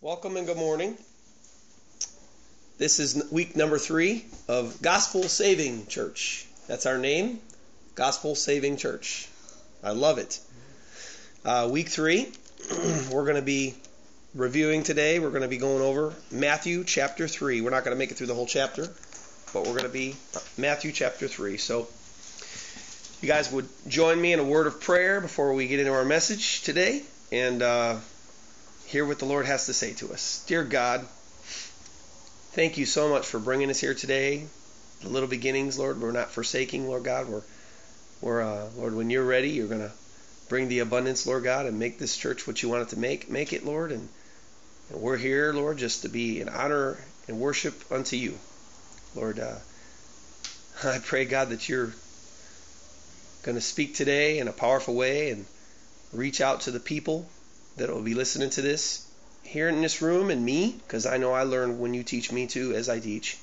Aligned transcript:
Welcome 0.00 0.36
and 0.36 0.46
good 0.46 0.56
morning. 0.56 0.96
This 2.78 3.00
is 3.00 3.20
week 3.32 3.56
number 3.56 3.78
three 3.78 4.26
of 4.46 4.80
Gospel 4.80 5.24
Saving 5.24 5.88
Church. 5.88 6.46
That's 6.68 6.86
our 6.86 6.98
name, 6.98 7.40
Gospel 7.96 8.36
Saving 8.36 8.76
Church. 8.76 9.28
I 9.82 9.90
love 9.90 10.18
it. 10.18 10.38
Uh, 11.44 11.68
week 11.72 11.88
three, 11.88 12.30
we're 13.10 13.24
going 13.24 13.34
to 13.34 13.42
be 13.42 13.74
reviewing 14.36 14.84
today. 14.84 15.18
We're 15.18 15.30
going 15.30 15.42
to 15.42 15.48
be 15.48 15.58
going 15.58 15.82
over 15.82 16.14
Matthew 16.30 16.84
chapter 16.84 17.26
three. 17.26 17.60
We're 17.60 17.70
not 17.70 17.82
going 17.82 17.96
to 17.96 17.98
make 17.98 18.12
it 18.12 18.18
through 18.18 18.28
the 18.28 18.36
whole 18.36 18.46
chapter, 18.46 18.86
but 19.52 19.66
we're 19.66 19.72
going 19.72 19.82
to 19.82 19.88
be 19.88 20.14
Matthew 20.56 20.92
chapter 20.92 21.26
three. 21.26 21.56
So, 21.56 21.88
you 23.20 23.26
guys 23.26 23.50
would 23.50 23.68
join 23.88 24.20
me 24.20 24.32
in 24.32 24.38
a 24.38 24.44
word 24.44 24.68
of 24.68 24.80
prayer 24.80 25.20
before 25.20 25.54
we 25.54 25.66
get 25.66 25.80
into 25.80 25.92
our 25.92 26.04
message 26.04 26.62
today, 26.62 27.02
and. 27.32 27.62
Uh, 27.62 27.96
hear 28.88 29.04
what 29.04 29.18
the 29.18 29.26
Lord 29.26 29.44
has 29.44 29.66
to 29.66 29.74
say 29.74 29.92
to 29.94 30.12
us. 30.14 30.42
Dear 30.46 30.64
God, 30.64 31.06
thank 32.52 32.78
you 32.78 32.86
so 32.86 33.10
much 33.10 33.26
for 33.26 33.38
bringing 33.38 33.68
us 33.68 33.78
here 33.78 33.92
today. 33.92 34.46
The 35.02 35.10
little 35.10 35.28
beginnings, 35.28 35.78
Lord, 35.78 36.00
we're 36.00 36.10
not 36.10 36.30
forsaking, 36.30 36.88
Lord 36.88 37.04
God. 37.04 37.28
We're, 37.28 37.42
we're 38.22 38.40
uh, 38.40 38.70
Lord, 38.78 38.94
when 38.94 39.10
you're 39.10 39.26
ready, 39.26 39.50
you're 39.50 39.68
going 39.68 39.82
to 39.82 39.92
bring 40.48 40.68
the 40.68 40.78
abundance, 40.78 41.26
Lord 41.26 41.44
God, 41.44 41.66
and 41.66 41.78
make 41.78 41.98
this 41.98 42.16
church 42.16 42.46
what 42.46 42.62
you 42.62 42.70
want 42.70 42.84
it 42.84 42.88
to 42.94 42.98
make. 42.98 43.28
Make 43.28 43.52
it, 43.52 43.66
Lord, 43.66 43.92
and, 43.92 44.08
and 44.88 45.02
we're 45.02 45.18
here, 45.18 45.52
Lord, 45.52 45.76
just 45.76 46.00
to 46.02 46.08
be 46.08 46.40
in 46.40 46.48
honor 46.48 46.96
and 47.28 47.38
worship 47.38 47.92
unto 47.92 48.16
you. 48.16 48.38
Lord, 49.14 49.38
uh, 49.38 49.56
I 50.82 50.98
pray, 51.04 51.26
God, 51.26 51.50
that 51.50 51.68
you're 51.68 51.92
going 53.42 53.54
to 53.54 53.60
speak 53.60 53.94
today 53.94 54.38
in 54.38 54.48
a 54.48 54.52
powerful 54.52 54.94
way 54.94 55.30
and 55.30 55.44
reach 56.14 56.40
out 56.40 56.62
to 56.62 56.70
the 56.70 56.80
people 56.80 57.28
that 57.78 57.90
will 57.90 58.02
be 58.02 58.14
listening 58.14 58.50
to 58.50 58.62
this 58.62 59.06
here 59.42 59.68
in 59.68 59.80
this 59.80 60.02
room 60.02 60.30
and 60.30 60.44
me, 60.44 60.76
because 60.78 61.06
I 61.06 61.16
know 61.16 61.32
I 61.32 61.42
learn 61.44 61.78
when 61.78 61.94
you 61.94 62.02
teach 62.02 62.30
me 62.30 62.46
too 62.46 62.74
as 62.74 62.88
I 62.88 63.00
teach. 63.00 63.38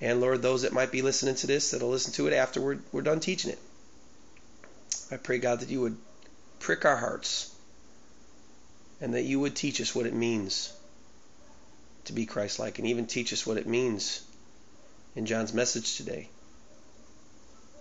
And 0.00 0.20
Lord, 0.20 0.42
those 0.42 0.62
that 0.62 0.72
might 0.72 0.92
be 0.92 1.02
listening 1.02 1.34
to 1.36 1.46
this 1.46 1.72
that'll 1.72 1.90
listen 1.90 2.12
to 2.14 2.28
it 2.28 2.32
afterward, 2.32 2.82
we're 2.92 3.02
done 3.02 3.20
teaching 3.20 3.50
it. 3.50 3.58
I 5.10 5.16
pray, 5.16 5.38
God, 5.38 5.60
that 5.60 5.70
you 5.70 5.80
would 5.80 5.96
prick 6.60 6.84
our 6.84 6.96
hearts 6.96 7.54
and 9.00 9.14
that 9.14 9.22
you 9.22 9.40
would 9.40 9.56
teach 9.56 9.80
us 9.80 9.94
what 9.94 10.06
it 10.06 10.14
means 10.14 10.72
to 12.04 12.12
be 12.12 12.26
Christ 12.26 12.58
like 12.58 12.78
and 12.78 12.86
even 12.88 13.06
teach 13.06 13.32
us 13.32 13.46
what 13.46 13.58
it 13.58 13.66
means 13.66 14.22
in 15.16 15.26
John's 15.26 15.54
message 15.54 15.96
today, 15.96 16.28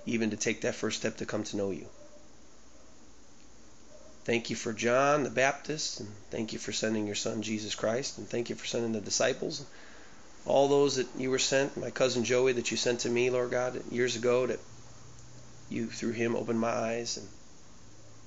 even 0.05 0.31
to 0.31 0.37
take 0.37 0.61
that 0.61 0.75
first 0.75 0.99
step 0.99 1.17
to 1.17 1.25
come 1.25 1.43
to 1.45 1.57
know 1.57 1.71
you. 1.71 1.87
Thank 4.27 4.49
you 4.49 4.57
for 4.57 4.73
John 4.73 5.23
the 5.23 5.29
Baptist, 5.29 6.01
and 6.01 6.09
thank 6.31 6.51
you 6.51 6.59
for 6.59 6.73
sending 6.73 7.05
your 7.05 7.15
son 7.15 7.41
Jesus 7.41 7.75
Christ, 7.75 8.17
and 8.17 8.27
thank 8.27 8.49
you 8.49 8.57
for 8.57 8.65
sending 8.65 8.91
the 8.91 8.99
disciples, 8.99 9.65
all 10.45 10.67
those 10.67 10.97
that 10.97 11.07
you 11.17 11.31
were 11.31 11.39
sent, 11.39 11.77
my 11.77 11.91
cousin 11.91 12.25
Joey 12.25 12.51
that 12.51 12.69
you 12.69 12.75
sent 12.75 12.99
to 12.99 13.09
me, 13.09 13.29
Lord 13.29 13.51
God, 13.51 13.81
years 13.89 14.17
ago, 14.17 14.45
that 14.47 14.59
you 15.69 15.87
through 15.87 16.11
him 16.11 16.35
opened 16.35 16.59
my 16.59 16.67
eyes, 16.67 17.15
and 17.15 17.25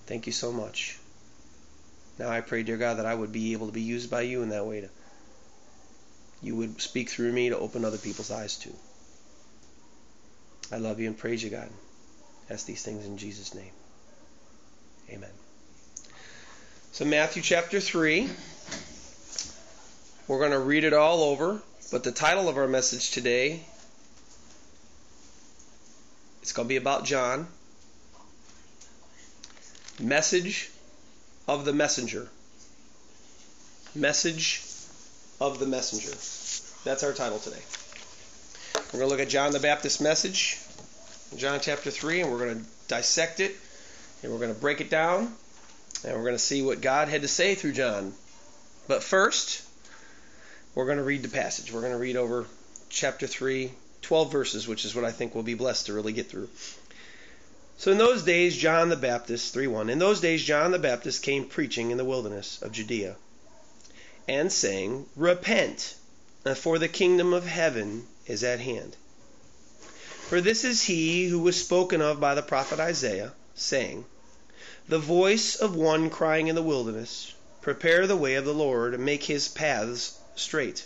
thank 0.06 0.24
you 0.24 0.32
so 0.32 0.50
much. 0.50 0.96
Now 2.18 2.30
I 2.30 2.40
pray, 2.40 2.62
dear 2.62 2.78
God, 2.78 2.94
that 2.94 3.04
I 3.04 3.14
would 3.14 3.30
be 3.30 3.52
able 3.52 3.66
to 3.66 3.72
be 3.74 3.82
used 3.82 4.10
by 4.10 4.22
you 4.22 4.42
in 4.42 4.48
that 4.48 4.64
way 4.64 4.80
to 4.80 4.88
you 6.40 6.56
would 6.56 6.80
speak 6.80 7.10
through 7.10 7.30
me 7.30 7.50
to 7.50 7.58
open 7.58 7.84
other 7.84 7.98
people's 7.98 8.30
eyes 8.30 8.56
too. 8.56 8.74
I 10.72 10.78
love 10.78 10.98
you 10.98 11.08
and 11.08 11.18
praise 11.18 11.44
you, 11.44 11.50
God. 11.50 11.68
Ask 12.48 12.64
these 12.64 12.82
things 12.82 13.04
in 13.04 13.18
Jesus' 13.18 13.54
name. 13.54 13.72
Amen. 15.10 15.49
So, 16.92 17.05
Matthew 17.05 17.41
chapter 17.41 17.78
3. 17.78 18.28
We're 20.27 20.38
going 20.38 20.50
to 20.50 20.58
read 20.58 20.83
it 20.83 20.92
all 20.92 21.22
over, 21.22 21.62
but 21.92 22.02
the 22.02 22.10
title 22.10 22.48
of 22.48 22.56
our 22.56 22.66
message 22.66 23.12
today 23.12 23.64
it's 26.42 26.52
going 26.52 26.66
to 26.66 26.68
be 26.68 26.77
about 26.77 27.05
John. 27.05 27.46
Message 30.01 30.70
of 31.46 31.64
the 31.64 31.73
messenger. 31.73 32.27
Message 33.95 34.62
of 35.40 35.61
the 35.61 35.67
messenger. 35.67 36.11
That's 36.84 37.05
our 37.05 37.12
title 37.12 37.39
today. 37.39 37.62
We're 38.92 38.98
going 38.98 39.11
to 39.11 39.17
look 39.17 39.20
at 39.20 39.28
John 39.28 39.52
the 39.52 39.61
Baptist 39.61 40.01
message, 40.01 40.58
John 41.36 41.61
chapter 41.61 41.92
3, 41.92 42.22
and 42.22 42.33
we're 42.33 42.39
going 42.39 42.64
to 42.64 42.70
dissect 42.89 43.39
it 43.39 43.55
and 44.24 44.33
we're 44.33 44.39
going 44.39 44.52
to 44.52 44.61
break 44.61 44.80
it 44.80 44.90
down 44.90 45.33
and 46.05 46.14
we're 46.14 46.24
going 46.24 46.34
to 46.34 46.38
see 46.38 46.62
what 46.62 46.80
God 46.80 47.08
had 47.08 47.22
to 47.22 47.28
say 47.28 47.55
through 47.55 47.72
John. 47.72 48.12
But 48.88 49.02
first, 49.02 49.62
we're 50.74 50.86
going 50.86 50.98
to 50.98 51.05
read 51.05 51.22
the 51.22 51.28
passage. 51.28 51.72
We're 51.72 51.80
going 51.80 51.92
to 51.92 51.98
read 51.98 52.16
over 52.16 52.46
chapter 52.88 53.27
3, 53.27 53.70
12 54.02 54.33
verses, 54.33 54.68
which 54.68 54.84
is 54.84 54.94
what 54.94 55.05
I 55.05 55.12
think 55.12 55.34
we'll 55.34 55.44
be 55.44 55.55
blessed 55.55 55.86
to 55.86 55.92
really 55.92 56.12
get 56.12 56.28
through. 56.28 56.48
So 57.78 57.90
in 57.90 57.98
those 57.98 58.24
days, 58.24 58.56
John 58.56 58.89
the 58.89 58.96
Baptist, 58.96 59.55
3 59.55 59.66
1, 59.66 59.89
in 59.89 59.98
those 59.98 60.20
days, 60.20 60.44
John 60.44 60.70
the 60.70 60.78
Baptist 60.78 61.22
came 61.22 61.46
preaching 61.46 61.90
in 61.90 61.96
the 61.96 62.05
wilderness 62.05 62.60
of 62.60 62.72
Judea 62.72 63.16
and 64.28 64.52
saying, 64.52 65.06
Repent, 65.16 65.94
for 66.56 66.78
the 66.78 66.89
kingdom 66.89 67.33
of 67.33 67.46
heaven 67.46 68.06
is 68.27 68.44
at 68.44 68.60
hand. 68.60 68.96
For 70.28 70.40
this 70.40 70.62
is 70.64 70.83
he 70.83 71.27
who 71.27 71.40
was 71.40 71.60
spoken 71.60 72.00
of 72.00 72.20
by 72.20 72.34
the 72.34 72.42
prophet 72.42 72.78
Isaiah, 72.78 73.33
saying, 73.55 74.05
the 74.90 74.98
voice 74.98 75.55
of 75.55 75.77
one 75.77 76.11
crying 76.11 76.48
in 76.48 76.56
the 76.56 76.62
wilderness, 76.62 77.33
Prepare 77.61 78.08
the 78.08 78.17
way 78.17 78.34
of 78.34 78.45
the 78.45 78.52
Lord, 78.52 78.92
and 78.92 79.05
make 79.05 79.23
his 79.23 79.46
paths 79.46 80.18
straight. 80.34 80.84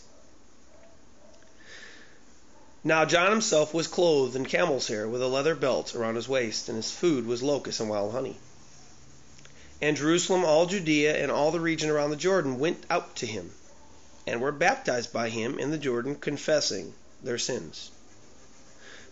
Now 2.87 3.06
John 3.06 3.31
himself 3.31 3.72
was 3.72 3.87
clothed 3.87 4.37
in 4.37 4.44
camel's 4.44 4.88
hair, 4.88 5.09
with 5.09 5.22
a 5.22 5.26
leather 5.26 5.54
belt 5.54 5.94
around 5.94 6.16
his 6.16 6.28
waist, 6.28 6.69
and 6.69 6.76
his 6.76 6.91
food 6.91 7.26
was 7.26 7.42
locusts 7.42 7.81
and 7.81 7.88
wild 7.88 8.12
honey. 8.12 8.37
And 9.81 9.97
Jerusalem, 9.97 10.44
all 10.44 10.66
Judea, 10.66 11.16
and 11.16 11.32
all 11.32 11.50
the 11.50 11.59
region 11.59 11.88
around 11.88 12.10
the 12.10 12.16
Jordan 12.16 12.59
went 12.59 12.84
out 12.91 13.16
to 13.16 13.26
him, 13.26 13.53
and 14.26 14.42
were 14.42 14.53
baptized 14.53 15.15
by 15.15 15.31
him 15.31 15.59
in 15.59 15.71
the 15.71 15.78
Jordan, 15.78 16.16
confessing 16.16 16.92
their 17.22 17.38
sins. 17.38 17.91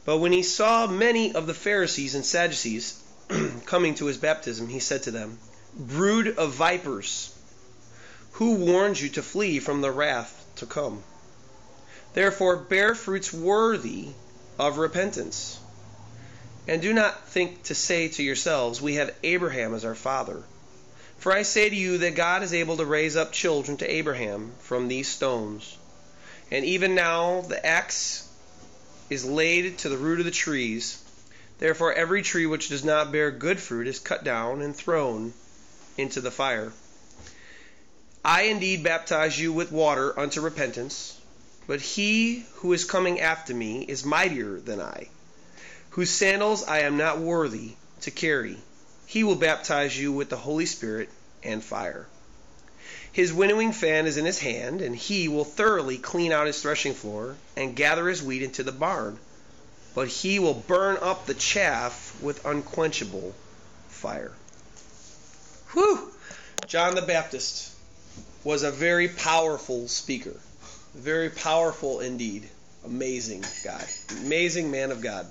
But 0.04 0.18
when 0.18 0.32
he 0.32 0.42
saw 0.42 0.86
many 0.86 1.34
of 1.34 1.46
the 1.46 1.54
Pharisees 1.54 2.14
and 2.14 2.26
Sadducees 2.26 3.01
coming 3.66 3.94
to 3.96 4.06
his 4.06 4.18
baptism, 4.18 4.68
he 4.68 4.80
said 4.80 5.04
to 5.04 5.10
them, 5.10 5.38
Brood 5.76 6.28
of 6.36 6.54
vipers, 6.54 7.32
who 8.32 8.54
warned 8.54 9.00
you 9.00 9.08
to 9.10 9.22
flee 9.22 9.58
from 9.58 9.80
the 9.80 9.90
wrath 9.90 10.44
to 10.56 10.66
come? 10.66 11.02
Therefore, 12.14 12.56
bear 12.56 12.94
fruits 12.94 13.32
worthy 13.32 14.08
of 14.58 14.78
repentance. 14.78 15.58
And 16.68 16.80
do 16.80 16.92
not 16.92 17.28
think 17.28 17.64
to 17.64 17.74
say 17.74 18.08
to 18.08 18.22
yourselves, 18.22 18.80
We 18.80 18.94
have 18.94 19.14
Abraham 19.22 19.74
as 19.74 19.84
our 19.84 19.94
father. 19.94 20.42
For 21.18 21.32
I 21.32 21.42
say 21.42 21.68
to 21.68 21.76
you 21.76 21.98
that 21.98 22.14
God 22.14 22.42
is 22.42 22.52
able 22.52 22.76
to 22.76 22.84
raise 22.84 23.16
up 23.16 23.32
children 23.32 23.76
to 23.78 23.90
Abraham 23.90 24.52
from 24.60 24.88
these 24.88 25.08
stones. 25.08 25.76
And 26.50 26.64
even 26.64 26.94
now 26.94 27.40
the 27.42 27.64
axe 27.64 28.28
is 29.08 29.24
laid 29.24 29.78
to 29.78 29.88
the 29.88 29.96
root 29.96 30.18
of 30.18 30.24
the 30.24 30.30
trees. 30.30 31.01
Therefore, 31.62 31.92
every 31.92 32.22
tree 32.22 32.44
which 32.44 32.70
does 32.70 32.82
not 32.82 33.12
bear 33.12 33.30
good 33.30 33.60
fruit 33.60 33.86
is 33.86 34.00
cut 34.00 34.24
down 34.24 34.62
and 34.62 34.74
thrown 34.74 35.32
into 35.96 36.20
the 36.20 36.32
fire. 36.32 36.72
I 38.24 38.42
indeed 38.50 38.82
baptize 38.82 39.38
you 39.38 39.52
with 39.52 39.70
water 39.70 40.18
unto 40.18 40.40
repentance, 40.40 41.16
but 41.68 41.80
he 41.80 42.44
who 42.54 42.72
is 42.72 42.84
coming 42.84 43.20
after 43.20 43.54
me 43.54 43.82
is 43.82 44.04
mightier 44.04 44.58
than 44.58 44.80
I, 44.80 45.06
whose 45.90 46.10
sandals 46.10 46.64
I 46.64 46.80
am 46.80 46.96
not 46.96 47.20
worthy 47.20 47.74
to 48.00 48.10
carry. 48.10 48.58
He 49.06 49.22
will 49.22 49.36
baptize 49.36 49.96
you 49.96 50.10
with 50.10 50.30
the 50.30 50.38
Holy 50.38 50.66
Spirit 50.66 51.10
and 51.44 51.62
fire. 51.62 52.08
His 53.12 53.32
winnowing 53.32 53.72
fan 53.72 54.08
is 54.08 54.16
in 54.16 54.24
his 54.24 54.40
hand, 54.40 54.82
and 54.82 54.96
he 54.96 55.28
will 55.28 55.44
thoroughly 55.44 55.98
clean 55.98 56.32
out 56.32 56.48
his 56.48 56.60
threshing 56.60 56.94
floor 56.94 57.36
and 57.56 57.76
gather 57.76 58.08
his 58.08 58.20
wheat 58.20 58.42
into 58.42 58.64
the 58.64 58.72
barn 58.72 59.20
but 59.94 60.08
he 60.08 60.38
will 60.38 60.54
burn 60.54 60.96
up 61.00 61.26
the 61.26 61.34
chaff 61.34 62.16
with 62.22 62.44
unquenchable 62.44 63.34
fire. 63.88 64.32
Whew! 65.72 66.10
John 66.66 66.94
the 66.94 67.02
Baptist 67.02 67.72
was 68.44 68.62
a 68.62 68.70
very 68.70 69.08
powerful 69.08 69.88
speaker. 69.88 70.34
Very 70.94 71.30
powerful 71.30 72.00
indeed. 72.00 72.48
Amazing 72.84 73.44
guy. 73.64 73.84
Amazing 74.20 74.70
man 74.70 74.90
of 74.90 75.00
God. 75.00 75.26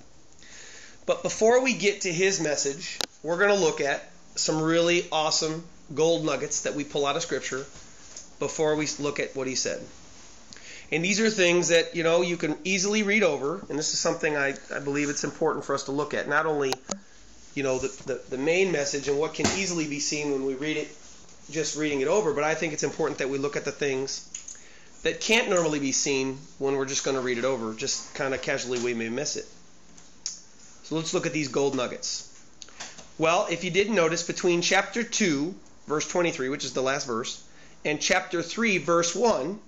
But 1.06 1.24
before 1.24 1.62
we 1.62 1.74
get 1.74 2.02
to 2.02 2.13
his 2.13 2.40
message, 2.40 3.02
we're 3.24 3.38
going 3.38 3.54
to 3.54 3.66
look 3.66 3.81
at 3.81 4.10
some 4.36 4.62
really 4.62 5.06
awesome 5.12 5.63
gold 5.94 6.24
nuggets 6.25 6.62
that 6.62 6.74
we 6.74 6.84
pull 6.84 7.06
out 7.06 7.16
of 7.16 7.22
Scripture 7.22 7.66
before 8.40 8.75
we 8.75 8.88
look 9.00 9.19
at 9.19 9.36
what 9.36 9.48
he 9.48 9.56
said. 9.56 9.86
And 10.92 11.06
these 11.06 11.22
are 11.22 11.30
things 11.30 11.70
that, 11.70 11.96
you 11.96 12.04
know, 12.04 12.22
you 12.22 12.36
can 12.36 12.58
easily 12.66 13.04
read 13.04 13.24
over, 13.24 13.64
and 13.70 13.80
this 13.80 13.94
is 13.94 14.00
something 14.00 14.36
I, 14.36 14.56
I 14.74 14.80
believe 14.80 15.10
it's 15.10 15.24
important 15.24 15.64
for 15.64 15.74
us 15.74 15.84
to 15.84 15.92
look 15.92 16.14
at. 16.14 16.28
Not 16.28 16.46
only, 16.46 16.78
you 17.56 17.64
know, 17.64 17.78
the, 17.78 17.88
the, 18.06 18.22
the 18.32 18.38
main 18.38 18.72
message 18.74 19.08
and 19.08 19.18
what 19.18 19.34
can 19.34 19.46
easily 19.58 19.88
be 19.88 20.00
seen 20.00 20.32
when 20.32 20.46
we 20.46 20.56
read 20.56 20.76
it 20.76 20.90
just 21.50 21.78
reading 21.78 22.02
it 22.02 22.08
over, 22.08 22.34
but 22.34 22.44
I 22.44 22.56
think 22.56 22.74
it's 22.74 22.84
important 22.84 23.20
that 23.20 23.30
we 23.30 23.38
look 23.38 23.56
at 23.56 23.64
the 23.64 23.72
things 23.72 24.28
that 25.04 25.22
can't 25.22 25.50
normally 25.50 25.80
be 25.80 25.92
seen 25.94 26.38
when 26.60 26.76
we're 26.76 26.86
just 26.86 27.06
going 27.06 27.16
to 27.16 27.22
read 27.22 27.38
it 27.38 27.46
over. 27.46 27.74
Just 27.74 28.14
kind 28.14 28.34
of 28.34 28.42
casually, 28.42 28.80
we 28.80 28.94
may 28.94 29.10
miss 29.10 29.38
it. 29.38 29.46
So 30.84 30.96
let's 30.96 31.14
look 31.14 31.26
at 31.26 31.34
these 31.34 31.48
gold 31.48 31.76
nuggets. 31.76 32.28
Well, 33.18 33.48
if 33.50 33.64
you 33.64 33.72
didn't 33.72 33.96
notice, 33.96 34.24
between 34.24 34.62
chapter 34.62 35.04
2, 35.04 35.56
verse 35.88 36.08
23, 36.08 36.50
which 36.50 36.66
is 36.66 36.74
the 36.74 36.82
last 36.82 37.08
verse, 37.08 37.44
and 37.86 38.02
chapter 38.02 38.42
3, 38.42 38.78
verse 38.80 39.16
1, 39.16 39.60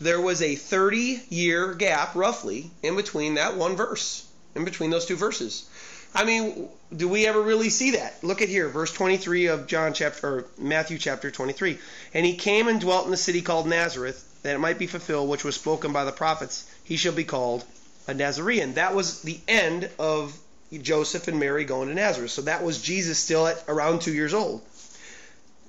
there 0.00 0.20
was 0.20 0.42
a 0.42 0.54
30 0.54 1.22
year 1.28 1.74
gap, 1.74 2.14
roughly, 2.14 2.70
in 2.82 2.96
between 2.96 3.34
that 3.34 3.56
one 3.56 3.76
verse, 3.76 4.26
in 4.54 4.64
between 4.64 4.90
those 4.90 5.06
two 5.06 5.16
verses. 5.16 5.68
I 6.14 6.24
mean, 6.24 6.68
do 6.94 7.08
we 7.08 7.26
ever 7.26 7.40
really 7.40 7.70
see 7.70 7.92
that? 7.92 8.24
Look 8.24 8.42
at 8.42 8.48
here, 8.48 8.68
verse 8.68 8.92
23 8.92 9.46
of 9.46 9.66
John 9.68 9.92
chapter 9.92 10.26
or 10.26 10.44
Matthew 10.58 10.98
chapter 10.98 11.30
23. 11.30 11.78
And 12.14 12.26
he 12.26 12.34
came 12.34 12.66
and 12.66 12.80
dwelt 12.80 13.04
in 13.04 13.12
the 13.12 13.16
city 13.16 13.42
called 13.42 13.68
Nazareth, 13.68 14.26
that 14.42 14.54
it 14.54 14.58
might 14.58 14.78
be 14.78 14.88
fulfilled 14.88 15.28
which 15.28 15.44
was 15.44 15.54
spoken 15.54 15.92
by 15.92 16.04
the 16.04 16.12
prophets, 16.12 16.68
he 16.82 16.96
shall 16.96 17.12
be 17.12 17.24
called 17.24 17.64
a 18.08 18.14
Nazarene. 18.14 18.74
That 18.74 18.94
was 18.94 19.22
the 19.22 19.38
end 19.46 19.88
of 19.98 20.36
Joseph 20.72 21.28
and 21.28 21.38
Mary 21.38 21.64
going 21.64 21.88
to 21.88 21.94
Nazareth. 21.94 22.30
So 22.30 22.42
that 22.42 22.64
was 22.64 22.82
Jesus 22.82 23.18
still 23.18 23.46
at 23.46 23.62
around 23.68 24.00
2 24.00 24.12
years 24.12 24.34
old. 24.34 24.62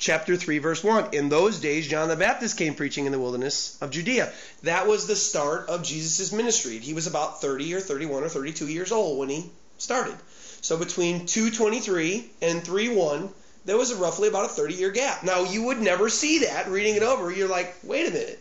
Chapter 0.01 0.35
3 0.35 0.57
verse 0.57 0.83
1. 0.83 1.13
In 1.13 1.29
those 1.29 1.59
days 1.59 1.87
John 1.87 2.09
the 2.09 2.15
Baptist 2.15 2.57
came 2.57 2.73
preaching 2.73 3.05
in 3.05 3.11
the 3.11 3.19
wilderness 3.19 3.77
of 3.81 3.91
Judea. 3.91 4.33
That 4.63 4.87
was 4.87 5.05
the 5.05 5.15
start 5.15 5.69
of 5.69 5.83
Jesus' 5.83 6.31
ministry. 6.31 6.79
He 6.79 6.95
was 6.95 7.05
about 7.05 7.39
30 7.39 7.75
or 7.75 7.79
31 7.79 8.23
or 8.23 8.27
32 8.29 8.67
years 8.67 8.91
old 8.91 9.19
when 9.19 9.29
he 9.29 9.51
started. 9.77 10.15
So 10.61 10.75
between 10.77 11.27
223 11.27 12.31
and 12.41 12.65
31, 12.65 13.29
there 13.65 13.77
was 13.77 13.93
roughly 13.93 14.27
about 14.27 14.45
a 14.45 14.47
30 14.47 14.73
year 14.73 14.89
gap. 14.89 15.23
Now, 15.23 15.43
you 15.43 15.65
would 15.65 15.79
never 15.79 16.09
see 16.09 16.45
that 16.45 16.67
reading 16.67 16.95
it 16.95 17.03
over. 17.03 17.31
You're 17.31 17.47
like, 17.47 17.75
wait 17.83 18.07
a 18.07 18.11
minute, 18.11 18.39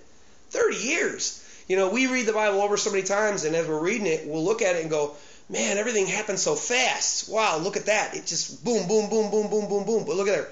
30 0.49 0.77
years. 0.77 1.45
You 1.69 1.77
know, 1.77 1.91
we 1.91 2.07
read 2.07 2.25
the 2.25 2.33
Bible 2.33 2.63
over 2.63 2.79
so 2.79 2.91
many 2.91 3.03
times, 3.03 3.45
and 3.45 3.55
as 3.55 3.69
we're 3.69 3.85
reading 3.85 4.07
it, 4.07 4.27
we'll 4.27 4.45
look 4.45 4.63
at 4.63 4.77
it 4.77 4.81
and 4.81 4.91
go, 4.91 5.15
man, 5.51 5.77
everything 5.77 6.07
happened 6.07 6.39
so 6.39 6.55
fast. 6.55 7.29
Wow, 7.29 7.59
look 7.59 7.77
at 7.77 7.85
that. 7.85 8.17
It 8.17 8.25
just 8.25 8.65
boom, 8.65 8.89
boom, 8.89 9.11
boom, 9.11 9.31
boom, 9.31 9.51
boom, 9.51 9.69
boom, 9.69 9.85
boom. 9.85 10.05
But 10.07 10.17
look 10.17 10.29
at 10.29 10.37
there. 10.37 10.49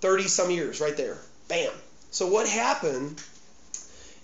30 0.00 0.28
some 0.28 0.50
years 0.50 0.80
right 0.80 0.96
there. 0.96 1.18
Bam. 1.48 1.72
So 2.10 2.26
what 2.26 2.48
happened 2.48 3.22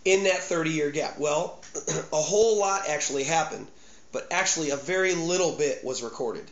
in 0.05 0.25
that 0.25 0.39
30 0.39 0.71
year 0.71 0.91
gap? 0.91 1.19
Well, 1.19 1.61
a 2.13 2.21
whole 2.21 2.59
lot 2.59 2.89
actually 2.89 3.25
happened, 3.25 3.67
but 4.13 4.27
actually 4.31 4.71
a 4.71 4.77
very 4.77 5.15
little 5.15 5.53
bit 5.53 5.85
was 5.85 6.03
recorded. 6.03 6.51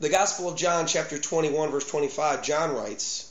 The 0.00 0.08
Gospel 0.08 0.48
of 0.48 0.56
John, 0.56 0.86
chapter 0.86 1.18
21, 1.18 1.70
verse 1.70 1.88
25, 1.88 2.42
John 2.42 2.74
writes, 2.74 3.28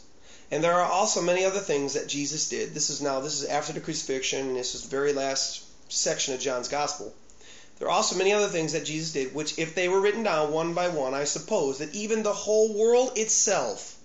and 0.49 0.63
there 0.63 0.73
are 0.73 0.89
also 0.89 1.21
many 1.21 1.43
other 1.43 1.59
things 1.59 1.93
that 1.93 2.07
Jesus 2.07 2.47
did. 2.47 2.73
This 2.73 2.89
is 2.89 3.01
now, 3.01 3.19
this 3.19 3.41
is 3.41 3.45
after 3.49 3.73
the 3.73 3.79
crucifixion, 3.81 4.47
and 4.47 4.55
this 4.55 4.75
is 4.75 4.83
the 4.83 4.89
very 4.89 5.11
last 5.11 5.63
section 5.89 6.33
of 6.33 6.39
John's 6.39 6.69
Gospel. 6.69 7.13
There 7.79 7.87
are 7.87 7.91
also 7.91 8.15
many 8.15 8.31
other 8.31 8.47
things 8.47 8.73
that 8.73 8.85
Jesus 8.85 9.11
did, 9.11 9.33
which, 9.33 9.57
if 9.57 9.75
they 9.75 9.89
were 9.89 9.99
written 9.99 10.23
down 10.23 10.51
one 10.51 10.73
by 10.73 10.89
one, 10.89 11.13
I 11.13 11.23
suppose 11.23 11.79
that 11.79 11.93
even 11.93 12.23
the 12.23 12.33
whole 12.33 12.73
world 12.73 13.17
itself 13.17 13.97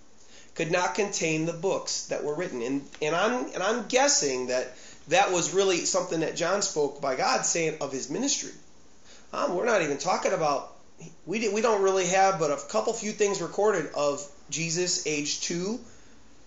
could 0.56 0.72
not 0.72 0.94
contain 0.94 1.46
the 1.46 1.52
books 1.52 2.06
that 2.06 2.24
were 2.24 2.34
written. 2.34 2.62
And, 2.62 2.82
and, 3.00 3.14
I'm, 3.14 3.46
and 3.52 3.62
I'm 3.62 3.86
guessing 3.86 4.48
that 4.48 4.74
that 5.08 5.30
was 5.30 5.54
really 5.54 5.84
something 5.84 6.20
that 6.20 6.34
John 6.34 6.62
spoke 6.62 7.00
by 7.00 7.14
God 7.14 7.44
saying 7.44 7.76
of 7.80 7.92
his 7.92 8.10
ministry. 8.10 8.52
Um, 9.32 9.54
we're 9.54 9.66
not 9.66 9.82
even 9.82 9.98
talking 9.98 10.32
about 10.32 10.72
we 11.26 11.38
did, 11.40 11.52
we 11.52 11.60
don't 11.60 11.82
really 11.82 12.06
have 12.06 12.38
but 12.38 12.50
a 12.50 12.56
couple 12.68 12.92
few 12.94 13.12
things 13.12 13.42
recorded 13.42 13.90
of 13.94 14.26
Jesus 14.48 15.06
age 15.06 15.40
2 15.42 15.78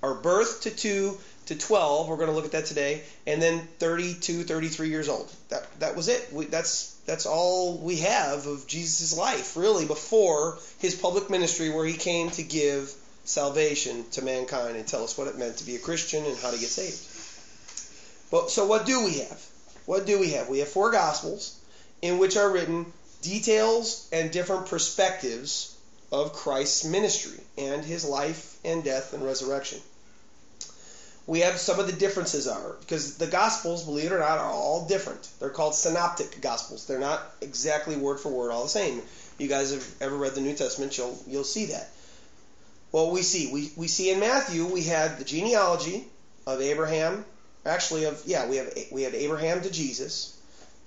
or 0.02 0.16
birth 0.16 0.62
to 0.62 0.72
2 0.72 1.18
to 1.48 1.56
12 1.56 2.10
we're 2.10 2.16
going 2.16 2.30
to 2.30 2.36
look 2.36 2.46
at 2.46 2.52
that 2.54 2.66
today 2.66 3.04
and 3.28 3.42
then 3.42 3.60
32 3.78 4.44
33 4.44 4.90
years 4.90 5.08
old 5.08 5.32
that 5.50 5.68
that 5.80 5.96
was 5.96 6.08
it 6.08 6.34
we, 6.34 6.46
that's 6.46 6.96
that's 7.06 7.26
all 7.26 7.78
we 7.78 7.98
have 7.98 8.48
of 8.48 8.66
Jesus' 8.66 9.16
life 9.16 9.56
really 9.56 9.86
before 9.86 10.58
his 10.80 10.96
public 10.96 11.30
ministry 11.30 11.70
where 11.70 11.86
he 11.86 11.94
came 11.94 12.32
to 12.32 12.44
give 12.44 12.94
salvation 13.30 14.06
to 14.12 14.22
mankind 14.22 14.76
and 14.76 14.88
tell 14.88 15.04
us 15.04 15.18
what 15.18 15.28
it 15.28 15.38
meant 15.38 15.58
to 15.58 15.66
be 15.66 15.76
a 15.76 15.80
Christian 15.80 16.26
and 16.26 16.38
how 16.38 16.52
to 16.52 16.60
get 16.60 16.70
saved 16.70 17.06
but 18.32 18.52
so 18.52 18.66
what 18.66 18.86
do 18.86 19.04
we 19.06 19.20
have 19.20 19.46
what 19.86 20.06
do 20.06 20.20
we 20.20 20.32
have 20.32 20.50
we 20.50 20.60
have 20.60 20.68
four 20.68 20.92
gospels 20.92 21.56
in 22.02 22.18
which 22.18 22.38
are 22.38 22.50
written 22.50 22.86
details 23.22 24.08
and 24.12 24.32
different 24.32 24.68
perspectives 24.68 25.76
of 26.12 26.34
Christ's 26.34 26.86
ministry 26.86 27.40
and 27.58 27.84
his 27.84 28.06
life 28.06 28.58
and 28.64 28.84
death 28.84 29.14
and 29.14 29.24
resurrection. 29.24 29.80
We 31.28 31.42
have 31.42 31.60
some 31.60 31.80
of 31.80 31.86
the 31.86 31.94
differences 31.94 32.48
are 32.48 32.76
because 32.80 33.18
the 33.18 33.28
gospels, 33.28 33.84
believe 33.84 34.12
it 34.12 34.16
or 34.16 34.20
not, 34.20 34.40
are 34.40 34.52
all 34.52 34.88
different. 34.88 35.28
They're 35.40 35.50
called 35.50 35.76
synoptic 35.76 36.42
gospels. 36.42 36.88
They're 36.88 36.98
not 36.98 37.22
exactly 37.42 37.96
word 37.96 38.20
for 38.20 38.30
word 38.30 38.52
all 38.52 38.64
the 38.64 38.70
same. 38.70 39.02
You 39.38 39.48
guys 39.48 39.72
have 39.72 39.88
ever 40.02 40.18
read 40.18 40.34
the 40.34 40.42
New 40.42 40.56
Testament, 40.56 40.98
you'll 40.98 41.22
you'll 41.28 41.44
see 41.44 41.68
that. 41.68 41.90
Well, 42.92 43.12
we 43.12 43.22
see 43.22 43.52
we, 43.52 43.72
we 43.76 43.88
see 43.88 44.10
in 44.10 44.20
Matthew 44.20 44.66
we 44.66 44.84
had 44.84 45.20
the 45.20 45.24
genealogy 45.24 46.08
of 46.48 46.62
Abraham, 46.62 47.26
actually 47.66 48.06
of 48.06 48.22
yeah 48.26 48.48
we 48.48 48.58
have 48.58 48.74
we 48.92 49.04
had 49.04 49.14
Abraham 49.14 49.62
to 49.62 49.70
Jesus. 49.70 50.36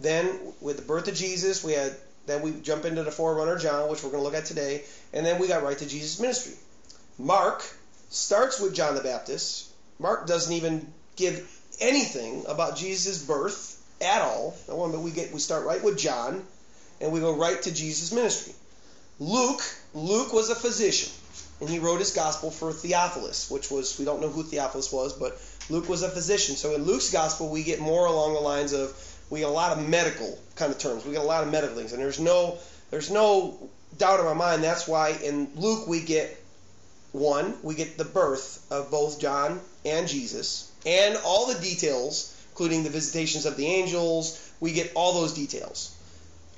Then 0.01 0.39
with 0.61 0.77
the 0.77 0.83
birth 0.83 1.07
of 1.09 1.15
Jesus, 1.15 1.63
we 1.63 1.73
had 1.73 1.97
then 2.27 2.43
we 2.43 2.53
jump 2.53 2.85
into 2.85 3.03
the 3.03 3.11
forerunner 3.11 3.59
John, 3.59 3.89
which 3.89 4.03
we're 4.03 4.11
going 4.11 4.23
to 4.23 4.25
look 4.25 4.35
at 4.35 4.47
today, 4.47 4.83
and 5.13 5.27
then 5.27 5.41
we 5.41 5.49
got 5.49 5.63
right 5.63 5.79
to 5.79 5.87
Jesus' 5.87 6.21
ministry. 6.21 6.55
Mark 7.19 7.65
starts 8.11 8.61
with 8.61 8.75
John 8.75 8.95
the 8.95 9.01
Baptist. 9.01 9.69
Mark 9.99 10.27
doesn't 10.27 10.53
even 10.53 10.93
give 11.17 11.49
anything 11.81 12.45
about 12.49 12.77
Jesus' 12.77 13.23
birth 13.23 13.81
at 14.01 14.23
all. 14.23 14.57
No 14.69 14.77
one, 14.77 14.93
But 14.93 15.01
we 15.01 15.11
get 15.11 15.33
we 15.33 15.41
start 15.41 15.67
right 15.67 15.83
with 15.83 15.99
John, 15.99 16.45
and 17.01 17.13
we 17.13 17.21
go 17.21 17.37
right 17.37 17.61
to 17.63 17.73
Jesus' 17.73 18.13
ministry. 18.13 18.55
Luke, 19.19 19.63
Luke 19.95 20.33
was 20.33 20.51
a 20.51 20.55
physician, 20.55 21.13
and 21.63 21.71
he 21.71 21.79
wrote 21.79 22.01
his 22.01 22.11
gospel 22.11 22.51
for 22.51 22.73
Theophilus, 22.73 23.49
which 23.49 23.71
was 23.71 23.97
we 23.97 24.05
don't 24.05 24.21
know 24.21 24.29
who 24.29 24.43
Theophilus 24.43 24.93
was, 24.93 25.13
but 25.13 25.41
Luke 25.71 25.89
was 25.89 26.03
a 26.03 26.09
physician. 26.09 26.57
So 26.57 26.75
in 26.75 26.83
Luke's 26.83 27.13
gospel, 27.13 27.51
we 27.51 27.63
get 27.63 27.79
more 27.79 28.07
along 28.07 28.35
the 28.35 28.41
lines 28.41 28.73
of 28.73 28.93
we 29.31 29.39
get 29.39 29.49
a 29.49 29.53
lot 29.53 29.79
of 29.79 29.89
medical 29.89 30.37
kind 30.57 30.73
of 30.73 30.79
terms. 30.79 31.05
We 31.05 31.13
get 31.13 31.21
a 31.21 31.25
lot 31.25 31.45
of 31.45 31.53
medical 31.53 31.77
things, 31.77 31.93
and 31.93 32.03
there's 32.03 32.19
no 32.19 32.59
there's 32.91 33.13
no 33.13 33.71
doubt 33.97 34.19
in 34.19 34.27
my 34.27 34.35
mind. 34.35 34.65
That's 34.65 34.89
why 34.89 35.11
in 35.11 35.53
Luke 35.55 35.87
we 35.87 36.01
get 36.01 36.37
one, 37.13 37.55
we 37.63 37.77
get 37.77 37.97
the 37.97 38.07
birth 38.07 38.67
of 38.73 38.91
both 38.91 39.21
John 39.21 39.61
and 39.85 40.09
Jesus, 40.09 40.69
and 40.85 41.17
all 41.25 41.47
the 41.47 41.61
details, 41.61 42.37
including 42.51 42.83
the 42.83 42.91
visitations 42.91 43.47
of 43.47 43.57
the 43.57 43.69
angels. 43.69 44.51
We 44.59 44.73
get 44.73 44.91
all 44.97 45.13
those 45.13 45.33
details. 45.33 45.95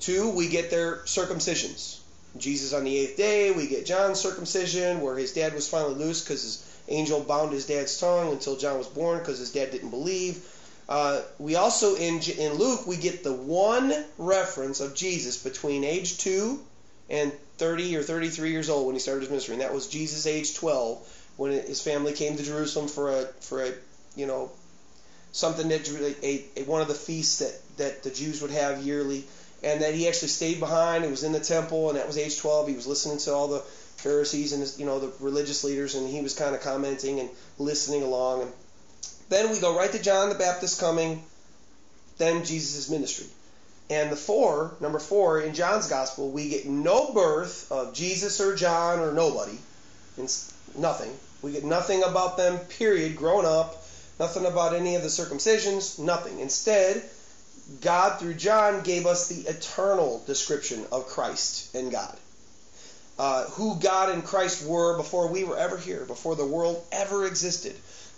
Two, 0.00 0.30
we 0.30 0.48
get 0.48 0.70
their 0.70 1.00
circumcisions. 1.04 1.98
Jesus 2.36 2.72
on 2.72 2.84
the 2.84 2.96
eighth 2.98 3.16
day. 3.16 3.50
We 3.50 3.66
get 3.66 3.86
John's 3.86 4.20
circumcision, 4.20 5.00
where 5.00 5.16
his 5.16 5.32
dad 5.32 5.54
was 5.54 5.68
finally 5.68 5.94
loose 5.94 6.22
because 6.22 6.42
his 6.42 6.66
angel 6.88 7.20
bound 7.20 7.52
his 7.52 7.66
dad's 7.66 7.98
tongue 7.98 8.32
until 8.32 8.56
John 8.56 8.78
was 8.78 8.86
born 8.86 9.18
because 9.18 9.38
his 9.38 9.52
dad 9.52 9.70
didn't 9.70 9.90
believe. 9.90 10.44
Uh, 10.88 11.22
we 11.38 11.56
also 11.56 11.94
in 11.94 12.20
in 12.38 12.54
Luke 12.54 12.86
we 12.86 12.96
get 12.96 13.24
the 13.24 13.32
one 13.32 14.04
reference 14.18 14.80
of 14.80 14.94
Jesus 14.94 15.42
between 15.42 15.82
age 15.82 16.18
two 16.18 16.62
and 17.08 17.32
30 17.56 17.96
or 17.96 18.02
33 18.02 18.50
years 18.50 18.68
old 18.68 18.86
when 18.86 18.94
he 18.94 19.00
started 19.00 19.20
his 19.20 19.30
ministry, 19.30 19.54
and 19.54 19.62
that 19.62 19.72
was 19.72 19.88
Jesus 19.88 20.26
age 20.26 20.54
12 20.54 21.30
when 21.36 21.52
his 21.52 21.80
family 21.80 22.12
came 22.12 22.36
to 22.36 22.42
Jerusalem 22.42 22.88
for 22.88 23.20
a 23.20 23.26
for 23.40 23.64
a 23.64 23.72
you 24.16 24.26
know 24.26 24.50
something 25.32 25.68
that 25.68 25.88
a, 26.22 26.44
a 26.56 26.62
one 26.64 26.80
of 26.80 26.88
the 26.88 26.94
feasts 26.94 27.38
that 27.38 27.54
that 27.76 28.02
the 28.02 28.10
Jews 28.10 28.40
would 28.42 28.50
have 28.50 28.84
yearly, 28.84 29.24
and 29.64 29.82
that 29.82 29.94
he 29.94 30.06
actually 30.08 30.28
stayed 30.28 30.60
behind. 30.60 31.04
He 31.04 31.10
was 31.10 31.24
in 31.24 31.32
the 31.32 31.40
temple, 31.40 31.88
and 31.88 31.98
that 31.98 32.06
was 32.06 32.18
age 32.18 32.38
12. 32.38 32.68
He 32.68 32.74
was 32.74 32.86
listening 32.86 33.18
to 33.18 33.32
all 33.32 33.48
the 33.48 33.60
Pharisees 33.96 34.52
and 34.52 34.78
you 34.78 34.86
know 34.86 34.98
the 34.98 35.12
religious 35.20 35.64
leaders, 35.64 35.94
and 35.94 36.08
he 36.08 36.20
was 36.20 36.34
kind 36.34 36.54
of 36.54 36.60
commenting 36.60 37.20
and 37.20 37.30
listening 37.58 38.02
along 38.02 38.42
and 38.42 38.52
then 39.28 39.50
we 39.50 39.58
go 39.58 39.76
right 39.76 39.90
to 39.90 40.02
John 40.02 40.28
the 40.28 40.34
Baptist 40.34 40.80
coming, 40.80 41.22
then 42.18 42.44
Jesus' 42.44 42.90
ministry. 42.90 43.26
And 43.90 44.10
the 44.10 44.16
four, 44.16 44.74
number 44.80 44.98
four, 44.98 45.40
in 45.40 45.54
John's 45.54 45.88
gospel, 45.88 46.30
we 46.30 46.48
get 46.48 46.66
no 46.66 47.12
birth 47.12 47.70
of 47.70 47.94
Jesus 47.94 48.40
or 48.40 48.54
John 48.54 49.00
or 49.00 49.12
nobody. 49.12 49.58
It's 50.16 50.52
nothing. 50.76 51.10
We 51.42 51.52
get 51.52 51.64
nothing 51.64 52.02
about 52.02 52.36
them, 52.36 52.58
period, 52.58 53.16
growing 53.16 53.46
up, 53.46 53.84
nothing 54.18 54.46
about 54.46 54.74
any 54.74 54.94
of 54.94 55.02
the 55.02 55.08
circumcisions, 55.08 55.98
nothing. 55.98 56.38
Instead, 56.40 57.02
God, 57.80 58.18
through 58.18 58.34
John, 58.34 58.82
gave 58.82 59.06
us 59.06 59.28
the 59.28 59.48
eternal 59.50 60.22
description 60.26 60.86
of 60.92 61.06
Christ 61.06 61.74
and 61.74 61.90
God. 61.90 62.16
Uh, 63.18 63.44
who 63.50 63.78
God 63.78 64.10
and 64.10 64.24
Christ 64.24 64.66
were 64.66 64.96
before 64.96 65.28
we 65.28 65.44
were 65.44 65.56
ever 65.56 65.76
here, 65.76 66.04
before 66.04 66.34
the 66.34 66.44
world 66.44 66.84
ever 66.92 67.26
existed 67.26 67.74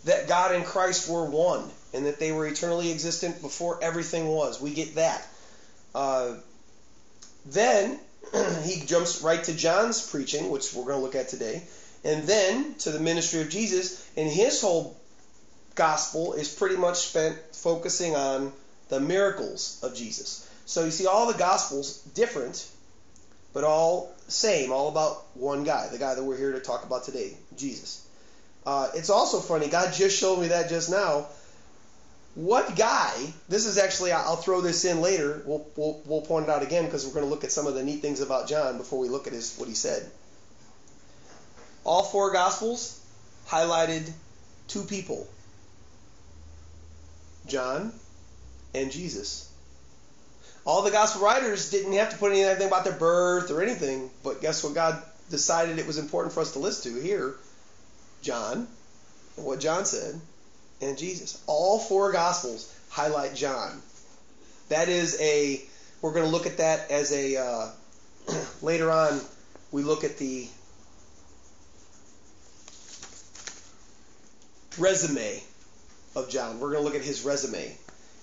that 0.07 0.29
God 0.29 0.55
and 0.55 0.65
Christ 0.65 1.09
were 1.09 1.25
one 1.25 1.69
and 1.93 2.07
that 2.07 2.19
they 2.19 2.33
were 2.33 2.47
eternally 2.47 2.93
existent 2.93 3.43
before 3.43 3.83
everything 3.83 4.29
was. 4.29 4.61
We 4.61 4.73
get 4.73 4.95
that. 4.95 5.27
Uh, 5.95 6.35
then 7.45 7.99
he 8.65 8.81
jumps 8.87 9.23
right 9.23 9.43
to 9.45 9.55
John's 9.55 10.09
preaching, 10.09 10.49
which 10.51 10.73
we're 10.73 10.85
going 10.85 10.99
to 10.99 11.03
look 11.03 11.17
at 11.17 11.29
today. 11.29 11.63
And 12.05 12.23
then 12.25 12.75
to 12.81 12.93
the 12.93 13.01
ministry 13.01 13.41
of 13.41 13.51
Jesus, 13.51 14.09
and 14.17 14.31
his 14.31 14.61
whole 14.61 14.97
gospel 15.75 16.35
is 16.35 16.55
pretty 16.55 16.77
much 16.77 16.99
spent 16.99 17.37
focusing 17.53 18.15
on 18.15 18.53
the 18.89 19.01
miracles 19.01 19.81
of 19.83 19.95
Jesus. 19.95 20.49
So 20.67 20.85
you 20.85 20.91
see 20.91 21.07
all 21.07 21.31
the 21.31 21.39
gospels 21.39 21.99
different, 22.15 22.69
but 23.53 23.65
all 23.65 24.13
same, 24.29 24.73
all 24.73 24.89
about 24.89 25.25
one 25.35 25.65
guy, 25.65 25.89
the 25.89 25.99
guy 25.99 26.15
that 26.15 26.25
we're 26.25 26.37
here 26.37 26.53
to 26.53 26.61
talk 26.61 26.85
about 26.85 27.05
today, 27.05 27.37
Jesus. 27.57 28.07
Uh, 28.65 28.91
it's 28.95 29.11
also 29.11 29.39
funny. 29.39 29.69
God 29.69 29.95
just 29.95 30.19
showed 30.19 30.41
me 30.41 30.49
that 30.49 30.69
just 30.69 30.91
now. 30.91 31.27
What 32.35 32.77
guy? 32.77 33.15
This 33.49 33.65
is 33.65 33.79
actually. 33.79 34.13
I'll 34.13 34.37
throw 34.37 34.61
this 34.61 34.85
in 34.85 35.01
later. 35.01 35.43
We'll 35.47 35.67
we'll, 35.77 36.03
we'll 36.05 36.21
point 36.23 36.49
it 36.49 36.51
out 36.51 36.63
again 36.63 36.85
because 36.85 37.07
we're 37.07 37.15
going 37.15 37.25
to 37.25 37.31
look 37.31 37.45
at 37.45 37.53
some 37.53 37.67
of 37.67 37.75
the 37.75 37.83
neat 37.83 38.03
things 38.03 38.21
about 38.21 38.49
John 38.49 38.77
before 38.77 38.99
we 38.99 39.09
look 39.09 39.27
at 39.27 39.33
his 39.33 39.57
what 39.57 39.69
he 39.69 39.75
said. 39.75 40.11
All 41.85 42.03
four 42.03 42.33
gospels 42.33 43.01
highlighted 43.49 44.11
two 44.67 44.83
people. 44.83 45.27
John 47.47 47.93
and 48.77 48.93
Jesus. 48.93 49.51
All 50.65 50.83
the 50.83 50.91
gospel 50.91 51.23
writers 51.23 51.71
didn't 51.71 51.93
have 51.95 52.11
to 52.11 52.19
put 52.19 52.33
anything 52.33 52.67
about 52.67 52.85
their 52.85 52.93
birth 52.93 53.51
or 53.51 53.63
anything, 53.63 54.11
but 54.23 54.41
guess 54.41 54.63
what 54.63 54.75
God 54.75 55.03
decided 55.31 55.79
it 55.79 55.87
was 55.87 55.99
important 55.99 56.35
for 56.35 56.41
us 56.41 56.53
to 56.53 56.59
listen 56.59 56.95
to 56.95 57.01
here? 57.01 57.35
John, 58.23 58.69
what 59.37 59.61
John 59.61 59.85
said, 59.85 60.21
and 60.81 60.99
Jesus. 60.99 61.43
All 61.47 61.79
four 61.79 62.13
gospels 62.13 62.73
highlight 62.91 63.35
John. 63.35 63.81
That 64.69 64.89
is 64.89 65.21
a 65.21 65.63
we're 66.03 66.13
going 66.13 66.27
to 66.27 66.31
look 66.31 66.47
at 66.47 66.59
that 66.59 66.91
as 66.91 67.13
a 67.13 67.37
uh, 67.37 67.71
later 68.63 68.91
on 68.91 69.21
we 69.73 69.83
look 69.83 70.05
at 70.05 70.19
the 70.19 70.49
resume 74.79 75.43
of 76.15 76.29
John. 76.29 76.61
We're 76.61 76.73
going 76.73 76.83
to 76.83 76.85
look 76.85 76.97
at 76.97 77.03
his 77.03 77.25
resume 77.25 77.77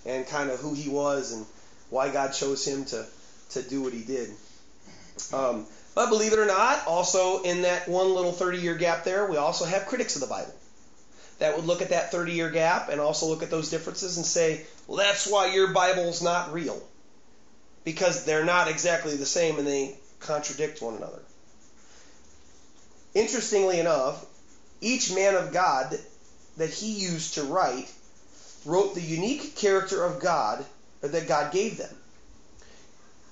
and 0.06 0.28
kind 0.28 0.50
of 0.50 0.60
who 0.60 0.74
he 0.74 0.90
was 0.90 1.32
and 1.32 1.46
why 1.90 2.10
God 2.10 2.34
chose 2.34 2.66
him 2.68 2.86
to, 2.86 3.06
to 3.52 3.62
do 3.62 3.82
what 3.82 3.94
he 3.94 4.04
did. 4.04 4.30
Um, 5.32 5.66
but 5.96 6.10
believe 6.10 6.34
it 6.34 6.40
or 6.40 6.46
not, 6.46 6.86
also 6.88 7.44
in 7.44 7.62
that 7.64 7.88
one 7.88 8.14
little 8.14 8.32
30 8.32 8.58
year 8.58 8.76
gap 8.76 9.04
there, 9.04 9.28
we 9.28 9.38
also 9.38 9.66
have 9.66 9.86
critics 9.86 10.16
of 10.16 10.22
the 10.22 10.28
Bible 10.28 10.54
that 11.40 11.56
would 11.56 11.66
look 11.66 11.82
at 11.82 11.90
that 11.90 12.12
30 12.12 12.34
year 12.34 12.50
gap 12.50 12.90
and 12.90 13.00
also 13.00 13.28
look 13.28 13.44
at 13.44 13.52
those 13.52 13.70
differences 13.70 14.18
and 14.18 14.26
say, 14.26 14.62
well, 14.88 14.98
that's 14.98 15.28
why 15.28 15.54
your 15.54 15.68
Bible's 15.68 16.22
not 16.22 16.54
real. 16.54 16.82
Because 17.84 18.26
they're 18.26 18.46
not 18.46 18.70
exactly 18.70 19.16
the 19.16 19.26
same 19.26 19.58
and 19.58 19.68
they 19.68 19.98
contradict 20.20 20.82
one 20.82 20.96
another. 20.96 21.22
Interestingly 23.14 23.80
enough, 23.80 24.26
each 24.82 25.14
man 25.14 25.36
of 25.36 25.54
God 25.54 25.98
that 26.58 26.70
he 26.70 26.94
used 26.94 27.36
to 27.36 27.44
write 27.44 27.92
wrote 28.65 28.96
the 28.96 29.01
unique 29.01 29.55
character 29.55 30.03
of 30.03 30.20
God 30.20 30.65
that 31.01 31.27
God 31.27 31.51
gave 31.51 31.77
them. 31.77 31.96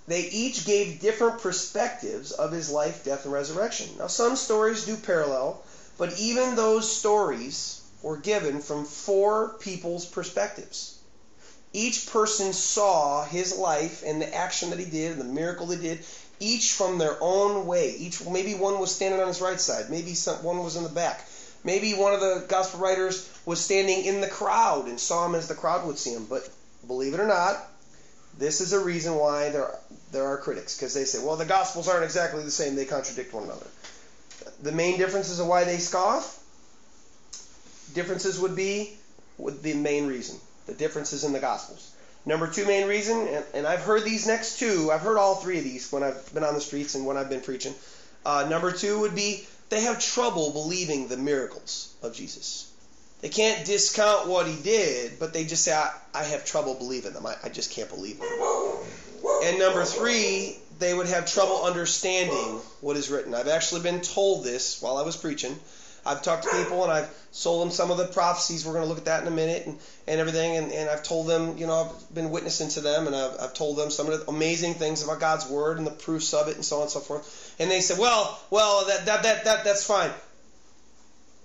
They 0.08 0.22
each 0.22 0.66
gave 0.66 1.00
different 1.00 1.42
perspectives 1.42 2.32
of 2.32 2.52
his 2.52 2.70
life, 2.70 3.04
death, 3.04 3.24
and 3.26 3.34
resurrection. 3.34 3.90
Now, 3.98 4.08
some 4.08 4.36
stories 4.36 4.86
do 4.86 4.98
parallel, 4.98 5.62
but 5.98 6.20
even 6.20 6.56
those 6.56 6.92
stories 6.92 7.80
were 8.02 8.18
given 8.18 8.62
from 8.62 8.86
four 8.86 9.50
people's 9.60 10.06
perspectives. 10.06 10.96
Each 11.72 12.08
person 12.08 12.52
saw 12.52 13.24
his 13.24 13.56
life 13.56 14.04
and 14.06 14.22
the 14.22 14.34
action 14.34 14.72
that 14.72 14.80
he 14.80 14.86
did 14.86 15.14
and 15.14 15.22
the 15.22 15.26
miracle 15.26 15.68
he 15.68 15.78
did, 15.78 16.04
each 16.40 16.74
from 16.74 16.98
their 16.98 17.18
own 17.22 17.66
way. 17.66 17.92
Each 17.92 18.26
maybe 18.26 18.56
one 18.56 18.80
was 18.80 18.94
standing 18.94 19.22
on 19.22 19.28
his 19.28 19.40
right 19.40 19.62
side, 19.62 19.90
maybe 19.90 20.14
some, 20.14 20.44
one 20.44 20.64
was 20.64 20.76
in 20.76 20.84
the 20.84 20.90
back. 20.90 21.26
Maybe 21.64 21.94
one 21.94 22.14
of 22.14 22.20
the 22.20 22.46
gospel 22.48 22.80
writers 22.80 23.30
was 23.46 23.60
standing 23.60 24.06
in 24.06 24.22
the 24.22 24.28
crowd 24.28 24.88
and 24.88 25.00
saw 25.00 25.26
him 25.26 25.36
as 25.36 25.48
the 25.48 25.56
crowd 25.56 25.86
would 25.86 26.00
see 26.00 26.14
him. 26.14 26.26
But 26.26 26.50
believe 26.88 27.14
it 27.14 27.20
or 27.20 27.28
not, 27.28 27.68
this 28.38 28.62
is 28.62 28.74
a 28.74 28.80
reason 28.80 29.16
why 29.16 29.50
there 29.50 29.76
there 30.12 30.26
are 30.26 30.38
critics 30.38 30.76
because 30.76 30.94
they 30.94 31.06
say, 31.06 31.20
well, 31.24 31.38
the 31.38 31.46
gospels 31.46 31.88
aren't 31.88 32.04
exactly 32.04 32.44
the 32.44 32.52
same; 32.52 32.76
they 32.76 32.86
contradict 32.86 33.34
one 33.34 33.44
another. 33.44 33.68
The 34.64 34.72
main 34.72 34.98
differences 34.98 35.40
of 35.40 35.48
why 35.48 35.64
they 35.64 35.78
scoff 35.78 36.40
differences 37.94 38.40
would 38.40 38.56
be 38.56 38.98
would 39.38 39.62
the 39.62 39.74
main 39.74 40.08
reason 40.08 40.40
the 40.66 40.74
differences 40.74 41.24
in 41.24 41.34
the 41.34 41.40
gospels. 41.40 41.92
Number 42.26 42.48
two 42.48 42.66
main 42.66 42.88
reason, 42.88 43.28
and, 43.28 43.46
and 43.54 43.68
I've 43.68 43.82
heard 43.82 44.04
these 44.04 44.28
next 44.28 44.60
two. 44.60 44.92
I've 44.92 45.02
heard 45.02 45.18
all 45.18 45.36
three 45.36 45.58
of 45.58 45.64
these 45.64 45.92
when 45.92 46.04
I've 46.04 46.34
been 46.34 46.44
on 46.44 46.54
the 46.54 46.62
streets 46.62 46.94
and 46.96 47.06
when 47.06 47.18
I've 47.18 47.30
been 47.30 47.42
preaching. 47.42 47.74
Uh, 48.26 48.46
number 48.48 48.72
two 48.72 49.00
would 49.00 49.16
be 49.16 49.46
they 49.72 49.82
have 49.82 50.00
trouble 50.00 50.52
believing 50.52 51.08
the 51.08 51.18
miracles 51.18 51.96
of 52.04 52.14
Jesus. 52.14 52.72
They 53.22 53.30
can't 53.30 53.66
discount 53.66 54.28
what 54.28 54.46
he 54.46 54.62
did, 54.62 55.18
but 55.18 55.34
they 55.34 55.46
just 55.46 55.64
say, 55.64 55.74
I, 55.74 55.92
I 56.14 56.24
have 56.24 56.46
trouble 56.46 56.76
believing 56.76 57.14
them. 57.14 57.26
I, 57.26 57.36
I 57.44 57.50
just 57.50 57.72
can't 57.72 57.90
believe 57.90 58.20
them. 58.20 58.28
And 59.46 59.60
number 59.60 59.86
three, 59.86 60.58
they 60.80 60.94
would 60.94 61.08
have 61.08 61.32
trouble 61.32 61.64
understanding 61.64 62.60
what 62.82 62.98
is 62.98 63.10
written. 63.10 63.34
I've 63.34 63.48
actually 63.48 63.82
been 63.82 64.02
told 64.02 64.44
this 64.44 64.82
while 64.82 64.98
I 64.98 65.04
was 65.04 65.16
preaching. 65.16 65.58
I've 66.06 66.22
talked 66.22 66.44
to 66.44 66.50
people 66.50 66.84
and 66.84 66.92
I've 66.92 67.14
sold 67.32 67.62
them 67.62 67.72
some 67.72 67.92
of 67.92 67.98
the 67.98 68.08
prophecies. 68.08 68.66
We're 68.66 68.74
going 68.74 68.86
to 68.86 68.90
look 68.90 68.98
at 68.98 69.06
that 69.06 69.22
in 69.22 69.28
a 69.28 69.36
minute 69.36 69.68
and, 69.68 69.80
and 70.08 70.20
everything. 70.20 70.58
And, 70.58 70.72
and 70.72 70.90
I've 70.90 71.04
told 71.04 71.28
them, 71.28 71.58
you 71.58 71.68
know, 71.68 71.74
I've 71.74 72.16
been 72.16 72.32
witnessing 72.32 72.70
to 72.70 72.82
them 72.82 73.08
and 73.08 73.16
I've, 73.16 73.40
I've 73.40 73.54
told 73.54 73.78
them 73.78 73.92
some 73.92 74.10
of 74.10 74.20
the 74.20 74.30
amazing 74.30 74.74
things 74.76 75.04
about 75.04 75.20
God's 75.20 75.48
Word 75.48 75.78
and 75.78 75.86
the 75.86 75.92
proofs 75.92 76.34
of 76.34 76.48
it 76.48 76.56
and 76.56 76.66
so 76.66 76.78
on 76.78 76.82
and 76.84 76.92
so 76.92 77.00
forth. 77.00 77.56
And 77.60 77.70
they 77.70 77.82
said, 77.82 78.00
well, 78.00 78.40
well, 78.50 78.86
that, 78.88 79.06
that, 79.06 79.24
that, 79.24 79.46
that 79.46 79.64
that's 79.64 79.86
fine. 79.86 80.12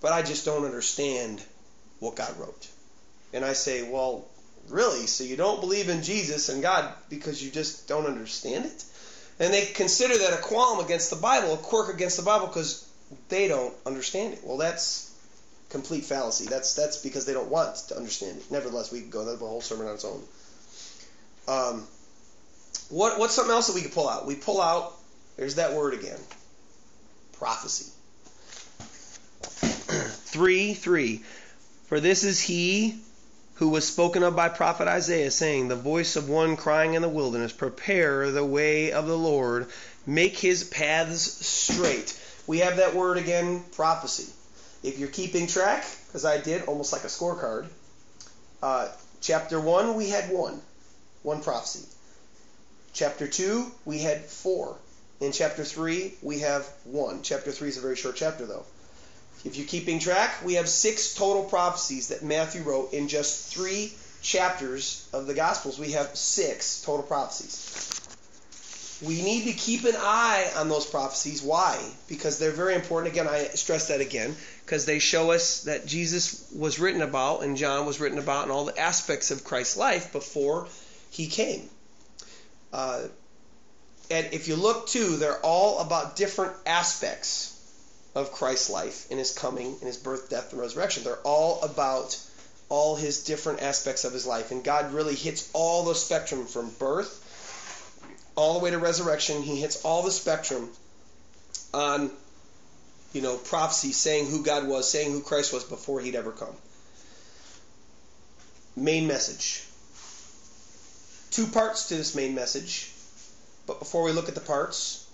But 0.01 0.13
I 0.13 0.23
just 0.23 0.45
don't 0.45 0.65
understand 0.65 1.43
what 2.01 2.17
God 2.17 2.39
wrote. 2.39 2.69
And 3.33 3.45
I 3.45 3.53
say, 3.53 3.89
well, 3.91 4.27
really? 4.69 5.07
So 5.07 5.25
you 5.25 5.37
don't 5.37 5.61
believe 5.61 5.89
in 5.89 6.03
Jesus 6.03 6.49
and 6.49 6.63
God 6.63 6.93
because 7.09 7.43
you 7.43 7.51
just 7.51 7.89
don't 7.89 8.07
understand 8.07 8.67
it? 8.67 8.85
And 9.39 9.53
they 9.53 9.67
consider 9.67 10.17
that 10.17 10.33
a 10.33 10.43
qualm 10.43 10.83
against 10.85 11.11
the 11.11 11.17
Bible, 11.17 11.55
a 11.55 11.59
quirk 11.59 11.95
against 11.95 12.17
the 12.17 12.23
Bible, 12.23 12.47
because 12.47 12.89
they 13.29 13.49
don't 13.49 13.75
understand 13.85 14.35
it. 14.35 14.41
Well, 14.45 14.57
that's 14.57 15.13
complete 15.71 16.05
fallacy. 16.05 16.47
That's 16.47 16.75
that's 16.75 16.99
because 16.99 17.27
they 17.27 17.33
don't 17.33 17.51
want 17.51 17.77
to 17.89 17.97
understand 17.97 18.39
it. 18.39 18.51
Nevertheless, 18.51 18.93
we 18.93 19.01
could 19.01 19.11
go 19.11 19.21
into 19.21 19.33
the 19.33 19.39
whole 19.39 19.61
sermon 19.61 19.87
on 19.87 19.95
its 19.95 20.05
own. 20.05 20.23
Um, 21.49 21.87
what 22.89 23.19
what's 23.19 23.35
something 23.35 23.53
else 23.53 23.69
that 23.69 23.75
we 23.75 23.83
could 23.83 23.93
pull 23.93 24.09
out? 24.09 24.27
We 24.27 24.35
pull 24.37 24.61
out. 24.61 24.93
There's 25.37 25.57
that 25.57 25.75
word 25.75 25.95
again. 25.95 26.19
Prophecy. 27.33 27.93
three 29.51 30.75
three. 30.75 31.23
For 31.87 32.01
this 32.01 32.25
is 32.25 32.41
he 32.41 32.99
who 33.57 33.69
was 33.69 33.87
spoken 33.87 34.23
of 34.23 34.37
by 34.37 34.49
prophet 34.49 34.87
Isaiah, 34.87 35.31
saying, 35.31 35.69
The 35.69 35.77
voice 35.77 36.17
of 36.17 36.29
one 36.29 36.57
crying 36.57 36.95
in 36.95 37.03
the 37.03 37.09
wilderness, 37.09 37.53
Prepare 37.53 38.31
the 38.31 38.45
way 38.45 38.93
of 38.93 39.07
the 39.07 39.17
Lord, 39.17 39.69
make 40.07 40.37
his 40.37 40.65
paths 40.65 41.47
straight. 41.47 42.19
We 42.47 42.59
have 42.59 42.77
that 42.77 42.95
word 42.95 43.19
again, 43.19 43.65
prophecy. 43.73 44.31
If 44.83 44.99
you're 44.99 45.09
keeping 45.09 45.47
track, 45.47 45.85
because 46.07 46.25
I 46.25 46.39
did, 46.39 46.63
almost 46.65 46.93
like 46.93 47.05
a 47.05 47.09
scorecard, 47.09 47.67
uh, 48.63 48.89
chapter 49.21 49.61
1, 49.61 49.95
we 49.95 50.11
had 50.11 50.31
one, 50.31 50.61
one 51.23 51.43
prophecy. 51.43 51.85
Chapter 52.93 53.27
2, 53.27 53.71
we 53.85 53.99
had 53.99 54.25
four. 54.25 54.77
In 55.21 55.33
chapter 55.33 55.65
3, 55.65 56.15
we 56.23 56.41
have 56.41 56.67
one. 56.85 57.23
Chapter 57.23 57.51
3 57.51 57.69
is 57.69 57.79
a 57.79 57.81
very 57.81 57.97
short 57.97 58.17
chapter, 58.17 58.47
though. 58.47 58.65
If 59.45 59.57
you're 59.57 59.67
keeping 59.67 59.99
track, 59.99 60.45
we 60.45 60.55
have 60.55 60.69
six 60.69 61.15
total 61.15 61.45
prophecies 61.45 62.09
that 62.09 62.23
Matthew 62.23 62.63
wrote 62.63 62.93
in 62.93 63.09
just 63.09 63.53
three 63.53 63.93
chapters 64.23 65.07
of 65.13 65.27
the 65.27 65.35
Gospels. 65.35 65.79
We 65.79 65.93
have 65.93 66.17
six 66.17 66.83
total 66.83 67.05
prophecies. 67.05 68.01
We 69.03 69.21
need 69.23 69.45
to 69.45 69.53
keep 69.53 69.85
an 69.85 69.95
eye 69.97 70.51
on 70.57 70.69
those 70.69 70.87
prophecies. 70.87 71.43
Why? 71.43 71.79
Because 72.09 72.39
they're 72.39 72.51
very 72.51 72.75
important. 72.75 73.13
Again, 73.13 73.29
I 73.29 73.49
stress 73.49 73.89
that 73.89 74.01
again, 74.01 74.35
because 74.65 74.87
they 74.87 75.01
show 75.01 75.33
us 75.33 75.65
that 75.65 75.87
Jesus 75.87 76.51
was 76.55 76.79
written 76.79 77.03
about 77.03 77.43
and 77.43 77.57
John 77.57 77.85
was 77.85 78.01
written 78.01 78.19
about 78.19 78.45
and 78.45 78.53
all 78.53 78.65
the 78.65 78.79
aspects 78.79 79.31
of 79.31 79.45
Christ's 79.45 79.77
life 79.77 80.13
before 80.13 80.69
he 81.11 81.27
came. 81.27 81.69
Uh, 82.73 83.03
and 84.11 84.29
if 84.33 84.49
you 84.49 84.57
look 84.57 84.87
too, 84.89 85.17
they're 85.17 85.41
all 85.41 85.81
about 85.81 86.17
different 86.17 86.55
aspects 86.65 87.53
of 88.15 88.33
Christ's 88.33 88.71
life 88.71 89.11
in 89.11 89.19
his 89.19 89.33
coming, 89.33 89.77
in 89.81 89.87
his 89.87 89.99
birth, 89.99 90.31
death, 90.31 90.53
and 90.53 90.61
resurrection. 90.61 91.05
They're 91.05 91.17
all 91.17 91.61
about 91.63 92.19
all 92.71 92.97
his 92.97 93.25
different 93.25 93.63
aspects 93.63 94.05
of 94.05 94.13
his 94.15 94.27
life. 94.27 94.51
And 94.53 94.65
God 94.65 94.95
really 94.95 95.15
hits 95.15 95.51
all 95.53 95.85
the 95.85 95.95
spectrum 95.95 96.47
from 96.47 96.71
birth 96.79 97.23
all 98.37 98.55
the 98.55 98.61
way 98.61 98.71
to 98.71 98.79
resurrection. 98.79 99.43
He 99.43 99.61
hits 99.61 99.85
all 99.85 100.03
the 100.03 100.11
spectrum 100.11 100.71
on, 101.75 102.11
you 103.13 103.23
know, 103.23 103.37
prophecy 103.37 103.93
saying 103.93 104.27
who 104.27 104.45
God 104.45 104.69
was, 104.69 104.91
saying 104.91 105.13
who 105.13 105.23
Christ 105.23 105.53
was 105.53 105.65
before 105.65 106.01
he'd 106.01 106.15
ever 106.15 106.31
come. 106.31 106.55
Main 108.77 109.07
message. 109.07 109.65
Two 111.31 111.47
parts 111.47 111.89
to 111.89 111.97
this 111.97 112.15
main 112.15 112.35
message. 112.35 112.93
But 113.67 113.79
before 113.79 114.05
we 114.05 114.13
look 114.13 114.29
at 114.29 114.35
the 114.35 114.41
parts, 114.41 115.07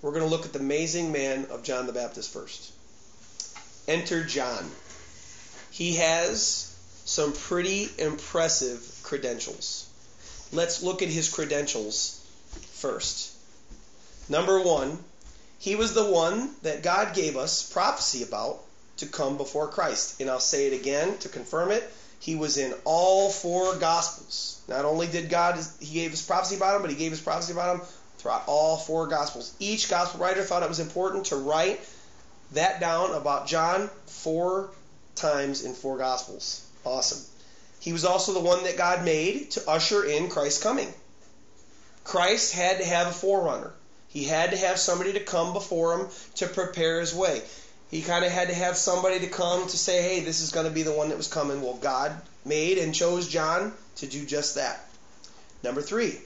we're 0.00 0.10
going 0.10 0.24
to 0.24 0.28
look 0.28 0.44
at 0.44 0.52
the 0.52 0.58
amazing 0.58 1.12
man 1.12 1.46
of 1.50 1.62
John 1.62 1.86
the 1.86 1.92
Baptist 1.92 2.32
first. 2.32 2.72
enter 3.86 4.24
John. 4.24 4.70
He 5.70 5.96
has 5.96 6.74
some 7.04 7.32
pretty 7.32 7.88
impressive 7.98 9.00
credentials. 9.02 9.88
Let's 10.52 10.82
look 10.82 11.02
at 11.02 11.08
his 11.08 11.28
credentials 11.28 12.21
first. 12.82 13.30
Number 14.28 14.60
one, 14.60 14.98
he 15.58 15.76
was 15.76 15.94
the 15.94 16.04
one 16.04 16.50
that 16.62 16.82
God 16.82 17.14
gave 17.14 17.36
us 17.36 17.62
prophecy 17.62 18.24
about 18.24 18.60
to 18.96 19.06
come 19.06 19.36
before 19.36 19.68
Christ. 19.68 20.20
And 20.20 20.28
I'll 20.28 20.40
say 20.40 20.66
it 20.66 20.72
again 20.72 21.16
to 21.18 21.28
confirm 21.28 21.70
it. 21.70 21.88
He 22.18 22.34
was 22.34 22.58
in 22.58 22.74
all 22.84 23.30
four 23.30 23.76
Gospels. 23.76 24.58
Not 24.66 24.84
only 24.84 25.06
did 25.06 25.28
God, 25.30 25.58
He 25.80 25.94
gave 25.94 26.12
us 26.12 26.22
prophecy 26.22 26.56
about 26.56 26.76
him, 26.76 26.82
but 26.82 26.90
He 26.90 26.96
gave 26.96 27.12
us 27.12 27.20
prophecy 27.20 27.52
about 27.52 27.76
him 27.76 27.86
throughout 28.18 28.42
all 28.46 28.76
four 28.76 29.06
Gospels. 29.06 29.54
Each 29.60 29.88
Gospel 29.88 30.20
writer 30.20 30.42
thought 30.42 30.64
it 30.64 30.68
was 30.68 30.80
important 30.80 31.26
to 31.26 31.36
write 31.36 31.80
that 32.52 32.80
down 32.80 33.12
about 33.12 33.46
John 33.46 33.90
four 34.06 34.70
times 35.14 35.64
in 35.64 35.74
four 35.74 35.98
Gospels. 35.98 36.66
Awesome. 36.84 37.24
He 37.78 37.92
was 37.92 38.04
also 38.04 38.32
the 38.32 38.40
one 38.40 38.64
that 38.64 38.76
God 38.76 39.04
made 39.04 39.52
to 39.52 39.70
usher 39.70 40.04
in 40.04 40.28
Christ's 40.28 40.62
coming. 40.62 40.92
Christ 42.04 42.52
had 42.52 42.78
to 42.78 42.84
have 42.84 43.06
a 43.06 43.12
forerunner. 43.12 43.72
He 44.08 44.24
had 44.24 44.50
to 44.50 44.56
have 44.56 44.78
somebody 44.78 45.14
to 45.14 45.20
come 45.20 45.52
before 45.52 45.98
him 45.98 46.08
to 46.36 46.46
prepare 46.46 47.00
his 47.00 47.14
way. 47.14 47.42
He 47.90 48.02
kind 48.02 48.24
of 48.24 48.32
had 48.32 48.48
to 48.48 48.54
have 48.54 48.76
somebody 48.76 49.20
to 49.20 49.26
come 49.26 49.66
to 49.66 49.78
say, 49.78 50.02
hey, 50.02 50.20
this 50.20 50.40
is 50.40 50.50
going 50.50 50.66
to 50.66 50.72
be 50.72 50.82
the 50.82 50.92
one 50.92 51.10
that 51.10 51.16
was 51.16 51.28
coming. 51.28 51.62
Well, 51.62 51.74
God 51.74 52.12
made 52.44 52.78
and 52.78 52.94
chose 52.94 53.28
John 53.28 53.72
to 53.96 54.06
do 54.06 54.24
just 54.24 54.56
that. 54.56 54.84
Number 55.62 55.82
three, 55.82 56.18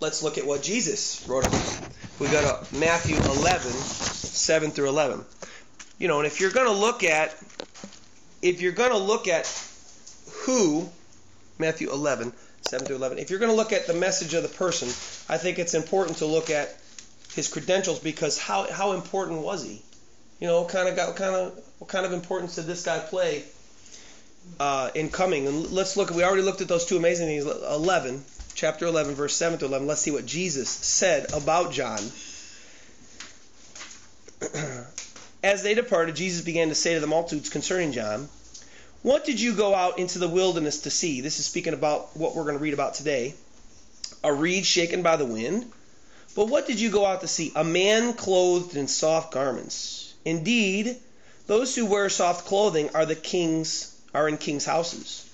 let's 0.00 0.22
look 0.22 0.38
at 0.38 0.46
what 0.46 0.62
Jesus 0.62 1.26
wrote 1.28 1.46
about. 1.46 1.88
We 2.18 2.26
go 2.28 2.40
to 2.40 2.76
Matthew 2.76 3.16
11, 3.16 3.70
7 3.70 4.70
through 4.70 4.88
11. 4.88 5.24
You 5.98 6.08
know, 6.08 6.18
and 6.18 6.26
if 6.26 6.40
you're 6.40 6.50
going 6.50 6.66
to 6.66 6.72
look 6.72 7.04
at, 7.04 7.36
if 8.42 8.60
you're 8.60 8.72
going 8.72 8.90
to 8.90 8.98
look 8.98 9.28
at 9.28 9.46
who, 10.44 10.88
Matthew 11.58 11.90
11, 11.90 12.32
7 12.68 12.86
through 12.86 12.96
11, 12.96 13.18
if 13.18 13.30
you're 13.30 13.38
going 13.38 13.50
to 13.50 13.56
look 13.56 13.72
at 13.72 13.86
the 13.86 13.94
message 13.94 14.34
of 14.34 14.42
the 14.42 14.48
person, 14.48 14.88
I 15.28 15.38
think 15.38 15.58
it's 15.58 15.74
important 15.74 16.18
to 16.18 16.26
look 16.26 16.50
at 16.50 16.76
his 17.34 17.48
credentials 17.48 17.98
because 17.98 18.38
how, 18.38 18.70
how 18.70 18.92
important 18.92 19.40
was 19.40 19.64
he? 19.64 19.82
You 20.40 20.46
know, 20.46 20.64
kind 20.64 20.88
of 20.88 20.94
got 20.96 21.16
kind 21.16 21.34
of 21.34 21.58
what 21.78 21.88
kind 21.88 22.04
of 22.06 22.12
importance 22.12 22.56
did 22.56 22.66
this 22.66 22.84
guy 22.84 22.98
play 22.98 23.44
uh, 24.60 24.90
in 24.94 25.10
coming? 25.10 25.46
And 25.46 25.70
let's 25.70 25.96
look. 25.96 26.10
We 26.10 26.24
already 26.24 26.42
looked 26.42 26.60
at 26.60 26.68
those 26.68 26.86
two 26.86 26.96
amazing 26.96 27.26
things. 27.26 27.44
11, 27.44 28.24
chapter 28.54 28.86
11, 28.86 29.14
verse 29.14 29.34
7 29.36 29.58
to 29.60 29.64
11. 29.66 29.86
Let's 29.86 30.00
see 30.00 30.10
what 30.10 30.26
Jesus 30.26 30.68
said 30.68 31.32
about 31.32 31.72
John. 31.72 32.00
As 35.42 35.62
they 35.62 35.74
departed, 35.74 36.16
Jesus 36.16 36.44
began 36.44 36.68
to 36.68 36.74
say 36.74 36.94
to 36.94 37.00
the 37.00 37.06
multitudes 37.06 37.48
concerning 37.48 37.92
John, 37.92 38.28
what 39.02 39.24
did 39.24 39.40
you 39.40 39.54
go 39.54 39.74
out 39.74 39.98
into 39.98 40.18
the 40.18 40.28
wilderness 40.28 40.82
to 40.82 40.90
see? 40.90 41.20
This 41.20 41.38
is 41.38 41.46
speaking 41.46 41.74
about 41.74 42.16
what 42.16 42.34
we're 42.34 42.44
going 42.44 42.56
to 42.56 42.62
read 42.62 42.74
about 42.74 42.94
today. 42.94 43.34
A 44.24 44.32
reed 44.32 44.66
shaken 44.66 45.02
by 45.02 45.16
the 45.16 45.24
wind. 45.24 45.70
But 46.34 46.48
what 46.48 46.66
did 46.66 46.80
you 46.80 46.90
go 46.90 47.06
out 47.06 47.20
to 47.20 47.28
see? 47.28 47.52
A 47.54 47.64
man 47.64 48.12
clothed 48.14 48.76
in 48.76 48.88
soft 48.88 49.32
garments. 49.32 50.14
Indeed, 50.24 50.96
those 51.46 51.74
who 51.74 51.86
wear 51.86 52.08
soft 52.08 52.46
clothing 52.46 52.90
are 52.94 53.06
the 53.06 53.14
kings 53.14 53.94
are 54.14 54.28
in 54.28 54.36
kings' 54.36 54.64
houses. 54.64 55.24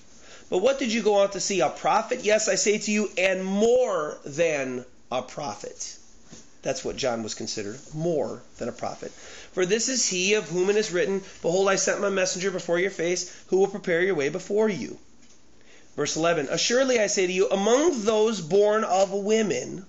But 0.50 0.58
what 0.58 0.78
did 0.78 0.92
you 0.92 1.02
go 1.02 1.22
out 1.22 1.32
to 1.32 1.40
see? 1.40 1.60
A 1.60 1.70
prophet? 1.70 2.20
Yes, 2.22 2.48
I 2.48 2.54
say 2.56 2.78
to 2.78 2.90
you, 2.90 3.10
and 3.16 3.44
more 3.44 4.18
than 4.24 4.84
a 5.10 5.22
prophet. 5.22 5.96
That's 6.62 6.84
what 6.84 6.96
John 6.96 7.22
was 7.22 7.34
considered, 7.34 7.78
more 7.94 8.42
than 8.58 8.68
a 8.68 8.72
prophet. 8.72 9.12
For 9.54 9.64
this 9.64 9.88
is 9.88 10.08
he 10.08 10.34
of 10.34 10.48
whom 10.48 10.68
it 10.68 10.76
is 10.76 10.90
written, 10.90 11.22
Behold, 11.40 11.68
I 11.68 11.76
sent 11.76 12.00
my 12.00 12.10
messenger 12.10 12.50
before 12.50 12.80
your 12.80 12.90
face, 12.90 13.30
who 13.46 13.58
will 13.58 13.68
prepare 13.68 14.02
your 14.02 14.16
way 14.16 14.28
before 14.28 14.68
you. 14.68 14.98
Verse 15.94 16.16
11 16.16 16.48
Assuredly 16.50 16.98
I 16.98 17.06
say 17.06 17.26
to 17.26 17.32
you, 17.32 17.48
among 17.48 18.04
those 18.04 18.40
born 18.40 18.82
of 18.82 19.12
women, 19.12 19.86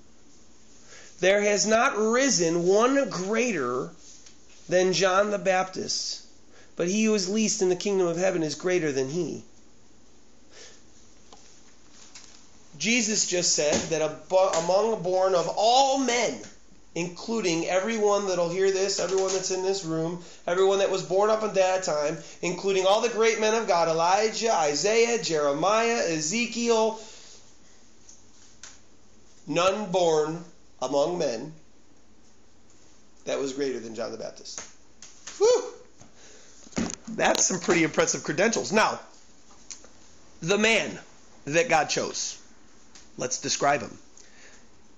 there 1.20 1.42
has 1.42 1.66
not 1.66 1.98
risen 1.98 2.68
one 2.68 3.10
greater 3.10 3.90
than 4.70 4.94
John 4.94 5.32
the 5.32 5.40
Baptist, 5.40 6.22
but 6.76 6.88
he 6.88 7.06
who 7.06 7.16
is 7.16 7.28
least 7.28 7.64
in 7.64 7.70
the 7.70 7.76
kingdom 7.76 8.06
of 8.06 8.18
heaven 8.18 8.44
is 8.44 8.54
greater 8.54 8.92
than 8.92 9.10
he. 9.10 9.44
Jesus 12.78 13.26
just 13.26 13.54
said 13.54 13.74
that 13.90 14.02
among 14.60 15.02
born 15.02 15.34
of 15.34 15.48
all 15.56 15.98
men, 15.98 16.40
including 16.96 17.68
everyone 17.68 18.28
that'll 18.28 18.50
hear 18.50 18.72
this, 18.72 19.00
everyone 19.02 19.34
that's 19.34 19.52
in 19.52 19.62
this 19.62 19.84
room, 19.84 20.24
everyone 20.48 20.80
that 20.80 20.90
was 20.90 21.04
born 21.04 21.30
up 21.30 21.44
at 21.44 21.56
that 21.56 21.84
time, 21.84 22.18
including 22.42 22.86
all 22.86 23.02
the 23.02 23.10
great 23.10 23.40
men 23.40 23.54
of 23.54 23.68
God 23.68 23.90
Elijah, 23.90 24.54
Isaiah, 24.54 25.22
Jeremiah, 25.22 26.02
Ezekiel. 26.08 27.00
None 29.46 29.92
born 29.92 30.44
among 30.82 31.20
men 31.20 31.54
that 33.26 33.40
was 33.40 33.54
greater 33.54 33.80
than 33.80 33.94
John 33.94 34.12
the 34.12 34.18
Baptist. 34.18 34.62
Whew! 35.38 35.74
That's 37.10 37.46
some 37.46 37.60
pretty 37.60 37.84
impressive 37.84 38.24
credentials. 38.24 38.72
Now, 38.72 39.00
the 40.42 40.58
man 40.58 40.98
that 41.46 41.70
God 41.70 41.90
chose. 41.90 42.42
Let's 43.18 43.40
describe 43.40 43.82
him. 43.82 43.98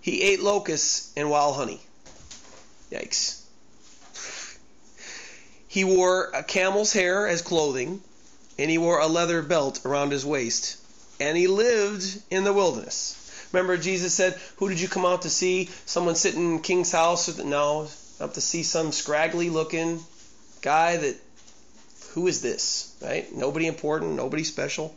He 0.02 0.22
ate 0.22 0.42
locusts 0.42 1.12
and 1.18 1.30
wild 1.30 1.56
honey. 1.56 1.82
Yikes. 2.92 3.42
He 5.68 5.84
wore 5.84 6.32
a 6.34 6.44
camel's 6.44 6.94
hair 6.94 7.28
as 7.28 7.42
clothing, 7.42 8.02
and 8.58 8.70
he 8.70 8.78
wore 8.78 9.00
a 9.00 9.08
leather 9.08 9.42
belt 9.42 9.86
around 9.86 10.12
his 10.12 10.26
waist, 10.26 10.78
and 11.20 11.38
he 11.38 11.48
lived 11.48 12.22
in 12.32 12.44
the 12.44 12.54
wilderness. 12.54 13.16
Remember, 13.52 13.78
Jesus 13.78 14.14
said, 14.14 14.40
Who 14.58 14.70
did 14.70 14.80
you 14.80 14.88
come 14.88 15.06
out 15.06 15.24
to 15.24 15.30
see? 15.30 15.70
Someone 15.86 16.16
sitting 16.16 16.56
in 16.56 16.62
King's 16.62 16.92
house? 16.92 17.38
No, 17.38 17.88
up 18.20 18.34
to 18.34 18.42
see 18.42 18.64
some 18.64 18.92
scraggly 18.92 19.50
looking 19.50 20.04
guy 20.62 20.98
that, 20.98 21.16
who 22.14 22.28
is 22.28 22.42
this? 22.42 22.96
Right? 23.02 23.34
Nobody 23.34 23.68
important, 23.68 24.16
nobody 24.16 24.44
special. 24.44 24.96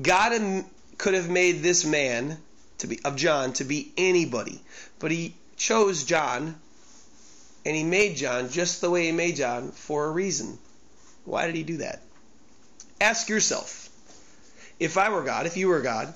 God 0.00 0.64
could 0.98 1.14
have 1.14 1.30
made 1.30 1.62
this 1.62 1.84
man 1.84 2.38
to 2.78 2.86
be 2.86 3.00
of 3.04 3.16
John 3.16 3.52
to 3.54 3.64
be 3.64 3.92
anybody, 3.96 4.60
but 4.98 5.10
he 5.10 5.34
chose 5.60 6.04
John 6.04 6.58
and 7.66 7.76
he 7.76 7.84
made 7.84 8.16
John 8.16 8.48
just 8.48 8.80
the 8.80 8.90
way 8.90 9.04
he 9.04 9.12
made 9.12 9.36
John 9.36 9.72
for 9.72 10.06
a 10.06 10.10
reason. 10.10 10.58
Why 11.26 11.46
did 11.46 11.54
he 11.54 11.62
do 11.62 11.76
that? 11.78 12.00
Ask 12.98 13.28
yourself. 13.28 13.90
If 14.78 14.96
I 14.96 15.10
were 15.10 15.22
God, 15.22 15.44
if 15.44 15.58
you 15.58 15.68
were 15.68 15.82
God, 15.82 16.14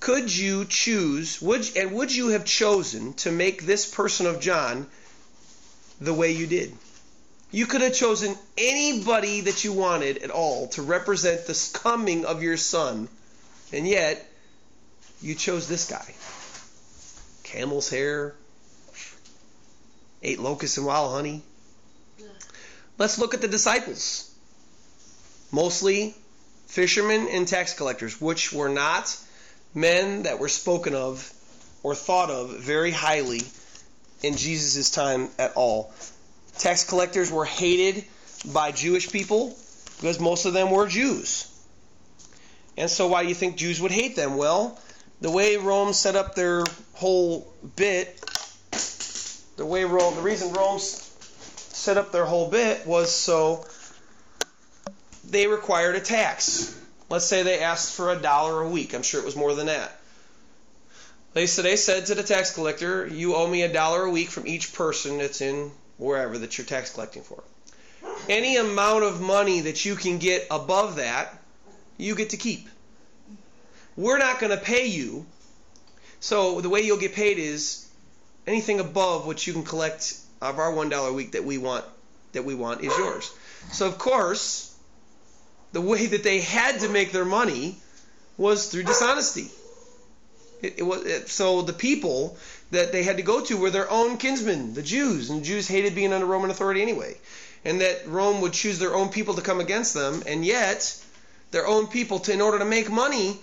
could 0.00 0.34
you 0.34 0.64
choose 0.64 1.42
would 1.42 1.68
and 1.76 1.92
would 1.92 2.14
you 2.14 2.28
have 2.28 2.46
chosen 2.46 3.12
to 3.14 3.30
make 3.30 3.62
this 3.62 3.84
person 3.84 4.24
of 4.24 4.40
John 4.40 4.86
the 6.00 6.14
way 6.14 6.32
you 6.32 6.46
did? 6.46 6.74
You 7.50 7.66
could 7.66 7.82
have 7.82 7.94
chosen 7.94 8.36
anybody 8.56 9.42
that 9.42 9.64
you 9.64 9.74
wanted 9.74 10.18
at 10.18 10.30
all 10.30 10.68
to 10.68 10.82
represent 10.82 11.46
the 11.46 11.70
coming 11.74 12.24
of 12.24 12.42
your 12.42 12.56
son, 12.56 13.08
and 13.70 13.86
yet 13.86 14.26
you 15.20 15.34
chose 15.34 15.68
this 15.68 15.90
guy. 15.90 16.14
Camel's 17.42 17.90
hair, 17.90 18.34
ate 20.22 20.38
locusts 20.38 20.76
and 20.76 20.86
wild 20.86 21.12
honey. 21.12 21.42
Let's 22.98 23.18
look 23.18 23.34
at 23.34 23.40
the 23.40 23.48
disciples. 23.48 24.30
Mostly 25.52 26.14
fishermen 26.66 27.28
and 27.28 27.46
tax 27.46 27.74
collectors, 27.74 28.20
which 28.20 28.52
were 28.52 28.68
not 28.68 29.16
men 29.74 30.24
that 30.24 30.38
were 30.38 30.48
spoken 30.48 30.94
of 30.94 31.32
or 31.82 31.94
thought 31.94 32.30
of 32.30 32.58
very 32.58 32.90
highly 32.90 33.42
in 34.22 34.36
Jesus' 34.36 34.90
time 34.90 35.28
at 35.38 35.52
all. 35.54 35.92
Tax 36.58 36.84
collectors 36.84 37.30
were 37.30 37.44
hated 37.44 38.04
by 38.52 38.72
Jewish 38.72 39.10
people 39.10 39.56
because 39.96 40.18
most 40.18 40.44
of 40.44 40.52
them 40.52 40.70
were 40.70 40.88
Jews. 40.88 41.46
And 42.76 42.90
so, 42.90 43.08
why 43.08 43.22
do 43.22 43.28
you 43.28 43.34
think 43.34 43.56
Jews 43.56 43.80
would 43.80 43.90
hate 43.90 44.16
them? 44.16 44.36
Well, 44.36 44.78
the 45.20 45.30
way 45.30 45.56
Rome 45.56 45.92
set 45.92 46.14
up 46.14 46.34
their 46.34 46.64
whole 46.94 47.52
bit 47.76 48.20
the 49.58 49.66
way 49.66 49.84
Rome, 49.84 50.14
the 50.14 50.22
reason 50.22 50.52
Rome 50.52 50.78
set 50.78 51.98
up 51.98 52.12
their 52.12 52.24
whole 52.24 52.48
bit 52.48 52.86
was 52.86 53.12
so 53.12 53.66
they 55.28 55.48
required 55.48 55.96
a 55.96 56.00
tax. 56.00 56.74
Let's 57.10 57.26
say 57.26 57.42
they 57.42 57.58
asked 57.58 57.94
for 57.94 58.12
a 58.12 58.16
dollar 58.16 58.62
a 58.62 58.68
week. 58.68 58.94
I'm 58.94 59.02
sure 59.02 59.20
it 59.20 59.26
was 59.26 59.36
more 59.36 59.54
than 59.54 59.66
that. 59.66 59.92
They 61.34 61.46
said 61.46 61.64
they 61.64 61.76
said 61.76 62.06
to 62.06 62.14
the 62.14 62.22
tax 62.22 62.52
collector, 62.52 63.06
"You 63.06 63.34
owe 63.34 63.46
me 63.46 63.62
a 63.62 63.72
dollar 63.72 64.04
a 64.04 64.10
week 64.10 64.30
from 64.30 64.46
each 64.46 64.72
person 64.72 65.18
that's 65.18 65.40
in 65.40 65.72
wherever 65.98 66.38
that 66.38 66.56
you're 66.56 66.66
tax 66.66 66.92
collecting 66.92 67.22
for. 67.22 67.42
Any 68.28 68.56
amount 68.56 69.04
of 69.04 69.20
money 69.20 69.62
that 69.62 69.84
you 69.84 69.96
can 69.96 70.18
get 70.18 70.46
above 70.52 70.96
that, 70.96 71.36
you 71.96 72.14
get 72.14 72.30
to 72.30 72.36
keep. 72.36 72.68
We're 73.96 74.18
not 74.18 74.38
going 74.38 74.56
to 74.56 74.64
pay 74.64 74.86
you. 74.86 75.26
So 76.20 76.60
the 76.60 76.68
way 76.68 76.82
you'll 76.82 76.98
get 76.98 77.14
paid 77.14 77.38
is 77.38 77.87
anything 78.48 78.80
above 78.80 79.26
what 79.26 79.46
you 79.46 79.52
can 79.52 79.64
collect 79.64 80.18
of 80.40 80.58
our 80.58 80.72
one 80.72 80.88
dollar 80.88 81.10
a 81.10 81.12
week 81.12 81.32
that 81.32 81.44
we 81.44 81.58
want 81.58 81.84
that 82.32 82.44
we 82.44 82.54
want 82.54 82.82
is 82.82 82.96
yours. 82.96 83.32
So, 83.72 83.86
of 83.86 83.98
course, 83.98 84.74
the 85.72 85.80
way 85.80 86.06
that 86.06 86.22
they 86.22 86.40
had 86.40 86.80
to 86.80 86.88
make 86.88 87.12
their 87.12 87.24
money 87.24 87.76
was 88.36 88.68
through 88.70 88.84
dishonesty. 88.84 89.50
It, 90.62 90.78
it 90.78 90.82
was 90.82 91.04
it, 91.04 91.28
so 91.28 91.62
the 91.62 91.72
people 91.72 92.36
that 92.70 92.92
they 92.92 93.02
had 93.02 93.16
to 93.16 93.22
go 93.22 93.40
to 93.44 93.56
were 93.56 93.70
their 93.70 93.90
own 93.90 94.18
kinsmen, 94.18 94.74
the 94.74 94.82
Jews, 94.82 95.30
and 95.30 95.40
the 95.40 95.44
Jews 95.44 95.68
hated 95.68 95.94
being 95.94 96.12
under 96.12 96.26
Roman 96.26 96.50
authority 96.50 96.82
anyway, 96.82 97.16
and 97.64 97.80
that 97.80 98.06
Rome 98.06 98.40
would 98.40 98.52
choose 98.52 98.78
their 98.78 98.94
own 98.94 99.08
people 99.08 99.34
to 99.34 99.42
come 99.42 99.60
against 99.60 99.94
them, 99.94 100.22
and 100.26 100.44
yet 100.44 101.02
their 101.50 101.66
own 101.66 101.86
people, 101.86 102.18
to, 102.20 102.32
in 102.32 102.40
order 102.40 102.58
to 102.58 102.64
make 102.64 102.90
money, 102.90 103.40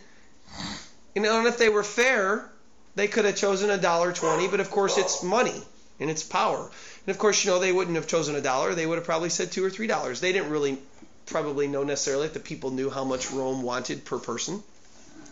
you 1.15 1.21
know, 1.21 1.39
and 1.39 1.47
if 1.47 1.57
they 1.57 1.69
were 1.69 1.83
fair, 1.83 2.49
they 2.95 3.07
could 3.07 3.25
have 3.25 3.35
chosen 3.35 3.69
a 3.69 3.77
dollar 3.77 4.13
twenty, 4.13 4.47
but 4.47 4.59
of 4.59 4.71
course 4.71 4.97
it's 4.97 5.21
money 5.21 5.61
and 5.99 6.09
it's 6.09 6.23
power, 6.23 6.59
and 7.05 7.13
of 7.13 7.17
course 7.17 7.43
you 7.43 7.51
know 7.51 7.59
they 7.59 7.71
wouldn't 7.71 7.95
have 7.95 8.07
chosen 8.07 8.35
a 8.35 8.41
dollar; 8.41 8.73
they 8.73 8.85
would 8.85 8.97
have 8.97 9.05
probably 9.05 9.29
said 9.29 9.51
two 9.51 9.63
or 9.63 9.69
three 9.69 9.87
dollars. 9.87 10.19
They 10.19 10.31
didn't 10.31 10.49
really 10.49 10.77
probably 11.25 11.67
know 11.67 11.83
necessarily 11.83 12.27
that 12.27 12.33
the 12.33 12.39
people 12.39 12.71
knew 12.71 12.89
how 12.89 13.03
much 13.03 13.31
Rome 13.31 13.61
wanted 13.61 14.05
per 14.05 14.19
person. 14.19 14.63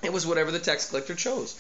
It 0.02 0.12
was 0.12 0.26
whatever 0.26 0.52
the 0.52 0.60
tax 0.60 0.90
collector 0.90 1.16
chose. 1.16 1.56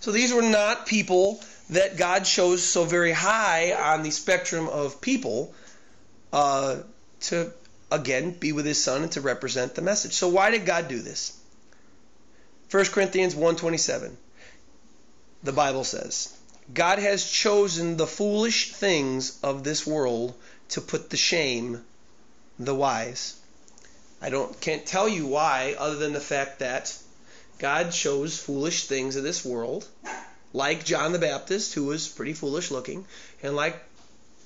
So 0.00 0.12
these 0.12 0.32
were 0.32 0.42
not 0.42 0.86
people 0.86 1.40
that 1.70 1.96
God 1.96 2.24
chose 2.24 2.62
so 2.62 2.84
very 2.84 3.12
high 3.12 3.72
on 3.72 4.02
the 4.02 4.10
spectrum 4.10 4.68
of 4.68 5.00
people 5.00 5.54
uh, 6.32 6.76
to 7.22 7.52
again 7.90 8.32
be 8.32 8.52
with 8.52 8.66
His 8.66 8.82
Son 8.82 9.02
and 9.02 9.12
to 9.12 9.20
represent 9.20 9.74
the 9.74 9.82
message. 9.82 10.12
So 10.12 10.28
why 10.28 10.50
did 10.50 10.66
God 10.66 10.88
do 10.88 11.00
this? 11.00 11.32
1 12.70 12.84
Corinthians 12.86 13.34
1:27. 13.34 14.12
The 15.46 15.52
Bible 15.52 15.84
says, 15.84 16.28
God 16.74 16.98
has 16.98 17.24
chosen 17.24 17.96
the 17.96 18.06
foolish 18.08 18.72
things 18.72 19.38
of 19.44 19.62
this 19.62 19.86
world 19.86 20.34
to 20.70 20.80
put 20.80 21.10
to 21.10 21.16
shame 21.16 21.84
the 22.58 22.74
wise. 22.74 23.34
I 24.20 24.28
don't 24.30 24.60
can't 24.60 24.84
tell 24.84 25.08
you 25.08 25.24
why 25.28 25.76
other 25.78 25.94
than 25.94 26.14
the 26.14 26.20
fact 26.20 26.58
that 26.58 26.92
God 27.60 27.92
chose 27.92 28.36
foolish 28.36 28.86
things 28.86 29.14
of 29.14 29.22
this 29.22 29.44
world, 29.44 29.86
like 30.52 30.84
John 30.84 31.12
the 31.12 31.20
Baptist, 31.20 31.74
who 31.74 31.84
was 31.84 32.08
pretty 32.08 32.32
foolish 32.32 32.72
looking, 32.72 33.06
and 33.40 33.54
like 33.54 33.80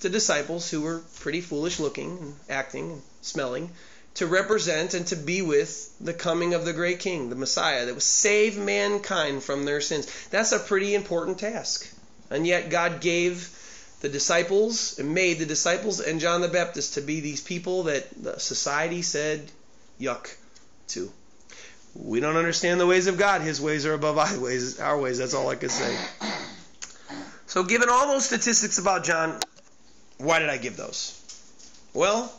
the 0.01 0.11
disciples, 0.11 0.69
who 0.69 0.83
were 0.83 0.99
pretty 1.21 1.41
foolish 1.41 1.81
looking 1.81 2.19
and 2.19 2.35
acting 2.51 2.93
and 2.93 3.03
smelling, 3.23 3.71
to 4.15 4.27
represent 4.27 4.95
and 4.95 5.07
to 5.07 5.17
be 5.17 5.43
with 5.43 5.97
the 6.01 6.15
coming 6.15 6.55
of 6.55 6.65
the 6.65 6.73
great 6.73 6.99
King, 6.99 7.31
the 7.31 7.37
Messiah, 7.37 7.87
that 7.87 7.95
would 7.95 8.03
save 8.03 8.59
mankind 8.59 9.43
from 9.43 9.65
their 9.65 9.81
sins. 9.81 10.07
That's 10.31 10.53
a 10.53 10.59
pretty 10.59 10.95
important 10.95 11.39
task. 11.39 11.89
And 12.31 12.47
yet 12.47 12.71
God 12.71 13.01
gave 13.01 13.57
the 14.01 14.09
disciples 14.09 14.99
and 14.99 15.15
made 15.15 15.39
the 15.39 15.47
disciples 15.47 16.01
and 16.01 16.21
John 16.21 16.41
the 16.41 16.49
Baptist 16.49 16.95
to 16.95 17.01
be 17.01 17.21
these 17.21 17.41
people 17.41 17.85
that 17.85 18.41
society 18.41 19.03
said 19.03 19.51
yuck 20.01 20.35
to. 20.89 21.13
We 21.95 22.21
don't 22.21 22.37
understand 22.37 22.81
the 22.81 22.87
ways 22.87 23.09
of 23.09 23.19
God. 23.19 23.41
His 23.43 23.61
ways 23.61 23.85
are 23.85 23.95
above 23.95 24.17
our 24.17 24.39
ways. 24.39 24.79
Our 24.81 24.99
ways. 24.99 25.19
That's 25.19 25.35
all 25.35 25.49
I 25.49 25.57
can 25.57 25.69
say. 25.69 25.97
So, 27.47 27.65
given 27.65 27.89
all 27.89 28.07
those 28.07 28.25
statistics 28.25 28.79
about 28.79 29.03
John, 29.03 29.39
why 30.19 30.39
did 30.39 30.51
I 30.51 30.57
give 30.57 30.77
those? 30.77 31.17
Well, 31.93 32.33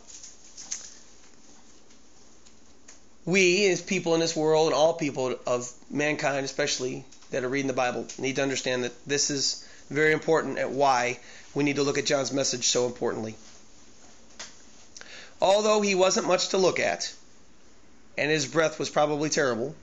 we 3.25 3.69
as 3.69 3.81
people 3.81 4.13
in 4.13 4.19
this 4.19 4.35
world 4.35 4.67
and 4.67 4.75
all 4.75 4.93
people 4.93 5.35
of 5.45 5.71
mankind, 5.89 6.45
especially 6.45 7.05
that 7.31 7.43
are 7.43 7.49
reading 7.49 7.67
the 7.67 7.73
Bible, 7.73 8.05
need 8.17 8.37
to 8.37 8.43
understand 8.43 8.83
that 8.83 9.05
this 9.05 9.29
is 9.29 9.67
very 9.89 10.11
important 10.11 10.57
at 10.57 10.71
why 10.71 11.19
we 11.53 11.63
need 11.63 11.75
to 11.75 11.83
look 11.83 11.97
at 11.97 12.05
John's 12.05 12.31
message 12.31 12.67
so 12.67 12.85
importantly. 12.85 13.35
Although 15.41 15.81
he 15.81 15.95
wasn't 15.95 16.27
much 16.27 16.49
to 16.49 16.57
look 16.57 16.79
at, 16.79 17.13
and 18.17 18.29
his 18.29 18.45
breath 18.45 18.79
was 18.79 18.89
probably 18.89 19.29
terrible. 19.29 19.75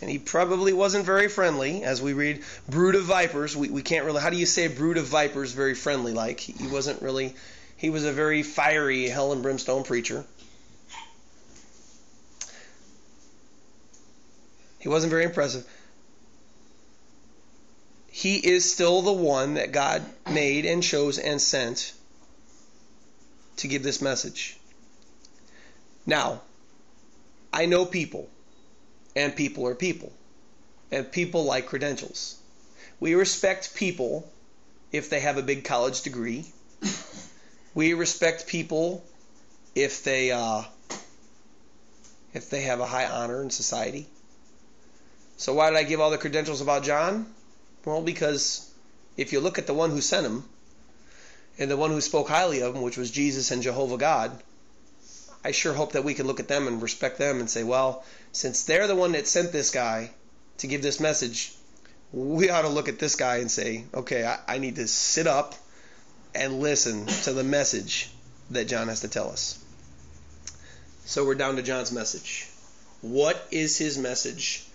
And 0.00 0.10
he 0.10 0.18
probably 0.18 0.72
wasn't 0.72 1.04
very 1.04 1.28
friendly, 1.28 1.84
as 1.84 2.02
we 2.02 2.12
read, 2.12 2.42
brood 2.68 2.96
of 2.96 3.04
vipers. 3.04 3.56
We, 3.56 3.68
we 3.68 3.82
can't 3.82 4.04
really, 4.04 4.20
how 4.20 4.30
do 4.30 4.36
you 4.36 4.46
say 4.46 4.66
brood 4.66 4.96
of 4.96 5.04
vipers 5.04 5.52
very 5.52 5.74
friendly 5.74 6.12
like? 6.12 6.40
He 6.40 6.66
wasn't 6.66 7.02
really, 7.02 7.36
he 7.76 7.88
was 7.88 8.04
a 8.04 8.12
very 8.12 8.42
fiery 8.42 9.08
hell 9.08 9.32
and 9.32 9.42
brimstone 9.42 9.84
preacher. 9.84 10.24
He 14.82 14.88
wasn't 14.88 15.10
very 15.10 15.22
impressive. 15.22 15.64
He 18.10 18.36
is 18.36 18.70
still 18.70 19.00
the 19.00 19.12
one 19.12 19.54
that 19.54 19.70
God 19.70 20.02
made 20.28 20.66
and 20.66 20.82
chose 20.82 21.18
and 21.18 21.40
sent 21.40 21.92
to 23.58 23.68
give 23.68 23.84
this 23.84 24.02
message. 24.02 24.56
Now, 26.04 26.42
I 27.52 27.66
know 27.66 27.84
people, 27.84 28.28
and 29.14 29.36
people 29.36 29.68
are 29.68 29.76
people, 29.76 30.12
and 30.90 31.10
people 31.12 31.44
like 31.44 31.66
credentials. 31.66 32.34
We 32.98 33.14
respect 33.14 33.76
people 33.76 34.28
if 34.90 35.10
they 35.10 35.20
have 35.20 35.38
a 35.38 35.42
big 35.42 35.62
college 35.62 36.02
degree. 36.02 36.44
We 37.72 37.94
respect 37.94 38.48
people 38.48 39.04
if 39.76 40.02
they 40.02 40.32
uh, 40.32 40.64
if 42.34 42.50
they 42.50 42.62
have 42.62 42.80
a 42.80 42.86
high 42.86 43.06
honor 43.06 43.42
in 43.42 43.50
society. 43.50 44.08
So 45.42 45.54
why 45.54 45.70
did 45.70 45.76
I 45.76 45.82
give 45.82 46.00
all 46.00 46.12
the 46.12 46.18
credentials 46.18 46.60
about 46.60 46.84
John? 46.84 47.26
Well, 47.84 48.00
because 48.00 48.72
if 49.16 49.32
you 49.32 49.40
look 49.40 49.58
at 49.58 49.66
the 49.66 49.74
one 49.74 49.90
who 49.90 50.00
sent 50.00 50.24
him 50.24 50.44
and 51.58 51.68
the 51.68 51.76
one 51.76 51.90
who 51.90 52.00
spoke 52.00 52.28
highly 52.28 52.62
of 52.62 52.76
him, 52.76 52.82
which 52.82 52.96
was 52.96 53.10
Jesus 53.10 53.50
and 53.50 53.60
Jehovah 53.60 53.96
God, 53.96 54.40
I 55.44 55.50
sure 55.50 55.72
hope 55.72 55.94
that 55.94 56.04
we 56.04 56.14
can 56.14 56.28
look 56.28 56.38
at 56.38 56.46
them 56.46 56.68
and 56.68 56.80
respect 56.80 57.18
them 57.18 57.40
and 57.40 57.50
say, 57.50 57.64
well, 57.64 58.04
since 58.30 58.62
they're 58.62 58.86
the 58.86 58.94
one 58.94 59.12
that 59.12 59.26
sent 59.26 59.50
this 59.50 59.72
guy 59.72 60.12
to 60.58 60.68
give 60.68 60.80
this 60.80 61.00
message, 61.00 61.52
we 62.12 62.48
ought 62.48 62.62
to 62.62 62.68
look 62.68 62.88
at 62.88 63.00
this 63.00 63.16
guy 63.16 63.38
and 63.38 63.50
say, 63.50 63.84
okay, 63.92 64.24
I, 64.24 64.38
I 64.46 64.58
need 64.58 64.76
to 64.76 64.86
sit 64.86 65.26
up 65.26 65.56
and 66.36 66.60
listen 66.60 67.06
to 67.24 67.32
the 67.32 67.42
message 67.42 68.12
that 68.52 68.68
John 68.68 68.86
has 68.86 69.00
to 69.00 69.08
tell 69.08 69.28
us. 69.28 69.58
So 71.04 71.26
we're 71.26 71.34
down 71.34 71.56
to 71.56 71.62
John's 71.62 71.90
message. 71.90 72.48
What 73.00 73.44
is 73.50 73.76
his 73.76 73.98
message 73.98 74.68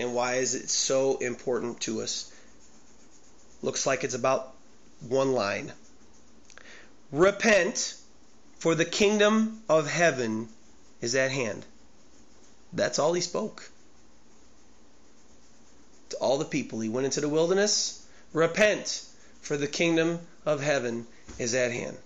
and 0.00 0.14
why 0.14 0.36
is 0.36 0.54
it 0.54 0.70
so 0.70 1.18
important 1.18 1.80
to 1.82 2.00
us? 2.00 2.32
Looks 3.62 3.86
like 3.86 4.02
it's 4.02 4.14
about 4.14 4.54
one 5.06 5.32
line. 5.32 5.72
Repent 7.12 7.94
for 8.58 8.74
the 8.74 8.84
kingdom 8.84 9.62
of 9.68 9.86
heaven 9.86 10.48
is 11.00 11.14
at 11.14 11.30
hand. 11.30 11.64
That's 12.72 12.98
all 12.98 13.12
he 13.12 13.20
spoke. 13.20 13.68
To 16.10 16.16
all 16.16 16.38
the 16.38 16.44
people, 16.44 16.80
he 16.80 16.88
went 16.88 17.04
into 17.04 17.20
the 17.20 17.28
wilderness. 17.28 18.04
Repent, 18.32 19.04
for 19.42 19.56
the 19.56 19.66
kingdom 19.66 20.20
of 20.46 20.62
heaven 20.62 21.06
is 21.38 21.54
at 21.54 21.72
hand. 21.72 21.96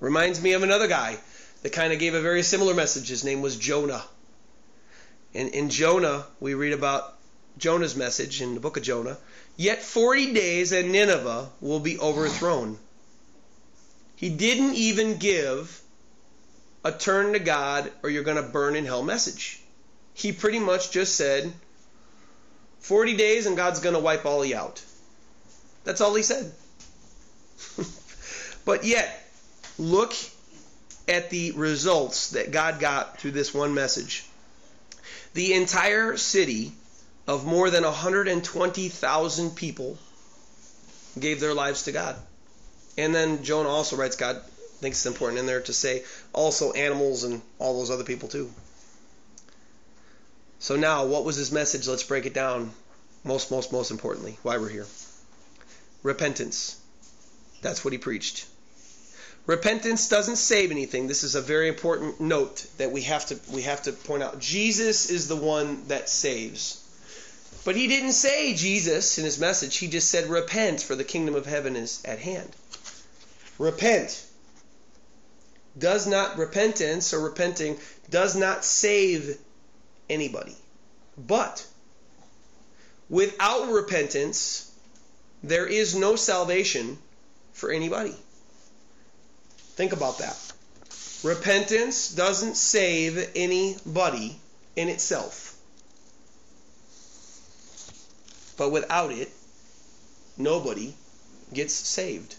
Reminds 0.00 0.42
me 0.42 0.52
of 0.52 0.62
another 0.62 0.88
guy 0.88 1.16
that 1.62 1.72
kind 1.72 1.92
of 1.92 1.98
gave 2.00 2.14
a 2.14 2.20
very 2.20 2.42
similar 2.42 2.74
message. 2.74 3.08
His 3.08 3.24
name 3.24 3.40
was 3.40 3.56
Jonah. 3.56 4.02
In, 5.34 5.48
in 5.48 5.70
Jonah, 5.70 6.24
we 6.40 6.54
read 6.54 6.72
about 6.72 7.14
Jonah's 7.58 7.96
message 7.96 8.42
in 8.42 8.54
the 8.54 8.60
book 8.60 8.76
of 8.76 8.82
Jonah. 8.82 9.16
Yet 9.56 9.82
40 9.82 10.32
days 10.32 10.72
and 10.72 10.92
Nineveh 10.92 11.48
will 11.60 11.80
be 11.80 11.98
overthrown. 11.98 12.78
He 14.16 14.30
didn't 14.30 14.74
even 14.74 15.18
give 15.18 15.80
a 16.84 16.92
turn 16.92 17.32
to 17.32 17.38
God 17.38 17.90
or 18.02 18.10
you're 18.10 18.22
going 18.22 18.42
to 18.42 18.42
burn 18.42 18.76
in 18.76 18.84
hell 18.84 19.02
message. 19.02 19.60
He 20.14 20.32
pretty 20.32 20.58
much 20.58 20.90
just 20.90 21.14
said 21.16 21.52
40 22.80 23.16
days 23.16 23.46
and 23.46 23.56
God's 23.56 23.80
going 23.80 23.94
to 23.94 24.00
wipe 24.00 24.26
all 24.26 24.44
you 24.44 24.56
out. 24.56 24.82
That's 25.84 26.00
all 26.00 26.14
he 26.14 26.22
said. 26.22 26.52
but 28.64 28.84
yet, 28.84 29.26
look 29.78 30.14
at 31.08 31.30
the 31.30 31.52
results 31.52 32.30
that 32.30 32.52
God 32.52 32.80
got 32.80 33.18
through 33.18 33.32
this 33.32 33.52
one 33.52 33.74
message. 33.74 34.24
The 35.34 35.54
entire 35.54 36.16
city 36.16 36.72
of 37.26 37.46
more 37.46 37.70
than 37.70 37.84
120,000 37.84 39.56
people 39.56 39.98
gave 41.18 41.40
their 41.40 41.54
lives 41.54 41.84
to 41.84 41.92
God. 41.92 42.16
And 42.98 43.14
then 43.14 43.42
Jonah 43.42 43.68
also 43.68 43.96
writes, 43.96 44.16
God 44.16 44.42
thinks 44.80 44.98
it's 44.98 45.06
important 45.06 45.38
in 45.38 45.46
there 45.46 45.60
to 45.62 45.72
say 45.72 46.04
also 46.32 46.72
animals 46.72 47.24
and 47.24 47.40
all 47.58 47.78
those 47.78 47.90
other 47.90 48.04
people 48.04 48.28
too. 48.28 48.50
So 50.58 50.76
now, 50.76 51.06
what 51.06 51.24
was 51.24 51.36
his 51.36 51.50
message? 51.50 51.88
Let's 51.88 52.04
break 52.04 52.26
it 52.26 52.34
down. 52.34 52.70
Most, 53.24 53.50
most, 53.50 53.72
most 53.72 53.90
importantly, 53.90 54.38
why 54.42 54.58
we're 54.58 54.68
here. 54.68 54.86
Repentance. 56.02 56.76
That's 57.62 57.84
what 57.84 57.92
he 57.92 57.98
preached. 57.98 58.46
Repentance 59.52 60.08
doesn't 60.08 60.36
save 60.36 60.70
anything. 60.70 61.08
This 61.08 61.24
is 61.24 61.34
a 61.34 61.42
very 61.42 61.68
important 61.68 62.18
note 62.22 62.64
that 62.78 62.90
we 62.90 63.02
have 63.02 63.26
to 63.26 63.38
we 63.52 63.60
have 63.62 63.82
to 63.82 63.92
point 63.92 64.22
out. 64.22 64.38
Jesus 64.38 65.10
is 65.10 65.28
the 65.28 65.36
one 65.36 65.88
that 65.88 66.08
saves. 66.08 66.80
But 67.62 67.76
he 67.76 67.86
didn't 67.86 68.14
say 68.14 68.54
Jesus 68.54 69.18
in 69.18 69.26
his 69.26 69.38
message. 69.38 69.76
He 69.76 69.88
just 69.88 70.10
said 70.10 70.30
repent 70.30 70.80
for 70.80 70.94
the 70.94 71.04
kingdom 71.04 71.34
of 71.34 71.44
heaven 71.44 71.76
is 71.76 72.02
at 72.06 72.18
hand. 72.18 72.48
Repent. 73.58 74.24
does 75.78 76.06
not 76.06 76.38
repentance 76.38 77.12
or 77.12 77.20
repenting 77.20 77.78
does 78.08 78.34
not 78.34 78.64
save 78.64 79.36
anybody. 80.08 80.56
But 81.18 81.66
without 83.10 83.70
repentance, 83.70 84.72
there 85.42 85.66
is 85.66 85.94
no 85.94 86.16
salvation 86.16 86.96
for 87.52 87.70
anybody. 87.70 88.16
Think 89.82 89.94
about 89.94 90.18
that. 90.18 90.38
Repentance 91.24 92.14
doesn't 92.14 92.56
save 92.56 93.32
anybody 93.34 94.38
in 94.76 94.88
itself. 94.88 95.56
But 98.56 98.70
without 98.70 99.10
it, 99.10 99.28
nobody 100.38 100.94
gets 101.52 101.74
saved. 101.74 102.36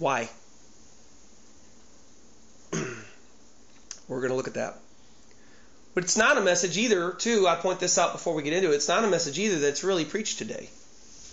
Why? 0.00 0.28
We're 2.72 4.18
going 4.18 4.30
to 4.30 4.34
look 4.34 4.48
at 4.48 4.54
that. 4.54 4.76
But 5.94 6.02
it's 6.02 6.16
not 6.16 6.38
a 6.38 6.40
message 6.40 6.76
either, 6.76 7.12
too. 7.12 7.46
I 7.46 7.54
point 7.54 7.78
this 7.78 7.98
out 7.98 8.10
before 8.10 8.34
we 8.34 8.42
get 8.42 8.52
into 8.52 8.72
it. 8.72 8.74
It's 8.74 8.88
not 8.88 9.04
a 9.04 9.08
message 9.08 9.38
either 9.38 9.60
that's 9.60 9.84
really 9.84 10.04
preached 10.04 10.38
today. 10.38 10.70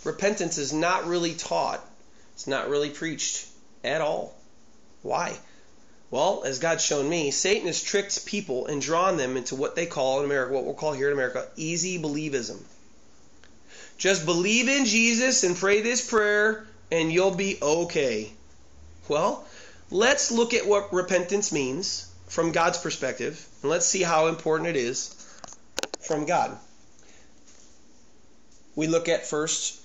Repentance 0.03 0.59
is 0.59 0.71
not 0.71 1.07
really 1.07 1.33
taught, 1.33 1.83
it's 2.35 2.45
not 2.45 2.69
really 2.69 2.91
preached 2.91 3.47
at 3.83 4.01
all. 4.01 4.35
Why? 5.01 5.37
Well, 6.11 6.43
as 6.45 6.59
God's 6.59 6.83
shown 6.83 7.07
me, 7.07 7.31
Satan 7.31 7.67
has 7.67 7.81
tricked 7.81 8.25
people 8.25 8.67
and 8.67 8.81
drawn 8.81 9.15
them 9.15 9.37
into 9.37 9.55
what 9.55 9.75
they 9.75 9.85
call 9.85 10.19
in 10.19 10.25
America, 10.25 10.53
what 10.53 10.65
we'll 10.65 10.73
call 10.73 10.91
here 10.91 11.07
in 11.07 11.13
America, 11.13 11.47
easy 11.55 11.97
believism. 11.97 12.59
Just 13.97 14.25
believe 14.25 14.67
in 14.67 14.85
Jesus 14.85 15.43
and 15.43 15.55
pray 15.55 15.81
this 15.81 16.07
prayer, 16.07 16.67
and 16.91 17.13
you'll 17.13 17.35
be 17.35 17.57
okay. 17.61 18.31
Well, 19.07 19.45
let's 19.89 20.31
look 20.31 20.53
at 20.53 20.67
what 20.67 20.91
repentance 20.91 21.51
means 21.51 22.07
from 22.27 22.51
God's 22.51 22.77
perspective, 22.77 23.45
and 23.61 23.71
let's 23.71 23.85
see 23.85 24.01
how 24.01 24.27
important 24.27 24.69
it 24.69 24.75
is 24.75 25.15
from 26.01 26.25
God. 26.25 26.57
We 28.75 28.87
look 28.87 29.07
at 29.07 29.25
first 29.25 29.79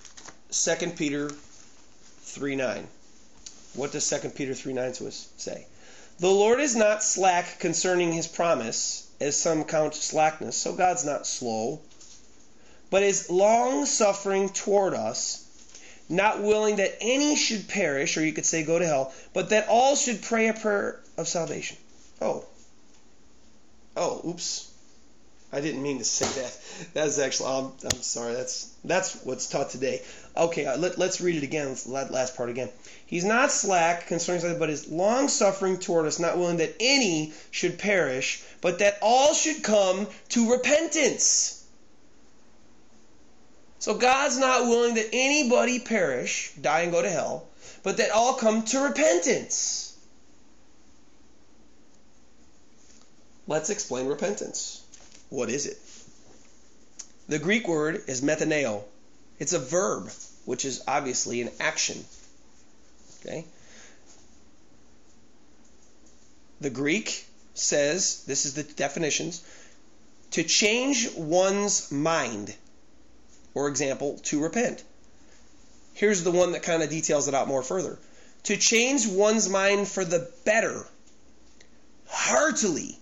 2 0.50 0.90
Peter 0.90 1.30
3 1.30 2.56
9. 2.56 2.88
What 3.76 3.92
does 3.92 4.08
2 4.08 4.30
Peter 4.30 4.54
3 4.54 4.72
9 4.72 4.92
to 4.94 5.06
us 5.06 5.28
say? 5.36 5.66
The 6.18 6.30
Lord 6.30 6.60
is 6.60 6.74
not 6.74 7.04
slack 7.04 7.58
concerning 7.58 8.12
his 8.12 8.26
promise, 8.26 9.04
as 9.20 9.36
some 9.36 9.64
count 9.64 9.94
slackness, 9.94 10.56
so 10.56 10.72
God's 10.72 11.04
not 11.04 11.26
slow, 11.26 11.80
but 12.88 13.02
is 13.02 13.28
long 13.28 13.84
suffering 13.84 14.48
toward 14.48 14.94
us, 14.94 15.44
not 16.08 16.42
willing 16.42 16.76
that 16.76 16.96
any 17.02 17.36
should 17.36 17.68
perish, 17.68 18.16
or 18.16 18.24
you 18.24 18.32
could 18.32 18.46
say 18.46 18.62
go 18.62 18.78
to 18.78 18.86
hell, 18.86 19.12
but 19.34 19.50
that 19.50 19.68
all 19.68 19.94
should 19.94 20.22
pray 20.22 20.48
a 20.48 20.54
prayer 20.54 21.00
of 21.18 21.28
salvation. 21.28 21.76
Oh. 22.20 22.46
Oh, 23.94 24.22
oops. 24.26 24.68
I 25.56 25.62
didn't 25.62 25.82
mean 25.82 25.96
to 25.96 26.04
say 26.04 26.26
that. 26.42 26.58
That's 26.92 27.18
actually. 27.18 27.50
I'm, 27.50 27.72
I'm 27.82 28.02
sorry. 28.02 28.34
That's 28.34 28.70
that's 28.84 29.24
what's 29.24 29.48
taught 29.48 29.70
today. 29.70 30.02
Okay, 30.36 30.66
uh, 30.66 30.76
let, 30.76 30.98
us 30.98 31.22
read 31.22 31.36
it 31.36 31.44
again. 31.44 31.68
Let's, 31.86 32.10
last 32.10 32.36
part 32.36 32.50
again. 32.50 32.68
He's 33.06 33.24
not 33.24 33.50
slack 33.50 34.06
concerning 34.06 34.42
something, 34.42 34.58
but 34.58 34.68
is 34.68 34.88
long 34.88 35.28
suffering 35.28 35.78
toward 35.78 36.04
us, 36.04 36.18
not 36.18 36.36
willing 36.36 36.58
that 36.58 36.74
any 36.78 37.32
should 37.50 37.78
perish, 37.78 38.44
but 38.60 38.80
that 38.80 38.98
all 39.00 39.32
should 39.32 39.62
come 39.62 40.06
to 40.28 40.52
repentance. 40.52 41.64
So 43.78 43.94
God's 43.94 44.36
not 44.36 44.64
willing 44.64 44.96
that 44.96 45.08
anybody 45.14 45.78
perish, 45.78 46.52
die 46.60 46.80
and 46.80 46.92
go 46.92 47.00
to 47.00 47.08
hell, 47.08 47.48
but 47.82 47.96
that 47.96 48.10
all 48.10 48.34
come 48.34 48.62
to 48.64 48.80
repentance. 48.80 49.96
Let's 53.46 53.70
explain 53.70 54.06
repentance. 54.06 54.82
What 55.28 55.50
is 55.50 55.66
it? 55.66 55.78
The 57.28 57.38
Greek 57.38 57.66
word 57.66 58.02
is 58.06 58.22
methaneo. 58.22 58.84
It's 59.38 59.52
a 59.52 59.58
verb, 59.58 60.10
which 60.44 60.64
is 60.64 60.82
obviously 60.86 61.42
an 61.42 61.50
action. 61.58 62.04
Okay? 63.20 63.44
The 66.60 66.70
Greek 66.70 67.26
says, 67.54 68.24
this 68.26 68.46
is 68.46 68.54
the 68.54 68.62
definitions, 68.62 69.42
to 70.32 70.42
change 70.42 71.12
one's 71.14 71.90
mind. 71.90 72.54
For 73.52 73.68
example, 73.68 74.18
to 74.24 74.42
repent. 74.42 74.82
Here's 75.94 76.22
the 76.22 76.30
one 76.30 76.52
that 76.52 76.62
kind 76.62 76.82
of 76.82 76.90
details 76.90 77.26
it 77.26 77.34
out 77.34 77.48
more 77.48 77.62
further. 77.62 77.98
To 78.44 78.56
change 78.56 79.06
one's 79.06 79.48
mind 79.48 79.88
for 79.88 80.04
the 80.04 80.30
better, 80.44 80.86
heartily, 82.06 82.98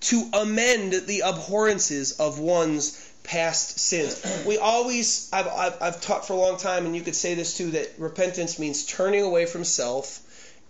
to 0.00 0.28
amend 0.32 0.92
the 0.92 1.22
abhorrences 1.22 2.12
of 2.12 2.38
one's 2.38 3.04
past 3.24 3.78
sins. 3.78 4.44
We 4.46 4.58
always, 4.58 5.28
I've, 5.32 5.48
I've, 5.48 5.82
I've, 5.82 6.00
taught 6.00 6.26
for 6.26 6.32
a 6.32 6.36
long 6.36 6.56
time, 6.56 6.86
and 6.86 6.96
you 6.96 7.02
could 7.02 7.16
say 7.16 7.34
this 7.34 7.56
too, 7.56 7.72
that 7.72 7.92
repentance 7.98 8.58
means 8.58 8.84
turning 8.84 9.22
away 9.22 9.44
from 9.44 9.64
self 9.64 10.20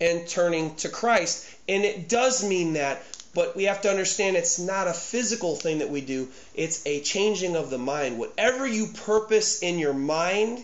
and 0.01 0.27
turning 0.27 0.75
to 0.75 0.89
Christ. 0.89 1.45
And 1.67 1.83
it 1.83 2.09
does 2.09 2.43
mean 2.43 2.73
that, 2.73 3.01
but 3.33 3.55
we 3.55 3.65
have 3.65 3.81
to 3.83 3.89
understand 3.89 4.35
it's 4.35 4.59
not 4.59 4.87
a 4.87 4.93
physical 4.93 5.55
thing 5.55 5.79
that 5.79 5.89
we 5.89 6.01
do, 6.01 6.27
it's 6.53 6.85
a 6.85 6.99
changing 7.01 7.55
of 7.55 7.69
the 7.69 7.77
mind. 7.77 8.17
Whatever 8.17 8.67
you 8.67 8.87
purpose 8.87 9.61
in 9.61 9.79
your 9.79 9.93
mind, 9.93 10.63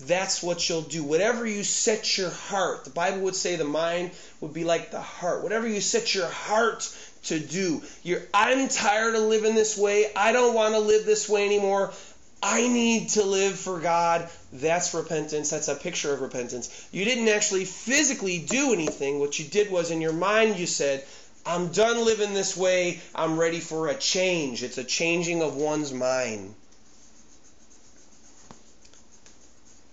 that's 0.00 0.42
what 0.42 0.68
you'll 0.68 0.82
do. 0.82 1.02
Whatever 1.02 1.46
you 1.46 1.64
set 1.64 2.18
your 2.18 2.30
heart, 2.30 2.84
the 2.84 2.90
Bible 2.90 3.20
would 3.22 3.34
say 3.34 3.56
the 3.56 3.64
mind 3.64 4.10
would 4.40 4.52
be 4.52 4.64
like 4.64 4.90
the 4.90 5.00
heart. 5.00 5.42
Whatever 5.42 5.66
you 5.66 5.80
set 5.80 6.14
your 6.14 6.28
heart 6.28 6.88
to 7.24 7.38
do. 7.40 7.82
You're, 8.02 8.22
I'm 8.32 8.68
tired 8.68 9.14
of 9.14 9.22
living 9.22 9.54
this 9.54 9.76
way. 9.76 10.12
I 10.14 10.32
don't 10.32 10.54
want 10.54 10.74
to 10.74 10.80
live 10.80 11.06
this 11.06 11.28
way 11.28 11.44
anymore. 11.46 11.92
I 12.42 12.68
need 12.68 13.08
to 13.10 13.24
live 13.24 13.58
for 13.58 13.80
God. 13.80 14.28
That's 14.52 14.94
repentance. 14.94 15.50
That's 15.50 15.68
a 15.68 15.74
picture 15.74 16.12
of 16.12 16.20
repentance. 16.20 16.88
You 16.92 17.04
didn't 17.04 17.28
actually 17.28 17.64
physically 17.64 18.38
do 18.38 18.72
anything. 18.72 19.18
What 19.18 19.38
you 19.38 19.46
did 19.46 19.70
was 19.70 19.90
in 19.90 20.00
your 20.00 20.12
mind 20.12 20.58
you 20.58 20.66
said, 20.66 21.04
I'm 21.44 21.68
done 21.68 22.04
living 22.04 22.34
this 22.34 22.56
way. 22.56 23.00
I'm 23.14 23.38
ready 23.38 23.60
for 23.60 23.88
a 23.88 23.94
change. 23.94 24.62
It's 24.62 24.78
a 24.78 24.84
changing 24.84 25.42
of 25.42 25.56
one's 25.56 25.92
mind. 25.92 26.54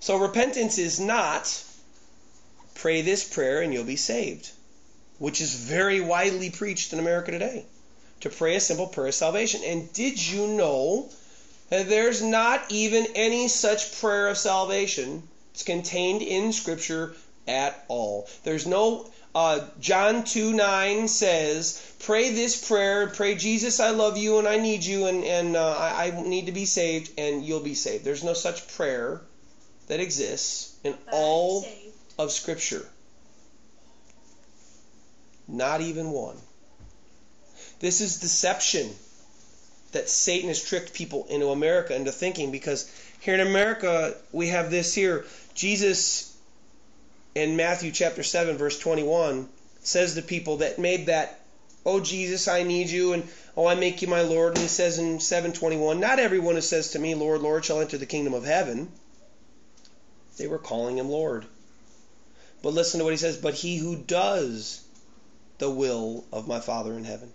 So 0.03 0.17
repentance 0.17 0.77
is 0.77 0.99
not 0.99 1.63
pray 2.75 3.01
this 3.01 3.23
prayer 3.23 3.61
and 3.61 3.73
you'll 3.73 3.85
be 3.95 3.95
saved 3.95 4.49
which 5.23 5.39
is 5.39 5.53
very 5.53 6.01
widely 6.01 6.49
preached 6.49 6.91
in 6.91 6.99
America 6.99 7.31
today, 7.31 7.63
to 8.19 8.29
pray 8.29 8.55
a 8.55 8.59
simple 8.59 8.87
prayer 8.87 9.07
of 9.07 9.15
salvation. 9.15 9.61
And 9.63 9.91
did 9.93 10.21
you 10.21 10.47
know 10.47 11.09
that 11.69 11.87
there's 11.87 12.21
not 12.21 12.61
even 12.69 13.07
any 13.15 13.47
such 13.47 14.01
prayer 14.01 14.27
of 14.27 14.37
salvation? 14.37 15.23
It's 15.53 15.63
contained 15.63 16.21
in 16.21 16.51
Scripture 16.51 17.15
at 17.47 17.85
all. 17.87 18.27
There's 18.43 18.67
no 18.67 19.09
uh, 19.33 19.61
John 19.79 20.25
2 20.25 20.51
9 20.51 21.07
says, 21.07 21.81
Pray 21.99 22.31
this 22.31 22.67
prayer, 22.67 23.07
pray, 23.07 23.35
Jesus, 23.35 23.79
I 23.79 23.91
love 23.91 24.17
you 24.17 24.39
and 24.39 24.47
I 24.47 24.57
need 24.57 24.83
you 24.83 25.05
and, 25.05 25.23
and 25.23 25.55
uh, 25.55 25.71
I, 25.71 26.07
I, 26.07 26.21
need 26.21 26.47
to 26.47 26.51
be 26.51 26.65
saved, 26.65 27.11
and 27.17 27.45
you'll 27.45 27.61
be 27.61 27.75
saved. 27.75 28.03
There's 28.03 28.25
no 28.25 28.33
such 28.33 28.67
prayer 28.75 29.21
that 29.88 30.00
exists 30.00 30.76
in 30.84 30.96
all 31.12 31.65
of 32.17 32.32
Scripture. 32.32 32.86
Not 35.48 35.82
even 35.82 36.12
one. 36.12 36.38
This 37.80 38.00
is 38.02 38.19
deception 38.19 38.89
that 39.91 40.10
Satan 40.10 40.48
has 40.48 40.63
tricked 40.63 40.93
people 40.93 41.26
into 41.30 41.50
America 41.50 41.96
into 41.96 42.12
thinking 42.12 42.52
because 42.52 42.89
here 43.19 43.34
in 43.34 43.39
America 43.39 44.15
we 44.32 44.48
have 44.48 44.72
this 44.72 44.93
here. 44.93 45.26
Jesus 45.54 46.36
in 47.36 47.56
Matthew 47.56 47.91
chapter 47.91 48.24
7 48.24 48.58
verse 48.58 48.80
21 48.80 49.48
says 49.82 50.15
to 50.15 50.22
people 50.22 50.58
that 50.58 50.80
made 50.80 51.08
that 51.08 51.39
oh 51.86 52.00
Jesus 52.00 52.48
I 52.48 52.63
need 52.63 52.89
you 52.89 53.13
and 53.13 53.28
oh 53.58 53.67
I 53.67 53.76
make 53.76 54.02
you 54.02 54.08
my 54.08 54.22
lord 54.22 54.54
and 54.54 54.62
he 54.62 54.67
says 54.67 54.98
in 54.98 55.19
721 55.19 56.00
not 56.00 56.19
everyone 56.19 56.56
who 56.56 56.62
says 56.62 56.91
to 56.91 57.00
me 57.00 57.15
lord 57.15 57.41
lord 57.41 57.65
shall 57.65 57.82
enter 57.82 57.98
the 57.98 58.06
kingdom 58.06 58.34
of 58.34 58.46
heaven 58.46 58.91
they 60.38 60.48
were 60.48 60.60
calling 60.60 60.98
him 60.98 61.10
lord 61.10 61.46
but 62.62 62.74
listen 62.74 63.00
to 63.00 63.04
what 63.04 63.13
he 63.13 63.17
says 63.17 63.38
but 63.38 63.54
he 63.54 63.78
who 63.78 63.96
does 63.96 64.84
the 65.63 65.69
will 65.69 66.26
of 66.34 66.48
my 66.48 66.60
Father 66.60 66.93
in 66.93 67.06
heaven. 67.06 67.32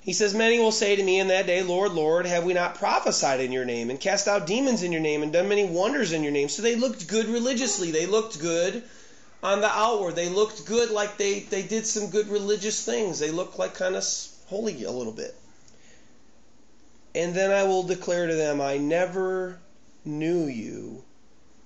He 0.00 0.12
says, 0.12 0.34
Many 0.34 0.58
will 0.58 0.72
say 0.72 0.96
to 0.96 1.02
me 1.02 1.20
in 1.20 1.28
that 1.28 1.46
day, 1.46 1.62
Lord, 1.62 1.92
Lord, 1.92 2.26
have 2.26 2.42
we 2.44 2.54
not 2.54 2.74
prophesied 2.74 3.38
in 3.38 3.52
your 3.52 3.64
name, 3.64 3.90
and 3.90 4.00
cast 4.00 4.26
out 4.26 4.46
demons 4.46 4.82
in 4.82 4.90
your 4.90 5.00
name, 5.00 5.22
and 5.22 5.32
done 5.32 5.48
many 5.48 5.64
wonders 5.64 6.12
in 6.12 6.24
your 6.24 6.32
name? 6.32 6.48
So 6.48 6.62
they 6.62 6.74
looked 6.74 7.06
good 7.06 7.26
religiously. 7.26 7.92
They 7.92 8.06
looked 8.06 8.40
good 8.40 8.82
on 9.42 9.60
the 9.60 9.70
outward. 9.70 10.16
They 10.16 10.28
looked 10.28 10.66
good 10.66 10.90
like 10.90 11.16
they, 11.16 11.40
they 11.40 11.62
did 11.62 11.86
some 11.86 12.10
good 12.10 12.28
religious 12.28 12.84
things. 12.84 13.20
They 13.20 13.30
looked 13.30 13.58
like 13.58 13.74
kind 13.74 13.94
of 13.94 14.04
holy 14.46 14.82
a 14.82 14.90
little 14.90 15.12
bit. 15.12 15.36
And 17.14 17.34
then 17.34 17.52
I 17.52 17.64
will 17.64 17.84
declare 17.84 18.26
to 18.26 18.34
them, 18.34 18.60
I 18.60 18.78
never 18.78 19.60
knew 20.04 20.46
you. 20.46 21.04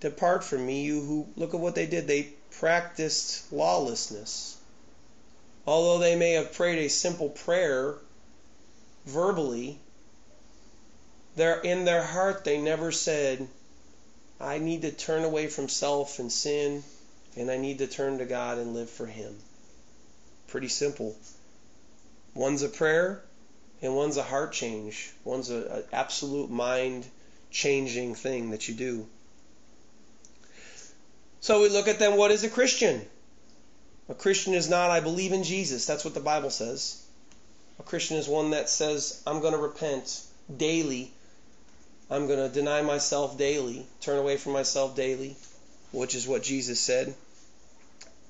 Depart 0.01 0.45
from 0.45 0.67
me, 0.67 0.83
you 0.83 1.01
who 1.01 1.27
look 1.37 1.55
at 1.55 1.61
what 1.61 1.75
they 1.75 1.87
did. 1.87 2.07
They 2.07 2.35
practiced 2.51 3.53
lawlessness. 3.53 4.57
Although 5.67 5.99
they 5.99 6.17
may 6.17 6.33
have 6.33 6.53
prayed 6.53 6.79
a 6.79 6.89
simple 6.89 7.31
prayer 7.31 7.97
verbally, 9.05 9.79
in 11.37 11.85
their 11.85 12.03
heart 12.03 12.45
they 12.45 12.61
never 12.61 12.93
said, 12.93 13.49
I 14.41 14.59
need 14.59 14.83
to 14.83 14.91
turn 14.91 15.25
away 15.25 15.49
from 15.49 15.69
self 15.69 16.19
and 16.19 16.31
sin, 16.31 16.85
and 17.37 17.51
I 17.51 17.57
need 17.57 17.79
to 17.79 17.87
turn 17.87 18.19
to 18.19 18.27
God 18.27 18.59
and 18.59 18.75
live 18.75 18.91
for 18.91 19.07
Him. 19.07 19.37
Pretty 20.47 20.69
simple. 20.69 21.17
One's 22.35 22.63
a 22.63 22.69
prayer, 22.69 23.23
and 23.81 23.97
one's 23.97 24.19
a 24.19 24.23
heart 24.23 24.53
change. 24.53 25.11
One's 25.25 25.51
an 25.51 25.85
absolute 25.93 26.51
mind 26.51 27.07
changing 27.51 28.15
thing 28.15 28.51
that 28.51 28.69
you 28.69 28.75
do. 28.75 29.07
So 31.47 31.63
we 31.63 31.69
look 31.69 31.87
at 31.87 32.01
them, 32.01 32.17
what 32.17 32.33
is 32.33 32.43
a 32.43 32.49
Christian? 32.49 33.07
A 34.09 34.15
Christian 34.15 34.53
is 34.53 34.69
not, 34.69 34.91
I 34.91 34.99
believe 34.99 35.31
in 35.31 35.45
Jesus. 35.45 35.87
That's 35.87 36.05
what 36.05 36.15
the 36.15 36.19
Bible 36.19 36.51
says. 36.51 37.01
A 37.79 37.85
Christian 37.85 38.17
is 38.17 38.27
one 38.27 38.51
that 38.51 38.69
says, 38.69 39.23
I'm 39.29 39.41
going 39.41 39.53
to 39.53 39.61
repent 39.61 40.23
daily. 40.57 41.13
I'm 42.11 42.27
going 42.27 42.41
to 42.41 42.53
deny 42.53 42.83
myself 42.83 43.39
daily, 43.39 43.87
turn 44.01 44.19
away 44.19 44.39
from 44.39 44.55
myself 44.55 44.97
daily, 44.97 45.37
which 45.93 46.17
is 46.17 46.27
what 46.27 46.43
Jesus 46.43 46.81
said 46.81 47.15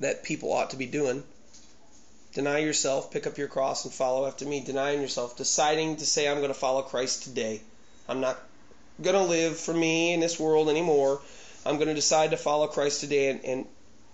that 0.01 0.23
people 0.23 0.53
ought 0.53 0.69
to 0.73 0.77
be 0.77 0.85
doing. 0.85 1.23
Deny 2.35 2.59
yourself, 2.59 3.11
pick 3.11 3.27
up 3.27 3.39
your 3.39 3.49
cross, 3.49 3.87
and 3.87 3.95
follow 3.95 4.27
after 4.27 4.45
me. 4.45 4.61
Denying 4.61 5.01
yourself, 5.01 5.39
deciding 5.39 5.97
to 5.97 6.05
say, 6.05 6.29
I'm 6.29 6.43
going 6.43 6.49
to 6.49 6.55
follow 6.55 6.83
Christ 6.83 7.23
today. 7.23 7.63
I'm 8.11 8.21
not 8.21 8.39
going 9.01 9.17
to 9.17 9.23
live 9.23 9.59
for 9.59 9.73
me 9.73 10.13
in 10.13 10.21
this 10.21 10.39
world 10.39 10.69
anymore. 10.69 11.23
I'm 11.67 11.77
going 11.77 11.89
to 11.89 11.95
decide 11.95 12.31
to 12.31 12.37
follow 12.37 12.69
Christ 12.69 13.01
today, 13.01 13.31
and, 13.31 13.45
and 13.45 13.67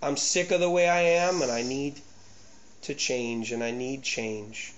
I'm 0.02 0.16
sick 0.16 0.50
of 0.50 0.60
the 0.60 0.70
way 0.70 0.88
I 0.88 1.00
am, 1.00 1.42
and 1.42 1.52
I 1.52 1.62
need 1.62 2.00
to 2.82 2.94
change, 2.94 3.52
and 3.52 3.62
I 3.62 3.70
need 3.70 4.02
change. 4.02 4.72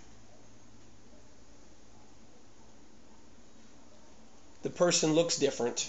The 4.62 4.70
person 4.70 5.12
looks 5.12 5.38
different. 5.38 5.88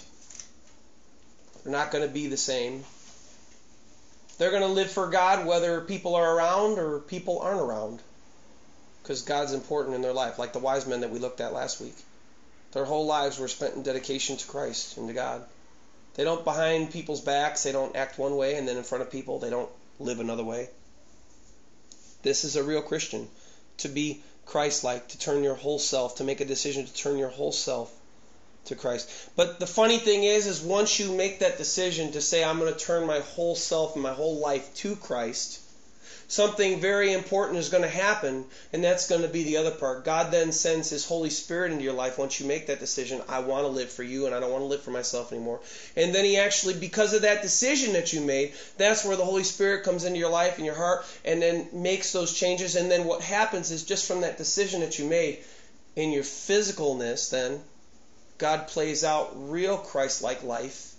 They're 1.62 1.72
not 1.72 1.90
going 1.90 2.06
to 2.06 2.12
be 2.12 2.28
the 2.28 2.36
same. 2.36 2.84
They're 4.38 4.50
going 4.50 4.62
to 4.62 4.68
live 4.68 4.90
for 4.90 5.08
God 5.08 5.46
whether 5.46 5.80
people 5.80 6.14
are 6.14 6.36
around 6.36 6.78
or 6.78 7.00
people 7.00 7.40
aren't 7.40 7.60
around. 7.60 8.00
Because 9.02 9.22
God's 9.22 9.52
important 9.52 9.96
in 9.96 10.02
their 10.02 10.12
life, 10.12 10.38
like 10.38 10.52
the 10.52 10.58
wise 10.58 10.86
men 10.86 11.00
that 11.00 11.10
we 11.10 11.18
looked 11.18 11.40
at 11.40 11.52
last 11.52 11.80
week. 11.80 11.96
Their 12.72 12.84
whole 12.84 13.06
lives 13.06 13.38
were 13.38 13.48
spent 13.48 13.74
in 13.74 13.82
dedication 13.82 14.36
to 14.36 14.46
Christ 14.46 14.96
and 14.98 15.08
to 15.08 15.14
God. 15.14 15.44
They 16.16 16.24
don't 16.24 16.44
behind 16.44 16.90
people's 16.90 17.20
backs, 17.20 17.62
they 17.62 17.72
don't 17.72 17.94
act 17.94 18.18
one 18.18 18.36
way, 18.36 18.56
and 18.56 18.66
then 18.66 18.78
in 18.78 18.84
front 18.84 19.02
of 19.02 19.10
people, 19.10 19.38
they 19.38 19.50
don't 19.50 19.70
live 20.00 20.18
another 20.18 20.44
way. 20.44 20.70
This 22.22 22.44
is 22.44 22.56
a 22.56 22.64
real 22.64 22.82
Christian. 22.82 23.28
To 23.78 23.88
be 23.88 24.22
Christ 24.46 24.82
like, 24.82 25.08
to 25.08 25.18
turn 25.18 25.44
your 25.44 25.54
whole 25.54 25.78
self, 25.78 26.16
to 26.16 26.24
make 26.24 26.40
a 26.40 26.46
decision 26.46 26.86
to 26.86 26.94
turn 26.94 27.18
your 27.18 27.28
whole 27.28 27.52
self 27.52 27.92
to 28.64 28.74
Christ. 28.74 29.10
But 29.36 29.60
the 29.60 29.66
funny 29.66 29.98
thing 29.98 30.24
is, 30.24 30.46
is 30.46 30.60
once 30.62 30.98
you 30.98 31.12
make 31.12 31.40
that 31.40 31.58
decision 31.58 32.12
to 32.12 32.22
say, 32.22 32.42
I'm 32.42 32.58
going 32.58 32.72
to 32.72 32.78
turn 32.78 33.06
my 33.06 33.20
whole 33.20 33.54
self 33.54 33.94
and 33.94 34.02
my 34.02 34.14
whole 34.14 34.38
life 34.38 34.74
to 34.76 34.96
Christ, 34.96 35.60
something 36.28 36.80
very 36.80 37.12
important 37.12 37.58
is 37.58 37.68
going 37.68 37.82
to 37.82 37.88
happen, 37.88 38.44
and 38.72 38.82
that's 38.82 39.08
going 39.08 39.22
to 39.22 39.28
be 39.28 39.44
the 39.44 39.58
other 39.58 39.70
part. 39.70 40.04
God 40.04 40.32
then 40.32 40.52
sends 40.52 40.90
His 40.90 41.06
Holy 41.06 41.30
Spirit 41.30 41.72
into 41.72 41.84
your 41.84 41.92
life 41.92 42.18
once 42.18 42.40
you 42.40 42.46
make 42.46 42.66
that 42.66 42.80
decision. 42.80 43.22
I 43.28 43.40
want 43.40 43.64
to 43.64 43.68
live 43.68 43.90
for 43.90 44.02
you, 44.02 44.26
and 44.26 44.34
I 44.34 44.40
don't 44.40 44.50
want 44.50 44.62
to 44.62 44.68
live 44.68 44.82
for 44.82 44.90
myself 44.90 45.32
anymore. 45.32 45.60
And 45.96 46.14
then 46.14 46.24
He 46.24 46.36
actually, 46.36 46.74
because 46.74 47.12
of 47.14 47.22
that 47.22 47.42
decision 47.42 47.92
that 47.94 48.12
you 48.12 48.20
made, 48.20 48.54
that's 48.78 49.04
where 49.04 49.16
the 49.16 49.24
Holy 49.24 49.44
Spirit 49.44 49.84
comes 49.84 50.04
into 50.04 50.18
your 50.18 50.30
life 50.30 50.56
and 50.56 50.66
your 50.66 50.74
heart, 50.74 51.04
and 51.24 51.40
then 51.40 51.68
makes 51.72 52.12
those 52.12 52.32
changes. 52.32 52.76
And 52.76 52.90
then 52.90 53.04
what 53.04 53.22
happens 53.22 53.70
is 53.70 53.84
just 53.84 54.06
from 54.06 54.22
that 54.22 54.38
decision 54.38 54.80
that 54.80 54.98
you 54.98 55.06
made 55.06 55.38
in 55.94 56.12
your 56.12 56.24
physicalness, 56.24 57.30
then 57.30 57.60
God 58.38 58.68
plays 58.68 59.02
out 59.02 59.50
real 59.50 59.78
Christ 59.78 60.22
like 60.22 60.42
life 60.42 60.92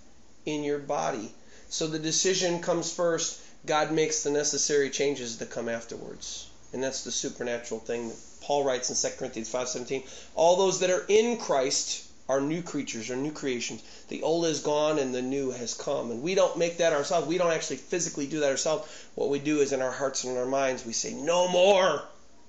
in 0.46 0.64
your 0.64 0.80
body. 0.80 1.32
So 1.70 1.88
the 1.88 2.00
decision 2.00 2.62
comes 2.62 2.92
first, 2.92 3.42
God 3.68 3.92
makes 3.92 4.24
the 4.24 4.32
necessary 4.32 4.90
changes 4.90 5.38
that 5.38 5.52
come 5.52 5.70
afterwards. 5.70 6.48
And 6.74 6.84
that's 6.84 7.04
the 7.04 7.12
supernatural 7.12 7.80
thing 7.80 8.10
that 8.10 8.18
Paul 8.42 8.64
writes 8.64 8.90
in 8.90 8.96
2 8.96 9.18
Corinthians 9.18 9.50
5:17. 9.50 10.04
All 10.36 10.56
those 10.56 10.80
that 10.80 10.90
are 10.90 11.06
in 11.08 11.38
Christ 11.38 12.04
are 12.30 12.42
new 12.42 12.62
creatures, 12.62 13.10
are 13.10 13.16
new 13.16 13.32
creations. 13.32 13.82
The 14.10 14.24
old 14.24 14.46
is 14.46 14.60
gone 14.60 15.00
and 15.00 15.14
the 15.14 15.22
new 15.22 15.52
has 15.52 15.74
come. 15.74 16.12
And 16.12 16.22
we 16.22 16.36
don't 16.36 16.58
make 16.58 16.78
that 16.78 16.94
ourselves. 16.94 17.28
We 17.28 17.38
don't 17.38 17.52
actually 17.52 17.78
physically 17.78 18.28
do 18.28 18.42
that 18.42 18.50
ourselves. 18.50 18.90
What 19.16 19.30
we 19.30 19.40
do 19.40 19.62
is 19.62 19.72
in 19.72 19.82
our 19.82 19.92
hearts 19.92 20.24
and 20.24 20.34
in 20.34 20.40
our 20.40 20.46
minds, 20.46 20.86
we 20.86 20.94
say, 20.94 21.14
No 21.14 21.48
more. 21.48 22.04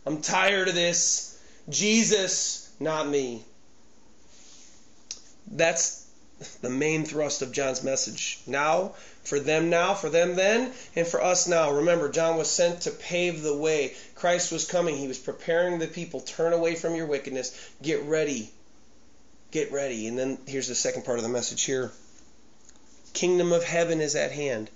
I'm 0.07 0.21
tired 0.21 0.69
of 0.69 0.75
this. 0.75 1.39
Jesus, 1.69 2.71
not 2.81 3.09
me. 3.09 3.45
That's 5.51 6.08
the 6.61 6.71
main 6.71 7.05
thrust 7.05 7.43
of 7.43 7.53
John's 7.53 7.83
message. 7.83 8.41
Now, 8.47 8.95
for 9.25 9.41
them 9.41 9.71
now, 9.71 9.95
for 9.95 10.09
them 10.09 10.37
then, 10.37 10.73
and 10.95 11.07
for 11.07 11.23
us 11.23 11.47
now. 11.47 11.73
Remember, 11.73 12.09
John 12.09 12.37
was 12.37 12.51
sent 12.51 12.83
to 12.83 12.91
pave 12.91 13.43
the 13.43 13.57
way. 13.57 13.95
Christ 14.15 14.53
was 14.53 14.65
coming. 14.65 14.97
He 14.97 15.09
was 15.09 15.19
preparing 15.19 15.79
the 15.79 15.87
people. 15.87 16.21
Turn 16.21 16.53
away 16.53 16.75
from 16.75 16.95
your 16.95 17.07
wickedness. 17.07 17.53
Get 17.83 18.03
ready. 18.03 18.51
Get 19.51 19.73
ready. 19.73 20.07
And 20.07 20.19
then 20.19 20.39
here's 20.47 20.69
the 20.69 20.75
second 20.75 21.05
part 21.05 21.19
of 21.19 21.25
the 21.25 21.29
message 21.29 21.63
here 21.63 21.91
Kingdom 23.13 23.53
of 23.53 23.65
heaven 23.65 24.01
is 24.01 24.15
at 24.15 24.33
hand. 24.33 24.71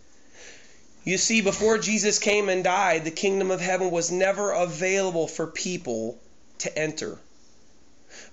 You 1.05 1.19
see, 1.19 1.41
before 1.41 1.79
Jesus 1.79 2.19
came 2.19 2.49
and 2.49 2.63
died, 2.63 3.05
the 3.05 3.11
kingdom 3.11 3.51
of 3.51 3.61
heaven 3.61 3.91
was 3.91 4.11
never 4.11 4.53
available 4.53 5.27
for 5.27 5.47
people 5.47 6.19
to 6.59 6.79
enter. 6.79 7.19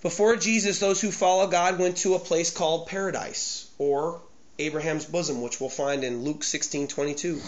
Before 0.02 0.36
Jesus, 0.36 0.80
those 0.80 1.02
who 1.02 1.12
follow 1.12 1.48
God 1.48 1.80
went 1.80 1.98
to 1.98 2.16
a 2.16 2.20
place 2.20 2.50
called 2.50 2.88
paradise 2.88 3.68
or 3.78 4.22
Abraham's 4.58 5.06
bosom, 5.06 5.42
which 5.42 5.60
we'll 5.60 5.70
find 5.70 6.04
in 6.04 6.24
Luke 6.24 6.44
16:22 6.44 7.42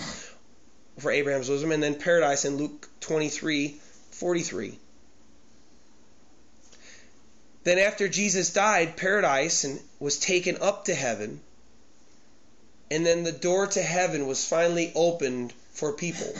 for 0.99 1.11
Abraham's 1.11 1.47
bosom, 1.47 1.71
and 1.71 1.81
then 1.81 1.95
paradise 1.95 2.45
in 2.45 2.57
Luke 2.57 2.89
23:43. 3.01 4.77
Then 7.63 7.79
after 7.79 8.07
Jesus 8.07 8.51
died, 8.51 8.97
paradise 8.97 9.63
and 9.63 9.79
was 9.99 10.17
taken 10.17 10.57
up 10.61 10.85
to 10.85 10.95
heaven, 10.95 11.41
and 12.89 13.05
then 13.05 13.23
the 13.23 13.31
door 13.31 13.67
to 13.67 13.81
heaven 13.81 14.25
was 14.25 14.43
finally 14.45 14.91
opened 14.95 15.53
for 15.73 15.93
people. 15.93 16.33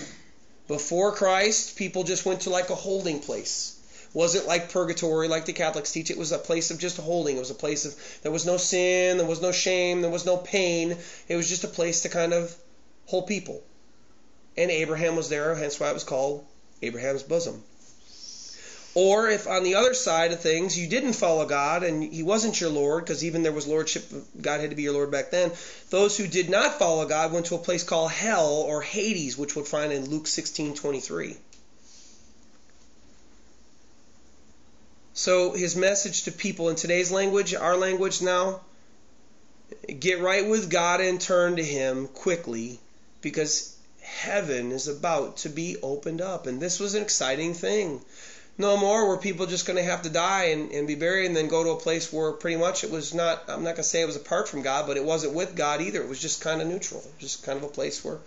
Before 0.68 1.12
Christ, 1.12 1.76
people 1.76 2.04
just 2.04 2.26
went 2.26 2.42
to 2.42 2.50
like 2.50 2.70
a 2.70 2.76
holding 2.76 3.20
place 3.20 3.76
wasn't 4.14 4.48
like 4.48 4.72
purgatory 4.72 5.28
like 5.28 5.46
the 5.46 5.54
Catholics 5.54 5.92
teach. 5.92 6.12
It 6.12 6.18
was 6.18 6.32
a 6.32 6.38
place 6.38 6.72
of 6.72 6.80
just 6.80 6.98
holding. 6.98 7.38
It 7.38 7.40
was 7.40 7.52
a 7.52 7.56
place 7.56 7.86
of 7.86 7.96
there 8.24 8.32
was 8.32 8.46
no 8.46 8.58
sin, 8.58 9.18
there 9.18 9.28
was 9.28 9.42
no 9.42 9.52
shame, 9.52 10.02
there 10.02 10.12
was 10.12 10.26
no 10.26 10.38
pain. 10.38 10.98
It 11.28 11.36
was 11.36 11.48
just 11.48 11.64
a 11.64 11.70
place 11.70 12.02
to 12.02 12.10
kind 12.10 12.34
of 12.34 12.56
hold 13.06 13.28
people. 13.28 13.64
And 14.58 14.70
Abraham 14.70 15.16
was 15.16 15.30
there, 15.30 15.56
hence 15.56 15.80
why 15.80 15.90
it 15.90 15.94
was 15.94 16.04
called 16.04 16.46
Abraham's 16.82 17.24
bosom. 17.24 17.64
Or 18.94 19.30
if 19.30 19.48
on 19.48 19.64
the 19.64 19.76
other 19.76 19.94
side 19.94 20.34
of 20.34 20.42
things 20.42 20.78
you 20.78 20.86
didn't 20.88 21.14
follow 21.14 21.46
God 21.46 21.84
and 21.84 22.04
he 22.04 22.24
wasn't 22.24 22.60
your 22.60 22.70
Lord, 22.70 23.06
because 23.06 23.24
even 23.24 23.42
there 23.42 23.54
was 23.54 23.66
lordship, 23.66 24.04
God 24.42 24.60
had 24.60 24.72
to 24.72 24.76
be 24.76 24.82
your 24.82 24.92
Lord 24.92 25.12
back 25.12 25.32
then. 25.32 25.52
Those 25.90 26.18
who 26.18 26.28
did 26.28 26.50
not 26.50 26.78
follow 26.78 27.06
God 27.06 27.32
went 27.32 27.46
to 27.46 27.56
a 27.56 27.60
place 27.60 27.84
called 27.84 28.12
hell 28.12 28.66
or 28.68 28.82
Hades, 28.82 29.38
which 29.38 29.56
we'll 29.56 29.64
find 29.64 29.94
in 29.94 30.10
Luke 30.10 30.28
16:23. 30.28 31.38
So 35.14 35.52
his 35.52 35.76
message 35.76 36.24
to 36.24 36.32
people 36.32 36.70
in 36.70 36.76
today's 36.76 37.12
language, 37.12 37.54
our 37.54 37.76
language 37.76 38.22
now, 38.22 38.62
get 40.00 40.22
right 40.22 40.48
with 40.48 40.70
God 40.70 41.02
and 41.02 41.20
turn 41.20 41.58
to 41.58 41.64
him 41.64 42.08
quickly 42.08 42.80
because 43.22 43.76
heaven 44.02 44.72
is 44.72 44.88
about 44.88 45.38
to 45.38 45.50
be 45.50 45.78
opened 45.82 46.22
up. 46.22 46.48
And 46.48 46.62
this 46.62 46.80
was 46.80 46.96
an 46.96 47.04
exciting 47.04 47.54
thing. 47.54 48.02
No 48.58 48.78
more 48.78 49.08
were 49.08 49.18
people 49.18 49.46
just 49.46 49.66
going 49.66 49.78
to 49.78 49.84
have 49.84 50.04
to 50.04 50.10
die 50.10 50.46
and, 50.46 50.72
and 50.72 50.88
be 50.88 50.96
buried 50.96 51.26
and 51.26 51.36
then 51.36 51.48
go 51.48 51.64
to 51.64 51.72
a 51.72 51.80
place 51.80 52.12
where 52.12 52.32
pretty 52.32 52.58
much 52.58 52.84
it 52.84 52.92
was 52.92 53.14
not, 53.14 53.44
I'm 53.48 53.64
not 53.64 53.76
going 53.76 53.76
to 53.78 53.84
say 53.84 54.02
it 54.02 54.08
was 54.08 54.18
apart 54.18 54.48
from 54.48 54.62
God, 54.62 54.88
but 54.88 54.98
it 54.98 55.04
wasn't 55.04 55.34
with 55.34 55.56
God 55.56 55.82
either. 55.82 56.02
It 56.02 56.10
was 56.10 56.20
just 56.20 56.42
kind 56.42 56.62
of 56.62 56.68
neutral. 56.68 57.04
Just 57.20 57.44
kind 57.44 57.58
of 57.58 57.64
a 57.64 57.70
place 57.70 58.04
where 58.04 58.18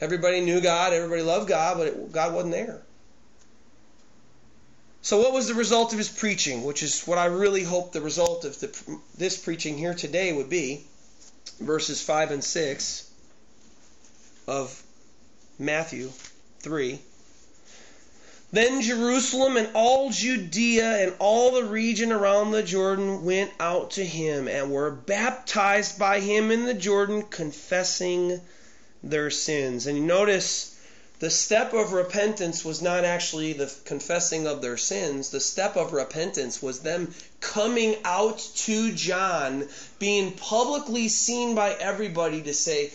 everybody 0.00 0.40
knew 0.40 0.60
God, 0.60 0.92
everybody 0.92 1.22
loved 1.22 1.48
God, 1.48 1.76
but 1.76 1.86
it, 1.88 2.12
God 2.12 2.34
wasn't 2.34 2.54
there. 2.54 2.82
So, 5.00 5.18
what 5.18 5.32
was 5.32 5.48
the 5.48 5.54
result 5.54 5.92
of 5.92 5.98
his 5.98 6.08
preaching, 6.08 6.64
which 6.64 6.82
is 6.82 7.02
what 7.06 7.18
I 7.18 7.26
really 7.26 7.62
hope 7.62 7.92
the 7.92 8.00
result 8.00 8.44
of 8.44 8.58
the, 8.60 8.98
this 9.16 9.36
preaching 9.36 9.78
here 9.78 9.94
today 9.94 10.32
would 10.32 10.50
be? 10.50 10.84
Verses 11.60 12.02
5 12.02 12.30
and 12.32 12.44
6 12.44 13.10
of 14.46 14.82
Matthew 15.58 16.10
3. 16.60 16.98
Then 18.50 18.80
Jerusalem 18.80 19.58
and 19.58 19.68
all 19.74 20.10
Judea 20.10 21.04
and 21.04 21.14
all 21.18 21.52
the 21.52 21.64
region 21.64 22.12
around 22.12 22.50
the 22.50 22.62
Jordan 22.62 23.24
went 23.24 23.52
out 23.60 23.92
to 23.92 24.04
him 24.04 24.48
and 24.48 24.70
were 24.70 24.90
baptized 24.90 25.98
by 25.98 26.20
him 26.20 26.50
in 26.50 26.64
the 26.64 26.74
Jordan, 26.74 27.22
confessing 27.22 28.40
their 29.02 29.30
sins. 29.30 29.86
And 29.86 30.06
notice 30.06 30.77
the 31.20 31.30
step 31.30 31.72
of 31.72 31.92
repentance 31.92 32.64
was 32.64 32.80
not 32.80 33.04
actually 33.04 33.52
the 33.52 33.72
confessing 33.84 34.46
of 34.46 34.62
their 34.62 34.76
sins. 34.76 35.30
The 35.30 35.40
step 35.40 35.76
of 35.76 35.92
repentance 35.92 36.62
was 36.62 36.80
them 36.80 37.12
coming 37.40 37.96
out 38.04 38.38
to 38.38 38.92
John, 38.92 39.68
being 39.98 40.32
publicly 40.32 41.08
seen 41.08 41.56
by 41.56 41.72
everybody 41.72 42.42
to 42.42 42.54
say, 42.54 42.92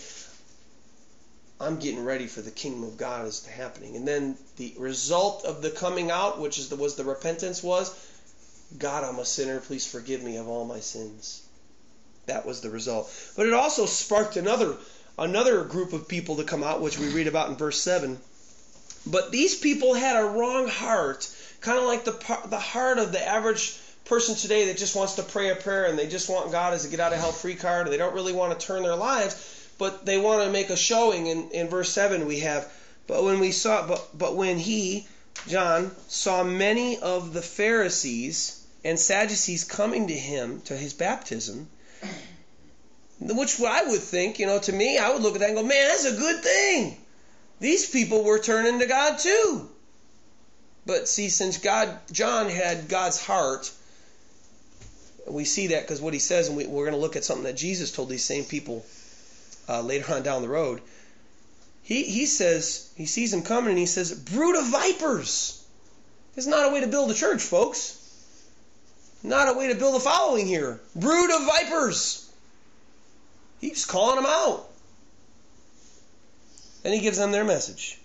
I'm 1.60 1.80
getting 1.80 2.04
ready 2.04 2.28
for 2.28 2.42
the 2.42 2.52
kingdom 2.52 2.84
of 2.84 2.98
God 2.98 3.26
is 3.28 3.46
happening. 3.46 3.96
And 3.98 4.08
then 4.08 4.38
the 4.58 4.74
result 4.78 5.44
of 5.44 5.62
the 5.62 5.70
coming 5.70 6.10
out, 6.10 6.40
which 6.40 6.58
is 6.58 6.70
the, 6.70 6.76
was 6.78 6.96
the 6.96 7.04
repentance, 7.04 7.62
was, 7.62 7.94
God, 8.78 9.04
I'm 9.04 9.20
a 9.20 9.26
sinner. 9.26 9.60
Please 9.60 9.86
forgive 9.86 10.24
me 10.24 10.38
of 10.38 10.48
all 10.48 10.66
my 10.66 10.80
sins. 10.80 11.42
That 12.26 12.46
was 12.46 12.62
the 12.62 12.70
result. 12.70 13.14
But 13.36 13.48
it 13.48 13.54
also 13.54 13.86
sparked 13.86 14.38
another 14.38 14.78
another 15.18 15.64
group 15.64 15.94
of 15.94 16.08
people 16.08 16.38
to 16.38 16.44
come 16.44 16.64
out, 16.64 16.82
which 16.82 16.98
we 16.98 17.10
read 17.10 17.28
about 17.28 17.50
in 17.50 17.56
verse 17.56 17.82
7. 17.82 18.20
But 19.06 19.32
these 19.32 19.56
people 19.56 19.94
had 19.94 20.16
a 20.16 20.26
wrong 20.26 20.68
heart, 20.68 21.30
kind 21.62 21.78
of 21.78 21.86
like 21.86 22.06
the, 22.06 22.48
the 22.48 22.60
heart 22.60 22.98
of 22.98 23.12
the 23.12 23.26
average 23.26 23.78
person 24.06 24.36
today 24.36 24.68
that 24.68 24.78
just 24.78 24.96
wants 24.96 25.16
to 25.16 25.24
pray 25.24 25.50
a 25.50 25.56
prayer 25.56 25.86
and 25.86 25.98
they 25.98 26.08
just 26.08 26.30
want 26.30 26.52
God 26.52 26.74
as 26.74 26.86
a 26.86 26.90
get 26.90 27.00
out 27.00 27.14
of 27.14 27.20
hell 27.20 27.32
free 27.32 27.56
card 27.56 27.88
they 27.88 27.98
don't 27.98 28.14
really 28.14 28.34
want 28.34 28.58
to 28.58 28.66
turn 28.66 28.84
their 28.84 28.96
lives, 28.96 29.70
but 29.78 30.06
they 30.06 30.18
want 30.18 30.44
to 30.44 30.52
make 30.52 30.70
a 30.70 30.78
showing. 30.78 31.28
In, 31.28 31.50
in 31.52 31.70
verse 31.70 31.90
7, 31.92 32.26
we 32.26 32.40
have, 32.40 32.70
but 33.08 33.24
when 33.24 33.40
we 33.40 33.52
saw, 33.52 33.88
but, 33.88 34.18
but 34.18 34.36
when 34.36 34.58
he, 34.58 35.08
John, 35.48 35.96
saw 36.08 36.44
many 36.44 36.98
of 37.00 37.34
the 37.34 37.42
Pharisees 37.42 38.62
and 38.84 39.00
Sadducees 39.00 39.64
coming 39.64 40.08
to 40.08 40.18
him 40.18 40.62
to 40.62 40.76
his 40.76 40.94
baptism, 40.94 41.68
which 43.32 43.62
I 43.62 43.84
would 43.86 44.02
think, 44.02 44.40
you 44.40 44.46
know, 44.46 44.60
to 44.60 44.72
me, 44.72 44.98
I 44.98 45.12
would 45.12 45.22
look 45.22 45.36
at 45.36 45.40
that 45.40 45.50
and 45.50 45.58
go, 45.58 45.64
man, 45.64 45.88
that's 45.88 46.06
a 46.06 46.18
good 46.18 46.44
thing. 46.44 46.98
These 47.60 47.90
people 47.90 48.24
were 48.24 48.40
turning 48.40 48.80
to 48.80 48.86
God 48.86 49.20
too. 49.20 49.70
But 50.86 51.08
see, 51.08 51.30
since 51.30 51.58
God, 51.58 51.98
John 52.12 52.50
had 52.50 52.90
God's 52.90 53.24
heart, 53.24 53.72
we 55.28 55.46
see 55.46 55.68
that 55.68 55.84
because 55.84 56.02
what 56.02 56.14
he 56.14 56.20
says, 56.20 56.50
and 56.50 56.58
we, 56.58 56.66
are 56.66 56.68
going 56.68 56.92
to 56.92 56.98
look 56.98 57.16
at 57.16 57.24
something 57.24 57.46
that 57.46 57.56
Jesus 57.56 57.92
told 57.92 58.10
these 58.10 58.26
same 58.26 58.44
people 58.44 58.86
uh, 59.70 59.82
later 59.82 60.14
on 60.14 60.24
down 60.24 60.42
the 60.42 60.50
road. 60.50 60.82
He, 61.84 62.04
he 62.04 62.26
says, 62.26 62.92
he 62.98 63.06
sees 63.06 63.32
them 63.32 63.44
coming 63.44 63.70
and 63.70 63.80
he 63.80 63.86
says, 63.86 64.12
brood 64.14 64.58
of 64.58 64.68
vipers. 64.68 65.64
It's 66.36 66.48
not 66.48 66.70
a 66.70 66.74
way 66.74 66.82
to 66.82 66.88
build 66.88 67.12
a 67.12 67.14
church, 67.14 67.42
folks. 67.42 68.00
Not 69.22 69.48
a 69.48 69.58
way 69.58 69.70
to 69.70 69.76
build 69.76 69.96
a 69.96 70.00
following 70.00 70.48
here. 70.48 70.82
Brood 70.96 71.32
of 71.32 71.46
vipers. 71.46 72.23
He's 73.64 73.86
calling 73.86 74.18
them 74.18 74.26
out. 74.28 74.68
And 76.84 76.94
he 76.94 77.00
gives 77.00 77.18
them 77.18 77.32
their 77.32 77.46
message. 77.46 77.98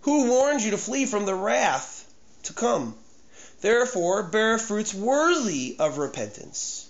Who 0.00 0.28
warned 0.28 0.62
you 0.62 0.72
to 0.72 0.78
flee 0.78 1.06
from 1.06 1.26
the 1.26 1.34
wrath 1.34 2.04
to 2.42 2.52
come? 2.52 2.96
Therefore, 3.60 4.24
bear 4.24 4.58
fruits 4.58 4.92
worthy 4.92 5.76
of 5.78 5.98
repentance. 5.98 6.86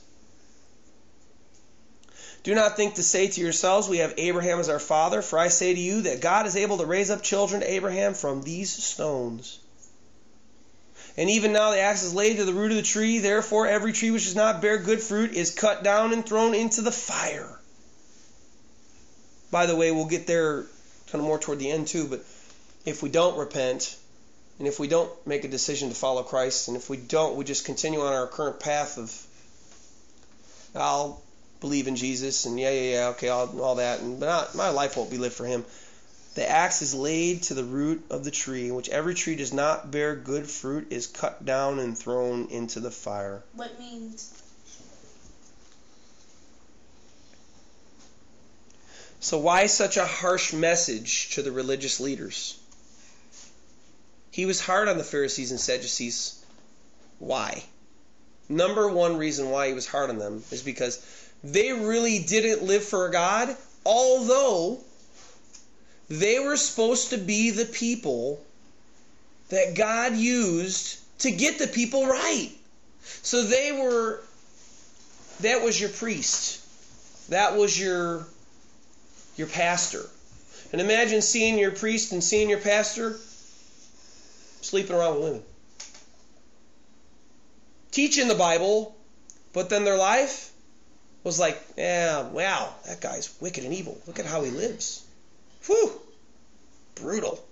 Do 2.42 2.54
not 2.54 2.76
think 2.76 2.94
to 2.94 3.02
say 3.02 3.28
to 3.28 3.40
yourselves, 3.40 3.86
We 3.86 3.98
have 3.98 4.14
Abraham 4.16 4.60
as 4.60 4.70
our 4.70 4.78
father, 4.78 5.20
for 5.20 5.38
I 5.38 5.48
say 5.48 5.74
to 5.74 5.80
you 5.80 6.02
that 6.02 6.22
God 6.22 6.46
is 6.46 6.56
able 6.56 6.78
to 6.78 6.86
raise 6.86 7.10
up 7.10 7.22
children 7.22 7.60
to 7.60 7.70
Abraham 7.70 8.14
from 8.14 8.40
these 8.40 8.70
stones. 8.70 9.58
And 11.18 11.28
even 11.28 11.52
now 11.52 11.72
the 11.72 11.80
axe 11.80 12.02
is 12.02 12.14
laid 12.14 12.38
to 12.38 12.46
the 12.46 12.54
root 12.54 12.70
of 12.70 12.78
the 12.78 12.82
tree. 12.82 13.18
Therefore, 13.18 13.66
every 13.66 13.92
tree 13.92 14.10
which 14.10 14.24
does 14.24 14.34
not 14.34 14.62
bear 14.62 14.78
good 14.78 15.02
fruit 15.02 15.32
is 15.34 15.50
cut 15.50 15.84
down 15.84 16.14
and 16.14 16.24
thrown 16.24 16.54
into 16.54 16.80
the 16.80 16.92
fire. 16.92 17.57
By 19.50 19.66
the 19.66 19.76
way, 19.76 19.90
we'll 19.90 20.06
get 20.06 20.26
there 20.26 20.62
kind 21.10 21.20
of 21.20 21.22
more 21.22 21.38
toward 21.38 21.58
the 21.58 21.70
end 21.70 21.86
too, 21.88 22.06
but 22.06 22.20
if 22.84 23.02
we 23.02 23.08
don't 23.08 23.38
repent, 23.38 23.96
and 24.58 24.66
if 24.66 24.78
we 24.78 24.88
don't 24.88 25.10
make 25.26 25.44
a 25.44 25.48
decision 25.48 25.88
to 25.88 25.94
follow 25.94 26.22
Christ, 26.22 26.68
and 26.68 26.76
if 26.76 26.90
we 26.90 26.96
don't, 26.96 27.36
we 27.36 27.44
just 27.44 27.64
continue 27.64 28.00
on 28.00 28.12
our 28.12 28.26
current 28.26 28.60
path 28.60 28.98
of, 28.98 29.26
I'll 30.74 31.22
believe 31.60 31.88
in 31.88 31.96
Jesus, 31.96 32.44
and 32.44 32.58
yeah, 32.58 32.70
yeah, 32.70 32.92
yeah, 32.92 33.08
okay, 33.08 33.28
all, 33.28 33.60
all 33.60 33.74
that, 33.76 34.00
and 34.00 34.20
but 34.20 34.54
my 34.54 34.70
life 34.70 34.96
won't 34.96 35.10
be 35.10 35.18
lived 35.18 35.34
for 35.34 35.46
Him. 35.46 35.64
The 36.34 36.48
axe 36.48 36.82
is 36.82 36.94
laid 36.94 37.42
to 37.44 37.54
the 37.54 37.64
root 37.64 38.04
of 38.10 38.22
the 38.24 38.30
tree, 38.30 38.70
which 38.70 38.88
every 38.88 39.14
tree 39.14 39.34
does 39.34 39.52
not 39.52 39.90
bear 39.90 40.14
good 40.14 40.48
fruit 40.48 40.92
is 40.92 41.06
cut 41.06 41.44
down 41.44 41.78
and 41.78 41.98
thrown 41.98 42.48
into 42.50 42.80
the 42.80 42.90
fire. 42.90 43.42
What 43.54 43.78
means 43.78 44.32
So, 49.20 49.38
why 49.38 49.66
such 49.66 49.96
a 49.96 50.06
harsh 50.06 50.52
message 50.52 51.30
to 51.34 51.42
the 51.42 51.50
religious 51.50 51.98
leaders? 51.98 52.56
He 54.30 54.46
was 54.46 54.60
hard 54.60 54.88
on 54.88 54.98
the 54.98 55.04
Pharisees 55.04 55.50
and 55.50 55.58
Sadducees. 55.58 56.38
Why? 57.18 57.64
Number 58.48 58.88
one 58.88 59.16
reason 59.16 59.50
why 59.50 59.68
he 59.68 59.74
was 59.74 59.86
hard 59.86 60.10
on 60.10 60.18
them 60.18 60.44
is 60.52 60.62
because 60.62 61.04
they 61.42 61.72
really 61.72 62.20
didn't 62.20 62.62
live 62.62 62.84
for 62.84 63.08
God, 63.08 63.54
although 63.84 64.78
they 66.08 66.38
were 66.38 66.56
supposed 66.56 67.10
to 67.10 67.18
be 67.18 67.50
the 67.50 67.66
people 67.66 68.42
that 69.48 69.74
God 69.74 70.16
used 70.16 70.98
to 71.20 71.30
get 71.30 71.58
the 71.58 71.66
people 71.66 72.06
right. 72.06 72.50
So 73.22 73.42
they 73.42 73.72
were, 73.72 74.20
that 75.40 75.62
was 75.62 75.80
your 75.80 75.90
priest. 75.90 76.60
That 77.30 77.56
was 77.56 77.78
your 77.78 78.26
your 79.38 79.48
pastor. 79.48 80.04
And 80.72 80.80
imagine 80.80 81.22
seeing 81.22 81.58
your 81.58 81.70
priest 81.70 82.12
and 82.12 82.22
seeing 82.22 82.50
your 82.50 82.60
pastor 82.60 83.16
sleeping 84.60 84.94
around 84.94 85.14
with 85.14 85.24
women. 85.24 85.42
Teaching 87.90 88.28
the 88.28 88.34
Bible, 88.34 88.94
but 89.52 89.70
then 89.70 89.84
their 89.84 89.96
life 89.96 90.50
was 91.24 91.38
like, 91.38 91.60
yeah, 91.76 92.22
wow, 92.28 92.74
that 92.86 93.00
guy's 93.00 93.34
wicked 93.40 93.64
and 93.64 93.72
evil. 93.72 93.98
Look 94.06 94.18
at 94.18 94.26
how 94.26 94.42
he 94.42 94.50
lives. 94.50 95.04
Whew, 95.66 95.92
brutal. 96.96 97.42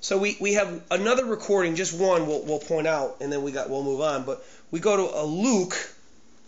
So 0.00 0.18
we, 0.18 0.36
we 0.40 0.54
have 0.54 0.82
another 0.90 1.24
recording, 1.24 1.74
just 1.74 1.98
one 1.98 2.26
we'll, 2.26 2.42
we'll 2.42 2.58
point 2.58 2.86
out, 2.86 3.18
and 3.20 3.32
then 3.32 3.42
we 3.42 3.52
got 3.52 3.68
we'll 3.68 3.84
move 3.84 4.00
on. 4.00 4.24
But 4.24 4.44
we 4.70 4.80
go 4.80 4.96
to 4.96 5.18
a 5.20 5.24
Luke 5.24 5.76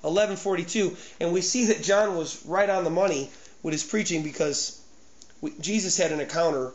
11:42, 0.05 0.97
and 1.21 1.33
we 1.33 1.43
see 1.43 1.67
that 1.67 1.83
John 1.83 2.17
was 2.17 2.45
right 2.47 2.69
on 2.69 2.85
the 2.85 2.91
money 2.91 3.31
with 3.63 3.73
his 3.73 3.85
preaching 3.85 4.23
because 4.23 4.81
we, 5.41 5.53
Jesus 5.61 5.97
had 5.97 6.13
an 6.13 6.21
encounter 6.21 6.73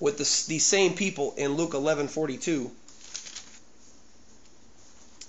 with 0.00 0.18
the, 0.18 0.48
these 0.48 0.64
same 0.64 0.94
people 0.94 1.34
in 1.36 1.54
Luke 1.54 1.72
11:42. 1.72 2.70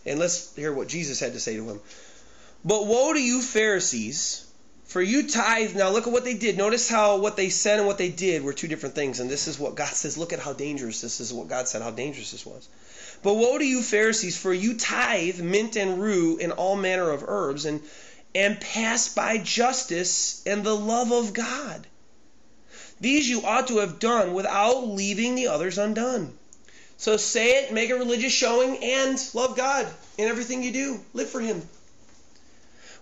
And 0.07 0.19
let's 0.19 0.55
hear 0.55 0.71
what 0.71 0.87
Jesus 0.87 1.19
had 1.19 1.33
to 1.33 1.39
say 1.39 1.55
to 1.55 1.67
him. 1.67 1.79
But 2.63 2.85
woe 2.85 3.13
to 3.13 3.21
you 3.21 3.41
Pharisees, 3.41 4.45
for 4.85 5.01
you 5.01 5.27
tithe. 5.27 5.75
Now 5.75 5.89
look 5.89 6.07
at 6.07 6.13
what 6.13 6.23
they 6.23 6.35
did. 6.35 6.57
Notice 6.57 6.87
how 6.87 7.17
what 7.17 7.35
they 7.35 7.49
said 7.49 7.79
and 7.79 7.87
what 7.87 7.97
they 7.97 8.09
did 8.09 8.43
were 8.43 8.53
two 8.53 8.67
different 8.67 8.95
things. 8.95 9.19
And 9.19 9.29
this 9.29 9.47
is 9.47 9.59
what 9.59 9.75
God 9.75 9.89
says. 9.89 10.17
Look 10.17 10.33
at 10.33 10.39
how 10.39 10.53
dangerous 10.53 11.01
this 11.01 11.19
is. 11.19 11.33
What 11.33 11.47
God 11.47 11.67
said, 11.67 11.81
how 11.81 11.91
dangerous 11.91 12.31
this 12.31 12.45
was. 12.45 12.67
But 13.23 13.35
woe 13.35 13.57
to 13.57 13.65
you 13.65 13.81
Pharisees, 13.81 14.37
for 14.37 14.53
you 14.53 14.75
tithe 14.75 15.39
mint 15.39 15.75
and 15.75 16.01
rue 16.01 16.37
and 16.39 16.51
all 16.51 16.75
manner 16.75 17.09
of 17.09 17.23
herbs, 17.27 17.65
and 17.65 17.81
and 18.35 18.59
pass 18.59 19.07
by 19.07 19.37
justice 19.37 20.41
and 20.45 20.63
the 20.63 20.75
love 20.75 21.11
of 21.11 21.31
God. 21.31 21.87
These 22.99 23.29
you 23.29 23.45
ought 23.45 23.67
to 23.69 23.77
have 23.77 23.97
done 23.97 24.33
without 24.33 24.87
leaving 24.87 25.35
the 25.35 25.47
others 25.47 25.77
undone. 25.77 26.37
So 26.97 27.15
say 27.15 27.63
it, 27.63 27.71
make 27.73 27.89
a 27.89 27.95
religious 27.95 28.33
showing, 28.33 28.83
and 28.83 29.21
love 29.33 29.55
God 29.55 29.87
in 30.17 30.27
everything 30.27 30.63
you 30.63 30.71
do. 30.71 31.05
Live 31.13 31.29
for 31.29 31.39
Him. 31.39 31.67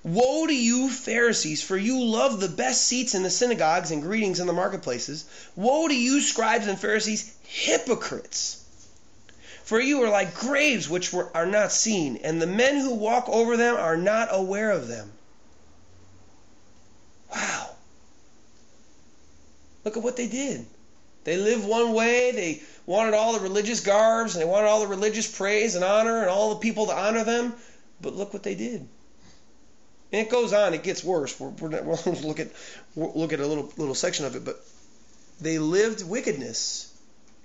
Woe 0.04 0.46
to 0.46 0.56
you, 0.56 0.90
Pharisees, 0.90 1.64
for 1.64 1.78
you 1.78 2.04
love 2.04 2.40
the 2.40 2.50
best 2.50 2.86
seats 2.86 3.16
in 3.16 3.24
the 3.24 3.30
synagogues 3.30 3.90
and 3.90 4.02
greetings 4.02 4.40
in 4.40 4.48
the 4.48 4.54
marketplaces. 4.54 5.26
Woe 5.56 5.88
to 5.88 5.96
you, 5.96 6.22
scribes 6.22 6.68
and 6.68 6.80
Pharisees, 6.80 7.32
hypocrites! 7.44 8.58
For 9.64 9.80
you 9.80 10.04
are 10.04 10.10
like 10.10 10.36
graves 10.36 10.90
which 10.90 11.14
were, 11.14 11.30
are 11.34 11.46
not 11.46 11.72
seen, 11.72 12.18
and 12.18 12.42
the 12.42 12.48
men 12.48 12.78
who 12.78 12.94
walk 12.94 13.30
over 13.30 13.56
them 13.58 13.78
are 13.78 13.98
not 13.98 14.28
aware 14.32 14.72
of 14.72 14.88
them. 14.88 15.12
Wow. 17.34 17.70
Look 19.84 19.98
at 19.98 20.04
what 20.04 20.18
they 20.18 20.28
did. 20.28 20.66
They 21.24 21.38
lived 21.38 21.66
one 21.66 21.94
way, 21.94 22.32
they 22.32 22.62
wanted 22.86 23.14
all 23.14 23.34
the 23.34 23.40
religious 23.40 23.80
garbs, 23.80 24.36
and 24.36 24.42
they 24.42 24.48
wanted 24.48 24.68
all 24.68 24.82
the 24.82 24.88
religious 24.88 25.30
praise 25.30 25.76
and 25.76 25.84
honor 25.84 26.20
and 26.22 26.30
all 26.30 26.50
the 26.50 26.60
people 26.60 26.88
to 26.88 26.94
honor 26.94 27.24
them, 27.24 27.54
but 28.02 28.14
look 28.14 28.34
what 28.34 28.44
they 28.44 28.56
did. 28.56 28.88
And 30.12 30.22
it 30.28 30.30
goes 30.30 30.54
on, 30.54 30.74
it 30.74 30.84
gets 30.84 31.04
worse. 31.04 31.40
We're, 31.40 31.50
we're 31.50 31.70
not, 31.70 31.86
we'll 31.86 31.98
look 32.24 32.40
at 32.40 32.50
look 32.96 33.34
at 33.34 33.40
a 33.40 33.48
little 33.48 33.72
little 33.78 33.96
section 33.96 34.26
of 34.26 34.36
it, 34.36 34.44
but 34.44 34.64
they 35.42 35.60
lived 35.60 36.08
wickedness, 36.08 36.94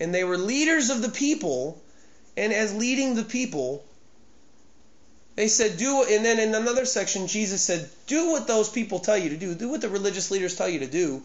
and 0.01 0.14
they 0.14 0.24
were 0.24 0.36
leaders 0.36 0.91
of 0.91 1.01
the 1.01 1.09
people, 1.09 1.80
and 2.36 2.53
as 2.53 2.74
leading 2.74 3.14
the 3.14 3.24
people, 3.24 3.84
they 5.39 5.47
said, 5.47 5.76
do, 5.76 6.03
and 6.03 6.24
then 6.24 6.41
in 6.41 6.53
another 6.53 6.84
section, 6.84 7.28
Jesus 7.28 7.62
said, 7.62 7.89
do 8.09 8.32
what 8.32 8.49
those 8.49 8.68
people 8.68 8.99
tell 8.99 9.16
you 9.16 9.30
to 9.30 9.36
do. 9.36 9.55
Do 9.55 9.68
what 9.68 9.80
the 9.80 9.89
religious 9.89 10.32
leaders 10.32 10.57
tell 10.57 10.68
you 10.68 10.80
to 10.80 10.89
do. 10.89 11.22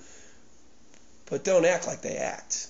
but 1.32 1.44
don't 1.44 1.66
act 1.66 1.88
like 1.88 2.04
they 2.04 2.18
act. 2.18 2.68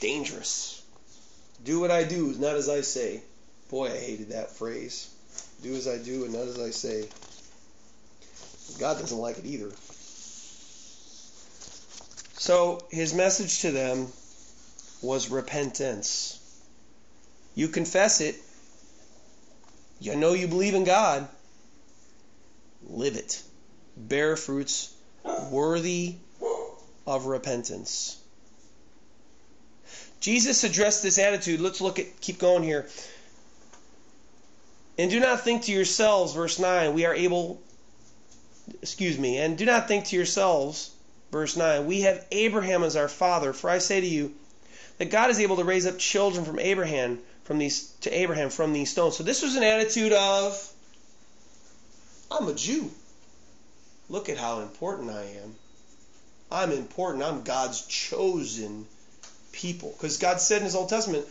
Dangerous. 0.00 0.82
Do 1.64 1.80
what 1.80 1.90
I 1.90 2.04
do, 2.04 2.34
not 2.38 2.56
as 2.56 2.68
I 2.68 2.82
say. 2.82 3.22
Boy, 3.70 3.86
I 3.86 3.96
hated 3.96 4.28
that 4.32 4.50
phrase. 4.50 5.08
Do 5.62 5.74
as 5.74 5.88
I 5.88 5.96
do 5.96 6.24
and 6.24 6.34
not 6.34 6.48
as 6.48 6.60
I 6.60 6.68
say. 6.68 7.08
God 8.78 9.00
doesn't 9.00 9.18
like 9.18 9.38
it 9.38 9.46
either. 9.46 9.70
So 12.36 12.86
his 12.90 13.14
message 13.14 13.62
to 13.62 13.70
them 13.70 14.08
was 15.00 15.30
repentance. 15.30 16.37
You 17.58 17.66
confess 17.66 18.20
it. 18.20 18.36
You 19.98 20.14
know 20.14 20.32
you 20.32 20.46
believe 20.46 20.74
in 20.74 20.84
God. 20.84 21.26
Live 22.86 23.16
it. 23.16 23.42
Bear 23.96 24.36
fruits 24.36 24.94
worthy 25.50 26.14
of 27.04 27.26
repentance. 27.26 28.16
Jesus 30.20 30.62
addressed 30.62 31.02
this 31.02 31.18
attitude. 31.18 31.60
Let's 31.60 31.80
look 31.80 31.98
at 31.98 32.20
keep 32.20 32.38
going 32.38 32.62
here. 32.62 32.86
And 34.96 35.10
do 35.10 35.18
not 35.18 35.40
think 35.40 35.62
to 35.62 35.72
yourselves, 35.72 36.34
verse 36.34 36.60
9, 36.60 36.94
we 36.94 37.06
are 37.06 37.14
able 37.14 37.60
excuse 38.82 39.18
me, 39.18 39.38
and 39.38 39.58
do 39.58 39.64
not 39.64 39.88
think 39.88 40.04
to 40.04 40.16
yourselves, 40.16 40.92
verse 41.32 41.56
9, 41.56 41.86
we 41.86 42.02
have 42.02 42.24
Abraham 42.30 42.84
as 42.84 42.94
our 42.94 43.08
father, 43.08 43.52
for 43.52 43.68
I 43.68 43.78
say 43.78 44.00
to 44.00 44.06
you 44.06 44.32
that 44.98 45.10
God 45.10 45.30
is 45.30 45.40
able 45.40 45.56
to 45.56 45.64
raise 45.64 45.86
up 45.86 45.98
children 45.98 46.44
from 46.44 46.60
Abraham 46.60 47.18
from 47.48 47.56
these 47.56 47.88
to 48.02 48.10
Abraham 48.10 48.50
from 48.50 48.74
these 48.74 48.90
stones. 48.90 49.16
So 49.16 49.24
this 49.24 49.40
was 49.42 49.56
an 49.56 49.62
attitude 49.62 50.12
of 50.12 50.72
I'm 52.30 52.46
a 52.46 52.52
Jew. 52.52 52.90
Look 54.10 54.28
at 54.28 54.36
how 54.36 54.60
important 54.60 55.08
I 55.10 55.22
am. 55.42 55.54
I'm 56.52 56.72
important. 56.72 57.24
I'm 57.24 57.44
God's 57.44 57.86
chosen 57.86 58.86
people. 59.52 59.94
Because 59.96 60.18
God 60.18 60.42
said 60.42 60.58
in 60.58 60.64
his 60.64 60.74
Old 60.74 60.90
Testament, 60.90 61.24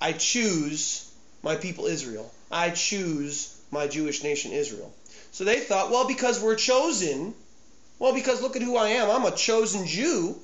I 0.00 0.10
choose 0.12 1.08
my 1.44 1.54
people 1.54 1.86
Israel. 1.86 2.28
I 2.50 2.70
choose 2.70 3.56
my 3.70 3.86
Jewish 3.86 4.24
nation 4.24 4.50
Israel. 4.50 4.92
So 5.30 5.44
they 5.44 5.60
thought, 5.60 5.92
well, 5.92 6.08
because 6.08 6.42
we're 6.42 6.56
chosen, 6.56 7.32
well, 8.00 8.12
because 8.12 8.42
look 8.42 8.56
at 8.56 8.62
who 8.62 8.76
I 8.76 8.88
am. 8.88 9.08
I'm 9.08 9.32
a 9.32 9.36
chosen 9.36 9.86
Jew. 9.86 10.34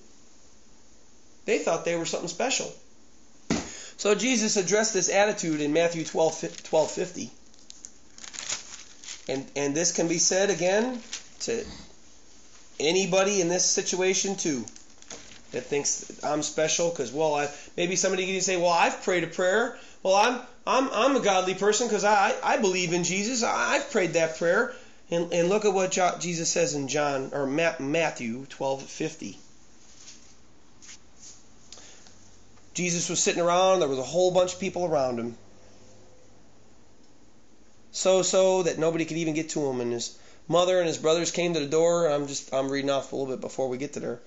They 1.47 1.59
thought 1.59 1.85
they 1.85 1.97
were 1.97 2.07
something 2.07 2.29
special. 2.29 2.73
So 3.99 4.15
Jesus 4.15 4.57
addressed 4.57 4.95
this 4.95 5.11
attitude 5.11 5.61
in 5.61 5.73
Matthew 5.73 6.05
12, 6.05 6.63
12 6.63 6.91
50. 6.91 7.31
And, 9.29 9.45
and 9.57 9.75
this 9.75 9.91
can 9.91 10.07
be 10.07 10.19
said 10.19 10.51
again 10.51 11.03
to 11.41 11.65
anybody 12.79 13.41
in 13.41 13.49
this 13.49 13.65
situation 13.65 14.37
too 14.37 14.65
that 15.51 15.65
thinks 15.65 16.23
I'm 16.23 16.43
special 16.43 16.91
because 16.91 17.11
well 17.11 17.35
I 17.35 17.49
maybe 17.77 17.97
somebody 17.97 18.25
can 18.27 18.41
say 18.41 18.57
well 18.57 18.69
I've 18.69 19.03
prayed 19.03 19.25
a 19.25 19.27
prayer. 19.27 19.77
Well 20.05 20.15
I'm 20.15 20.41
I'm 20.65 20.89
I'm 20.93 21.17
a 21.17 21.21
godly 21.21 21.55
person 21.55 21.89
because 21.89 22.05
I 22.05 22.35
I 22.43 22.59
believe 22.59 22.93
in 22.93 23.03
Jesus. 23.03 23.43
I, 23.43 23.79
have 23.79 23.91
prayed 23.91 24.13
that 24.13 24.39
prayer. 24.39 24.75
And, 25.11 25.33
and 25.33 25.49
look 25.49 25.65
at 25.65 25.73
what 25.73 25.99
Jesus 26.21 26.51
says 26.51 26.75
in 26.75 26.87
John 26.87 27.31
or 27.33 27.47
Matthew 27.47 28.47
12:50 28.47 29.37
Jesus 32.79 33.11
was 33.11 33.21
sitting 33.21 33.43
around 33.43 33.81
there 33.81 33.89
was 33.89 33.99
a 33.99 34.11
whole 34.15 34.31
bunch 34.31 34.55
of 34.55 34.61
people 34.61 34.87
around 34.87 35.19
him 35.19 35.37
so 37.91 38.23
so 38.23 38.63
that 38.63 38.79
nobody 38.79 39.05
could 39.05 39.17
even 39.17 39.35
get 39.35 39.51
to 39.51 39.67
him 39.67 39.81
and 39.81 39.93
his 39.93 40.17
mother 40.47 40.79
and 40.79 40.87
his 40.87 40.97
brothers 40.97 41.33
came 41.33 41.55
to 41.55 41.61
the 41.61 41.67
door 41.67 42.07
I'm 42.07 42.29
just 42.29 42.55
I'm 42.55 42.71
reading 42.71 42.91
off 42.91 43.13
a 43.13 43.17
little 43.17 43.35
bit 43.35 43.41
before 43.41 43.69
we 43.69 43.79
get 43.79 43.95
to 43.95 44.01
there 44.01 44.21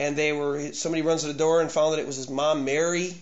and 0.00 0.16
they 0.16 0.32
were 0.32 0.72
somebody 0.72 1.02
runs 1.02 1.20
to 1.20 1.28
the 1.28 1.34
door 1.34 1.60
and 1.60 1.70
found 1.70 1.92
that 1.92 2.00
it 2.00 2.06
was 2.06 2.16
his 2.16 2.30
mom 2.30 2.64
Mary, 2.64 3.14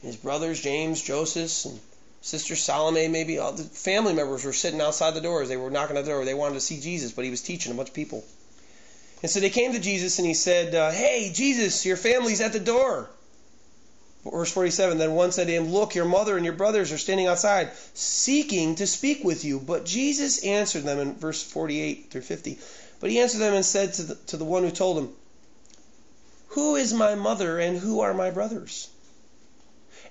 his 0.00 0.16
brothers 0.16 0.60
James, 0.60 1.00
Joseph, 1.00 1.66
and 1.70 1.78
sister 2.22 2.56
Salome. 2.56 3.06
Maybe 3.08 3.38
all 3.38 3.52
the 3.52 3.62
family 3.64 4.14
members 4.14 4.44
were 4.44 4.54
sitting 4.54 4.80
outside 4.80 5.12
the 5.12 5.20
door 5.20 5.42
as 5.42 5.50
they 5.50 5.58
were 5.58 5.70
knocking 5.70 5.96
on 5.96 6.04
the 6.04 6.10
door. 6.10 6.24
They 6.24 6.34
wanted 6.34 6.54
to 6.54 6.60
see 6.60 6.80
Jesus, 6.80 7.12
but 7.12 7.26
he 7.26 7.30
was 7.30 7.42
teaching 7.42 7.70
a 7.70 7.74
bunch 7.74 7.90
of 7.90 7.94
people. 7.94 8.24
And 9.22 9.30
so 9.30 9.40
they 9.40 9.50
came 9.50 9.74
to 9.74 9.78
Jesus 9.78 10.18
and 10.18 10.26
he 10.26 10.34
said, 10.34 10.74
uh, 10.74 10.90
"Hey, 10.90 11.30
Jesus, 11.32 11.84
your 11.84 11.98
family's 11.98 12.40
at 12.40 12.54
the 12.54 12.60
door." 12.60 13.10
Verse 14.24 14.52
47 14.52 14.98
Then 14.98 15.14
one 15.14 15.32
said 15.32 15.48
to 15.48 15.52
him, 15.52 15.72
Look, 15.72 15.94
your 15.94 16.04
mother 16.04 16.36
and 16.36 16.44
your 16.44 16.54
brothers 16.54 16.92
are 16.92 16.98
standing 16.98 17.26
outside, 17.26 17.70
seeking 17.94 18.76
to 18.76 18.86
speak 18.86 19.24
with 19.24 19.44
you. 19.44 19.58
But 19.58 19.84
Jesus 19.84 20.44
answered 20.44 20.84
them 20.84 20.98
in 20.98 21.14
verse 21.14 21.42
48 21.42 22.10
through 22.10 22.22
50. 22.22 22.58
But 23.00 23.10
he 23.10 23.18
answered 23.18 23.38
them 23.38 23.54
and 23.54 23.64
said 23.64 23.94
to 23.94 24.02
the, 24.02 24.14
to 24.14 24.36
the 24.36 24.44
one 24.44 24.62
who 24.62 24.70
told 24.70 24.98
him, 24.98 25.12
who 26.52 26.76
is 26.76 26.92
my 26.92 27.14
mother 27.14 27.58
and 27.58 27.78
who 27.78 28.00
are 28.00 28.12
my 28.12 28.30
brothers? 28.30 28.88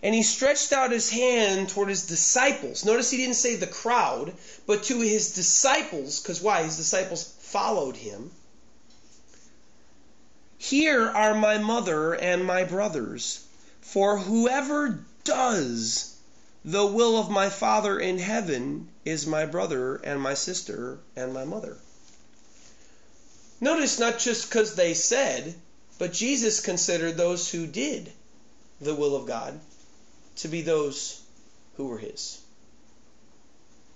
And 0.01 0.16
he 0.16 0.24
stretched 0.24 0.74
out 0.74 0.91
his 0.91 1.12
hand 1.12 1.70
toward 1.70 1.89
his 1.89 2.07
disciples. 2.07 2.84
Notice 2.84 3.12
he 3.12 3.18
didn't 3.18 3.36
say 3.36 3.55
the 3.55 3.68
crowd, 3.68 4.34
but 4.66 4.84
to 4.86 5.01
his 5.01 5.34
disciples, 5.34 6.20
because 6.20 6.41
why? 6.41 6.64
His 6.64 6.78
disciples 6.78 7.32
followed 7.41 7.95
him. 7.95 8.32
Here 10.57 11.07
are 11.07 11.36
my 11.36 11.59
mother 11.59 12.16
and 12.16 12.43
my 12.43 12.64
brothers, 12.64 13.41
for 13.92 14.18
whoever 14.18 15.04
does 15.26 16.16
the 16.64 16.86
will 16.86 17.18
of 17.18 17.30
my 17.30 17.50
Father 17.50 18.00
in 18.00 18.18
heaven 18.18 18.88
is 19.04 19.28
my 19.28 19.46
brother 19.46 19.98
and 19.98 20.22
my 20.22 20.34
sister 20.34 20.98
and 21.18 21.34
my 21.34 21.44
mother. 21.44 21.78
Notice 23.60 24.00
not 24.00 24.18
just 24.18 24.48
because 24.48 24.76
they 24.76 24.94
said, 24.94 25.54
but 26.00 26.14
Jesus 26.14 26.62
considered 26.62 27.18
those 27.18 27.52
who 27.52 27.68
did 27.68 28.10
the 28.80 28.96
will 28.96 29.14
of 29.14 29.28
God 29.28 29.60
to 30.38 30.48
be 30.48 30.62
those 30.62 31.22
who 31.76 31.88
were 31.88 32.00
his. 32.00 32.39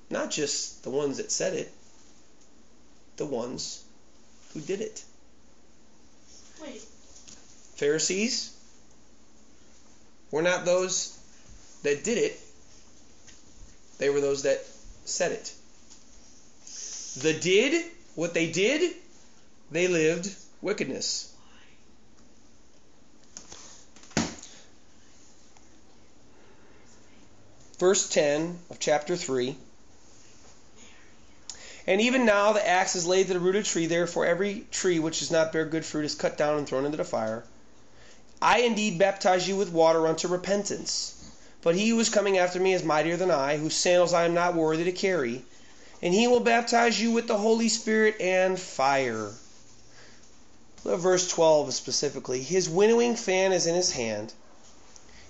Not 0.09 0.29
just 0.29 0.83
the 0.83 0.89
ones 0.89 1.17
that 1.17 1.31
said 1.31 1.53
it, 1.53 1.71
the 3.15 3.25
ones 3.25 3.81
who 4.53 4.59
did 4.59 4.81
it. 4.81 5.05
Wait. 6.61 6.81
Pharisees 7.75 8.54
were 10.31 10.41
not 10.41 10.65
those 10.65 11.17
that 11.83 12.03
did 12.03 12.17
it, 12.17 12.39
they 13.97 14.09
were 14.09 14.21
those 14.21 14.43
that 14.43 14.65
said 15.05 15.31
it. 15.31 15.53
The 17.21 17.39
did, 17.39 17.85
what 18.15 18.33
they 18.33 18.51
did, 18.51 18.93
they 19.71 19.87
lived 19.87 20.33
wickedness. 20.61 21.31
verse 27.77 28.07
10 28.09 28.57
of 28.69 28.79
chapter 28.79 29.15
3. 29.15 29.55
And 31.87 32.01
even 32.01 32.25
now 32.25 32.53
the 32.53 32.67
axe 32.67 32.95
is 32.95 33.05
laid 33.05 33.27
to 33.27 33.33
the 33.33 33.39
root 33.39 33.55
of 33.55 33.63
the 33.63 33.69
tree, 33.69 33.85
therefore 33.85 34.25
every 34.25 34.65
tree 34.71 34.99
which 34.99 35.19
does 35.19 35.31
not 35.31 35.51
bear 35.51 35.65
good 35.65 35.85
fruit 35.85 36.05
is 36.05 36.15
cut 36.15 36.37
down 36.37 36.57
and 36.57 36.67
thrown 36.67 36.85
into 36.85 36.97
the 36.97 37.03
fire. 37.03 37.43
I 38.41 38.59
indeed 38.59 38.97
baptize 38.97 39.47
you 39.47 39.55
with 39.55 39.71
water 39.71 40.07
unto 40.07 40.27
repentance. 40.27 41.13
But 41.61 41.75
he 41.75 41.89
who 41.89 41.99
is 41.99 42.09
coming 42.09 42.37
after 42.37 42.59
me 42.59 42.73
is 42.73 42.83
mightier 42.83 43.17
than 43.17 43.31
I, 43.31 43.57
whose 43.57 43.75
sandals 43.75 44.13
I 44.13 44.25
am 44.25 44.33
not 44.33 44.55
worthy 44.55 44.83
to 44.83 44.91
carry. 44.91 45.43
And 46.01 46.13
he 46.13 46.27
will 46.27 46.41
baptize 46.41 47.01
you 47.01 47.11
with 47.11 47.27
the 47.27 47.37
Holy 47.37 47.69
Spirit 47.69 48.19
and 48.19 48.59
fire. 48.59 49.31
Verse 50.83 51.27
12 51.27 51.73
specifically. 51.73 52.41
His 52.43 52.69
winnowing 52.69 53.15
fan 53.15 53.51
is 53.51 53.65
in 53.65 53.75
his 53.75 53.91
hand 53.91 54.33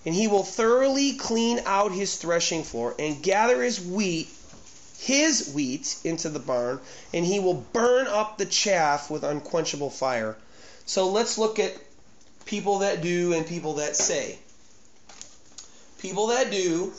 and 0.06 0.14
he 0.14 0.28
will 0.28 0.43
thoroughly 0.43 1.14
clean 1.14 1.60
out 1.66 1.91
his 1.91 2.16
threshing 2.16 2.64
floor 2.64 2.95
and 2.99 3.24
gather 3.24 3.64
his 3.64 3.82
wheat 3.82 4.30
his 4.99 5.49
wheat 5.49 5.95
into 6.03 6.30
the 6.30 6.39
barn 6.39 6.80
and 7.14 7.26
he 7.26 7.39
will 7.39 7.53
burn 7.53 8.08
up 8.08 8.38
the 8.38 8.45
chaff 8.45 9.10
with 9.10 9.24
unquenchable 9.24 9.89
fire 9.89 10.38
so 10.86 11.10
let's 11.10 11.38
look 11.38 11.60
at 11.60 11.76
people 12.46 12.80
that 12.80 13.02
do 13.02 13.34
and 13.34 13.46
people 13.46 13.76
that 13.76 13.96
say 13.96 14.38
people 16.00 16.28
that 16.28 16.52
do 16.52 16.93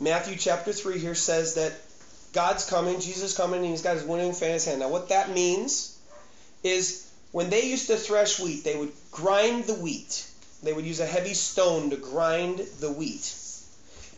matthew 0.00 0.36
chapter 0.36 0.72
3 0.72 0.98
here 0.98 1.14
says 1.14 1.54
that 1.54 1.72
god's 2.32 2.68
coming 2.68 3.00
jesus 3.00 3.36
coming 3.36 3.60
and 3.60 3.70
he's 3.70 3.82
got 3.82 3.94
his 3.94 4.04
winnowing 4.04 4.32
fan 4.32 4.48
in 4.48 4.54
his 4.54 4.64
hand 4.64 4.80
now 4.80 4.88
what 4.88 5.08
that 5.08 5.30
means 5.30 5.98
is 6.62 7.08
when 7.32 7.50
they 7.50 7.66
used 7.66 7.86
to 7.86 7.96
thresh 7.96 8.40
wheat 8.40 8.64
they 8.64 8.76
would 8.76 8.92
grind 9.10 9.64
the 9.64 9.74
wheat 9.74 10.26
they 10.62 10.72
would 10.72 10.86
use 10.86 11.00
a 11.00 11.06
heavy 11.06 11.34
stone 11.34 11.90
to 11.90 11.96
grind 11.96 12.58
the 12.80 12.90
wheat. 12.90 13.34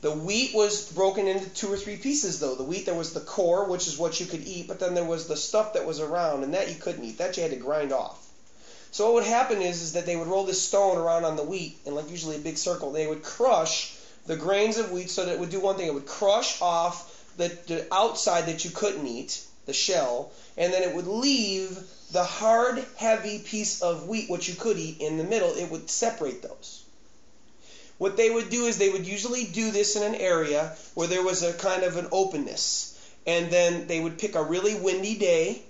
The 0.01 0.13
wheat 0.13 0.55
was 0.55 0.91
broken 0.93 1.27
into 1.27 1.49
two 1.51 1.73
or 1.73 1.77
three 1.77 1.97
pieces, 1.97 2.39
though. 2.39 2.55
The 2.55 2.63
wheat, 2.63 2.87
there 2.87 2.95
was 2.95 3.13
the 3.13 3.21
core, 3.21 3.65
which 3.65 3.89
is 3.89 3.99
what 3.99 4.21
you 4.21 4.27
could 4.27 4.47
eat, 4.47 4.69
but 4.69 4.79
then 4.79 4.95
there 4.95 5.05
was 5.05 5.27
the 5.27 5.37
stuff 5.37 5.73
that 5.73 5.87
was 5.87 6.01
around, 6.01 6.45
and 6.45 6.55
that 6.55 6.69
you 6.69 6.77
couldn't 6.77 7.05
eat. 7.05 7.19
That 7.19 7.37
you 7.37 7.43
had 7.43 7.53
to 7.53 7.59
grind 7.59 7.93
off. 7.93 8.28
So 8.99 9.05
what 9.05 9.15
would 9.15 9.31
happen 9.31 9.63
is, 9.63 9.81
is 9.81 9.93
that 9.93 10.07
they 10.07 10.17
would 10.17 10.27
roll 10.27 10.43
this 10.43 10.61
stone 10.61 10.99
around 10.99 11.25
on 11.25 11.37
the 11.37 11.45
wheat, 11.45 11.79
in 11.87 11.95
like 11.95 12.11
usually 12.11 12.35
a 12.35 12.41
big 12.41 12.59
circle. 12.59 12.91
They 12.91 13.07
would 13.07 13.23
crush 13.23 13.95
the 14.27 14.35
grains 14.35 14.77
of 14.77 14.91
wheat 14.91 15.09
so 15.09 15.25
that 15.25 15.35
it 15.35 15.39
would 15.39 15.51
do 15.51 15.61
one 15.61 15.77
thing. 15.77 15.87
It 15.87 15.95
would 15.95 16.05
crush 16.05 16.61
off 16.61 17.37
the, 17.37 17.57
the 17.69 17.87
outside 17.93 18.47
that 18.47 18.65
you 18.65 18.73
couldn't 18.73 19.07
eat, 19.07 19.41
the 19.67 19.73
shell, 19.73 20.33
and 20.57 20.73
then 20.73 20.83
it 20.83 20.97
would 20.97 21.07
leave 21.07 21.79
the 22.11 22.25
hard, 22.25 22.85
heavy 22.97 23.39
piece 23.39 23.83
of 23.83 24.09
wheat, 24.09 24.29
which 24.29 24.49
you 24.49 24.57
could 24.57 24.79
eat, 24.79 25.01
in 25.01 25.17
the 25.17 25.23
middle. 25.23 25.51
It 25.51 25.71
would 25.71 25.89
separate 25.89 26.43
those. 26.43 26.83
What 27.99 28.17
they 28.17 28.31
would 28.31 28.51
do 28.51 28.65
is 28.65 28.79
they 28.79 28.91
would 28.91 29.07
usually 29.07 29.45
do 29.45 29.71
this 29.71 29.95
in 29.95 30.03
an 30.03 30.17
area 30.17 30.75
where 30.95 31.07
there 31.07 31.23
was 31.23 31.45
a 31.45 31.53
kind 31.53 31.85
of 31.85 31.99
an 31.99 32.09
openness. 32.11 32.99
And 33.29 33.49
then 33.49 33.87
they 33.87 34.01
would 34.01 34.19
pick 34.19 34.35
a 34.35 34.43
really 34.43 34.75
windy 34.75 35.15
day 35.15 35.63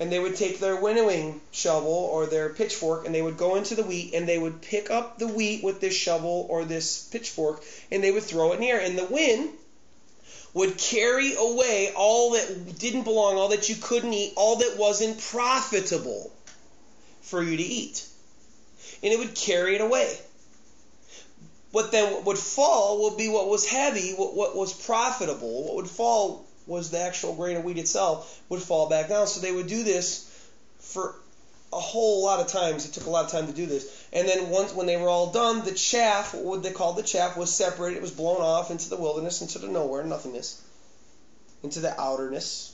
and 0.00 0.10
they 0.10 0.18
would 0.18 0.36
take 0.36 0.58
their 0.58 0.80
winnowing 0.80 1.40
shovel 1.50 1.92
or 1.92 2.26
their 2.26 2.48
pitchfork 2.50 3.06
and 3.06 3.14
they 3.14 3.22
would 3.22 3.36
go 3.36 3.56
into 3.56 3.74
the 3.74 3.82
wheat 3.82 4.14
and 4.14 4.28
they 4.28 4.38
would 4.38 4.62
pick 4.62 4.90
up 4.90 5.18
the 5.18 5.28
wheat 5.28 5.62
with 5.62 5.80
this 5.80 5.94
shovel 5.94 6.46
or 6.50 6.64
this 6.64 7.08
pitchfork 7.08 7.62
and 7.90 8.02
they 8.02 8.10
would 8.10 8.22
throw 8.22 8.52
it 8.52 8.56
in 8.56 8.60
the 8.60 8.68
air. 8.68 8.80
And 8.80 8.98
the 8.98 9.06
wind 9.06 9.50
would 10.54 10.76
carry 10.76 11.34
away 11.34 11.92
all 11.96 12.32
that 12.32 12.78
didn't 12.78 13.04
belong, 13.04 13.36
all 13.36 13.48
that 13.48 13.68
you 13.68 13.76
couldn't 13.76 14.12
eat, 14.12 14.32
all 14.36 14.56
that 14.56 14.76
wasn't 14.76 15.20
profitable 15.20 16.32
for 17.22 17.42
you 17.42 17.56
to 17.56 17.62
eat. 17.62 18.06
And 19.02 19.12
it 19.12 19.18
would 19.18 19.34
carry 19.34 19.74
it 19.74 19.80
away. 19.80 20.18
What 21.70 21.90
then 21.90 22.24
would 22.24 22.38
fall 22.38 23.04
would 23.04 23.16
be 23.16 23.28
what 23.28 23.48
was 23.48 23.66
heavy, 23.66 24.12
what, 24.12 24.34
what 24.36 24.54
was 24.54 24.74
profitable. 24.74 25.64
What 25.64 25.76
would 25.76 25.88
fall 25.88 26.44
was 26.66 26.90
the 26.90 27.00
actual 27.00 27.34
grain 27.34 27.56
of 27.56 27.64
wheat 27.64 27.78
itself 27.78 28.40
would 28.48 28.62
fall 28.62 28.88
back 28.88 29.08
down. 29.08 29.26
So 29.26 29.40
they 29.40 29.52
would 29.52 29.66
do 29.66 29.82
this 29.82 30.28
for 30.78 31.14
a 31.72 31.80
whole 31.80 32.24
lot 32.24 32.40
of 32.40 32.48
times. 32.48 32.86
It 32.86 32.92
took 32.92 33.06
a 33.06 33.10
lot 33.10 33.24
of 33.24 33.30
time 33.30 33.46
to 33.46 33.52
do 33.52 33.66
this. 33.66 34.06
And 34.12 34.28
then 34.28 34.50
once 34.50 34.74
when 34.74 34.86
they 34.86 34.96
were 34.96 35.08
all 35.08 35.32
done, 35.32 35.64
the 35.64 35.72
chaff, 35.72 36.34
what 36.34 36.62
they 36.62 36.70
called 36.70 36.96
the 36.96 37.02
chaff, 37.02 37.36
was 37.36 37.52
separated. 37.52 37.96
It 37.96 38.02
was 38.02 38.10
blown 38.10 38.40
off 38.40 38.70
into 38.70 38.90
the 38.90 38.96
wilderness, 38.96 39.42
into 39.42 39.58
the 39.58 39.68
nowhere, 39.68 40.04
nothingness, 40.04 40.62
into 41.62 41.80
the 41.80 41.98
outerness. 41.98 42.72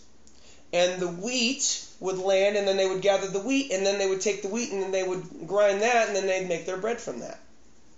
And 0.72 1.01
the 1.01 1.09
wheat 1.09 1.86
would 2.01 2.18
land, 2.18 2.57
and 2.57 2.68
then 2.68 2.76
they 2.76 2.89
would 2.89 3.01
gather 3.01 3.28
the 3.28 3.41
wheat, 3.41 3.72
and 3.72 3.86
then 3.86 3.99
they 3.99 4.09
would 4.09 4.20
take 4.20 4.43
the 4.43 4.49
wheat, 4.49 4.70
and 4.70 4.82
then 4.82 4.91
they 4.91 5.03
would 5.03 5.47
grind 5.47 5.80
that, 5.82 6.09
and 6.09 6.16
then 6.16 6.26
they'd 6.26 6.49
make 6.49 6.66
their 6.66 6.76
bread 6.76 7.01
from 7.01 7.20
that. 7.20 7.41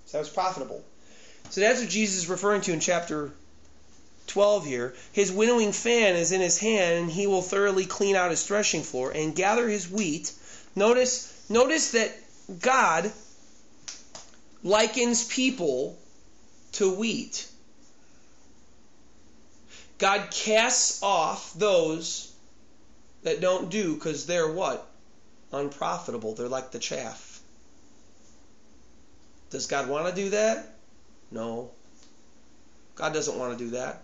So 0.07 0.19
that 0.19 0.21
was 0.21 0.31
profitable. 0.31 0.85
So 1.51 1.61
that's 1.61 1.81
what 1.81 1.91
Jesus 1.91 2.19
is 2.19 2.29
referring 2.29 2.61
to 2.63 2.73
in 2.73 2.81
chapter 2.81 3.33
12 4.31 4.65
here. 4.65 4.95
His 5.13 5.31
winnowing 5.31 5.73
fan 5.73 6.17
is 6.17 6.33
in 6.33 6.41
his 6.41 6.59
hand, 6.59 6.99
and 6.99 7.11
he 7.11 7.27
will 7.27 7.43
thoroughly 7.43 7.87
clean 7.87 8.17
out 8.17 8.31
his 8.31 8.47
threshing 8.47 8.83
floor 8.83 9.11
and 9.11 9.35
gather 9.35 9.69
his 9.69 9.91
wheat. 9.91 10.33
Notice, 10.75 11.33
notice 11.49 11.93
that 11.93 12.13
God 12.61 13.11
likens 14.63 15.25
people 15.25 15.99
to 16.73 16.95
wheat. 16.95 17.47
God 19.99 20.31
casts 20.31 21.03
off 21.03 21.53
those 21.55 22.33
that 23.23 23.41
don't 23.41 23.71
do 23.71 23.95
because 23.95 24.27
they're 24.27 24.51
what? 24.51 24.87
Unprofitable. 25.53 26.35
They're 26.35 26.49
like 26.49 26.71
the 26.71 26.79
chaff. 26.79 27.41
Does 29.51 29.67
God 29.67 29.89
want 29.89 30.09
to 30.09 30.15
do 30.15 30.31
that? 30.31 30.75
No. 31.31 31.71
God 32.95 33.13
doesn't 33.13 33.39
want 33.39 33.59
to 33.59 33.65
do 33.65 33.71
that. 33.73 34.03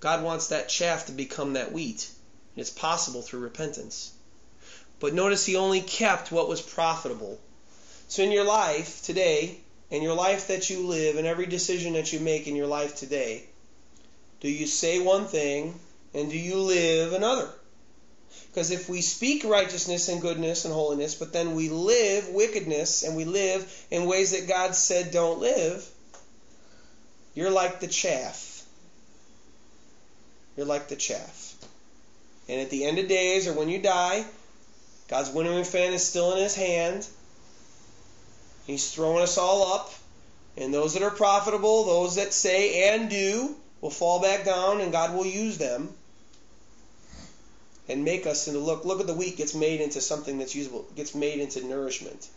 God 0.00 0.22
wants 0.22 0.48
that 0.48 0.68
chaff 0.68 1.06
to 1.06 1.12
become 1.12 1.54
that 1.54 1.72
wheat. 1.72 2.08
And 2.54 2.60
it's 2.60 2.70
possible 2.70 3.22
through 3.22 3.40
repentance. 3.40 4.12
But 4.98 5.14
notice 5.14 5.44
he 5.44 5.56
only 5.56 5.80
kept 5.80 6.32
what 6.32 6.48
was 6.48 6.62
profitable. 6.62 7.38
So 8.08 8.22
in 8.22 8.32
your 8.32 8.44
life 8.44 9.02
today, 9.02 9.58
in 9.90 10.02
your 10.02 10.14
life 10.14 10.48
that 10.48 10.70
you 10.70 10.86
live, 10.86 11.16
in 11.16 11.26
every 11.26 11.46
decision 11.46 11.94
that 11.94 12.12
you 12.12 12.20
make 12.20 12.46
in 12.46 12.56
your 12.56 12.66
life 12.66 12.96
today, 12.96 13.44
do 14.40 14.48
you 14.48 14.66
say 14.66 14.98
one 14.98 15.26
thing 15.26 15.78
and 16.14 16.30
do 16.30 16.38
you 16.38 16.56
live 16.56 17.12
another? 17.12 17.48
Because 18.48 18.70
if 18.70 18.88
we 18.88 19.02
speak 19.02 19.44
righteousness 19.44 20.08
and 20.08 20.22
goodness 20.22 20.64
and 20.64 20.72
holiness, 20.72 21.14
but 21.14 21.32
then 21.32 21.54
we 21.54 21.68
live 21.68 22.28
wickedness 22.30 23.02
and 23.02 23.16
we 23.16 23.24
live 23.24 23.70
in 23.90 24.06
ways 24.06 24.30
that 24.32 24.48
God 24.48 24.74
said 24.74 25.10
don't 25.10 25.40
live, 25.40 25.86
you're 27.34 27.50
like 27.50 27.80
the 27.80 27.86
chaff. 27.86 28.55
You're 30.56 30.66
like 30.66 30.88
the 30.88 30.96
chaff. 30.96 31.54
And 32.48 32.60
at 32.60 32.70
the 32.70 32.84
end 32.84 32.98
of 32.98 33.08
days 33.08 33.48
or 33.48 33.52
when 33.52 33.68
you 33.68 33.80
die, 33.80 34.24
God's 35.08 35.30
winnowing 35.30 35.64
fan 35.64 35.92
is 35.92 36.06
still 36.06 36.32
in 36.32 36.42
his 36.42 36.54
hand. 36.54 37.06
He's 38.66 38.90
throwing 38.90 39.22
us 39.22 39.38
all 39.38 39.74
up. 39.74 39.92
And 40.56 40.72
those 40.72 40.94
that 40.94 41.02
are 41.02 41.10
profitable, 41.10 41.84
those 41.84 42.16
that 42.16 42.32
say 42.32 42.94
and 42.94 43.10
do, 43.10 43.54
will 43.80 43.90
fall 43.90 44.20
back 44.20 44.44
down 44.44 44.80
and 44.80 44.90
God 44.90 45.14
will 45.14 45.26
use 45.26 45.58
them 45.58 45.90
and 47.88 48.04
make 48.04 48.26
us 48.26 48.48
into 48.48 48.58
look 48.58 48.84
look 48.84 49.00
at 49.00 49.06
the 49.06 49.14
wheat 49.14 49.36
gets 49.36 49.54
made 49.54 49.80
into 49.80 50.00
something 50.00 50.38
that's 50.38 50.54
usable 50.54 50.84
gets 50.96 51.14
made 51.14 51.38
into 51.38 51.64
nourishment 51.64 52.28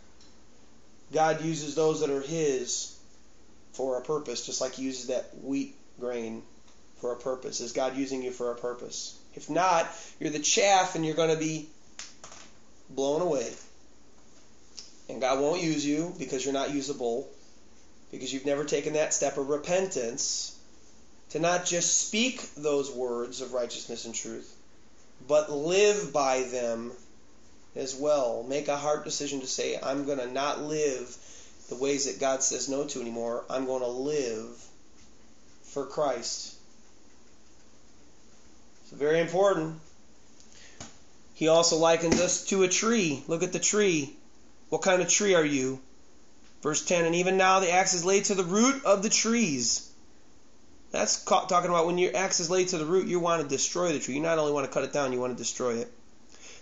god 1.11 1.43
uses 1.43 1.76
those 1.76 2.01
that 2.01 2.09
are 2.09 2.22
his 2.22 2.95
for 3.74 3.97
a 3.97 4.01
purpose 4.01 4.45
just 4.45 4.61
like 4.61 4.74
he 4.74 4.84
uses 4.84 5.07
that 5.07 5.30
wheat 5.43 5.76
grain 5.99 6.41
for 7.02 7.14
a 7.14 7.18
purpose 7.18 7.62
is 7.62 7.72
god 7.72 7.97
using 7.97 8.22
you 8.22 8.32
for 8.32 8.52
a 8.52 8.56
purpose 8.56 9.18
if 9.36 9.50
not 9.50 9.88
you're 10.20 10.30
the 10.30 10.39
chaff 10.39 10.95
and 10.95 11.06
you're 11.06 11.16
going 11.16 11.34
to 11.34 11.39
be 11.39 11.68
blown 12.89 13.22
away 13.22 13.47
and 15.10 15.22
god 15.22 15.39
won't 15.39 15.62
use 15.62 15.86
you 15.86 16.14
because 16.20 16.43
you're 16.43 16.54
not 16.54 16.74
usable 16.74 17.28
because 18.12 18.34
you've 18.34 18.45
never 18.45 18.64
taken 18.64 18.93
that 18.93 19.14
step 19.14 19.38
of 19.38 19.50
repentance 19.50 20.58
to 21.30 21.39
not 21.39 21.66
just 21.66 22.08
speak 22.08 22.41
those 22.56 22.91
words 22.91 23.41
of 23.41 23.54
righteousness 23.54 24.06
and 24.06 24.16
truth 24.16 24.56
but 25.28 25.52
live 25.52 26.14
by 26.14 26.43
them 26.43 26.91
as 27.76 27.95
well. 27.95 28.43
Make 28.47 28.68
a 28.68 28.78
hard 28.78 29.04
decision 29.04 29.41
to 29.41 29.47
say, 29.47 29.78
I'm 29.82 30.06
going 30.06 30.18
to 30.20 30.32
not 30.32 30.62
live 30.62 31.16
the 31.70 31.76
ways 31.76 32.06
that 32.06 32.20
God 32.20 32.41
says 32.43 32.70
no 32.70 32.86
to 32.86 33.02
anymore. 33.02 33.43
I'm 33.50 33.66
going 33.66 33.82
to 33.82 33.88
live 33.88 34.64
for 35.64 35.86
Christ. 35.86 36.56
Very 38.91 39.19
important. 39.19 39.79
He 41.33 41.47
also 41.47 41.77
likens 41.77 42.19
us 42.19 42.45
to 42.45 42.63
a 42.63 42.67
tree. 42.67 43.23
Look 43.27 43.43
at 43.43 43.53
the 43.53 43.59
tree. 43.59 44.15
What 44.69 44.81
kind 44.81 45.01
of 45.01 45.07
tree 45.07 45.35
are 45.35 45.45
you? 45.45 45.79
Verse 46.61 46.83
10 46.85 47.05
And 47.05 47.15
even 47.15 47.37
now 47.37 47.59
the 47.59 47.71
axe 47.71 47.93
is 47.93 48.03
laid 48.03 48.25
to 48.25 48.35
the 48.35 48.43
root 48.43 48.83
of 48.85 49.03
the 49.03 49.09
trees. 49.09 49.89
That's 50.91 51.23
talking 51.23 51.69
about 51.69 51.85
when 51.85 51.97
your 51.97 52.15
axe 52.15 52.39
is 52.39 52.49
laid 52.49 52.69
to 52.69 52.77
the 52.77 52.85
root, 52.85 53.07
you 53.07 53.19
want 53.19 53.43
to 53.43 53.47
destroy 53.47 53.93
the 53.93 53.99
tree. 53.99 54.15
You 54.15 54.21
not 54.21 54.39
only 54.39 54.51
want 54.51 54.65
to 54.65 54.73
cut 54.73 54.83
it 54.83 54.91
down, 54.91 55.13
you 55.13 55.19
want 55.19 55.33
to 55.33 55.41
destroy 55.41 55.75
it. 55.75 55.91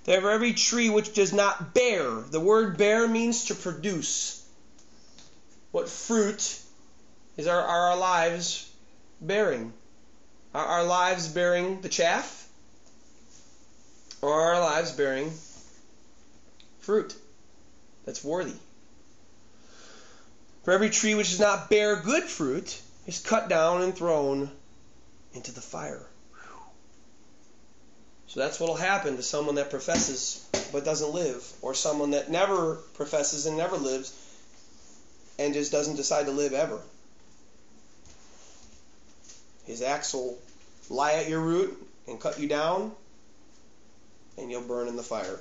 Therefore, 0.03 0.31
every 0.31 0.53
tree 0.53 0.89
which 0.89 1.13
does 1.13 1.33
not 1.33 1.73
bear, 1.73 2.09
the 2.11 2.39
word 2.39 2.77
bear 2.77 3.07
means 3.07 3.45
to 3.45 3.55
produce. 3.55 4.45
What 5.71 5.89
fruit 5.89 6.61
is 7.35 7.47
our, 7.47 7.61
are 7.61 7.91
our 7.91 7.97
lives 7.97 8.69
bearing? 9.21 9.73
Are 10.57 10.65
our 10.65 10.85
lives 10.85 11.27
bearing 11.27 11.81
the 11.81 11.87
chaff? 11.87 12.47
Or 14.23 14.33
are 14.33 14.55
our 14.55 14.59
lives 14.59 14.91
bearing 14.91 15.31
fruit 16.79 17.13
that's 18.05 18.23
worthy? 18.23 18.55
For 20.63 20.71
every 20.71 20.89
tree 20.89 21.13
which 21.13 21.29
does 21.29 21.39
not 21.39 21.69
bear 21.69 21.97
good 21.97 22.23
fruit, 22.23 22.81
is 23.05 23.19
cut 23.19 23.49
down 23.49 23.83
and 23.83 23.95
thrown 23.95 24.49
into 25.35 25.51
the 25.51 25.61
fire. 25.61 26.03
So 28.25 28.39
that's 28.39 28.59
what 28.59 28.69
will 28.69 28.77
happen 28.77 29.17
to 29.17 29.23
someone 29.23 29.55
that 29.55 29.69
professes 29.69 30.43
but 30.71 30.83
doesn't 30.83 31.13
live, 31.13 31.47
or 31.61 31.75
someone 31.75 32.11
that 32.11 32.31
never 32.31 32.77
professes 32.95 33.45
and 33.45 33.57
never 33.57 33.77
lives 33.77 34.11
and 35.37 35.53
just 35.53 35.71
doesn't 35.71 35.97
decide 35.97 36.25
to 36.25 36.31
live 36.31 36.53
ever. 36.53 36.81
His 39.67 39.81
will 39.81 40.39
lie 40.89 41.13
at 41.13 41.29
your 41.29 41.41
root 41.41 41.77
and 42.07 42.19
cut 42.19 42.39
you 42.39 42.47
down, 42.47 42.91
and 44.37 44.51
you'll 44.51 44.61
burn 44.61 44.87
in 44.87 44.95
the 44.95 45.03
fire. 45.03 45.39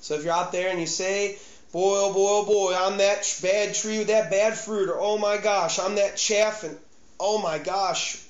So 0.00 0.14
if 0.14 0.24
you're 0.24 0.34
out 0.34 0.52
there 0.52 0.70
and 0.70 0.78
you 0.78 0.86
say, 0.86 1.36
boy, 1.72 1.98
oh 1.98 2.12
boy, 2.12 2.28
oh 2.28 2.46
boy, 2.46 2.76
I'm 2.76 2.98
that 2.98 3.38
bad 3.42 3.74
tree 3.74 3.98
with 3.98 4.08
that 4.08 4.30
bad 4.30 4.56
fruit, 4.56 4.88
or 4.88 5.00
oh 5.00 5.18
my 5.18 5.36
gosh, 5.36 5.78
I'm 5.78 5.96
that 5.96 6.16
chaff, 6.16 6.62
and 6.64 6.76
oh 7.18 7.40
my 7.42 7.58
gosh, 7.58 8.22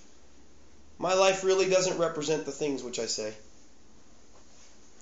my 0.99 1.15
life 1.15 1.45
really 1.45 1.69
doesn't 1.69 1.99
represent 1.99 2.47
the 2.47 2.53
things 2.53 2.83
which 2.83 2.99
I 2.99 3.07
say. 3.07 3.35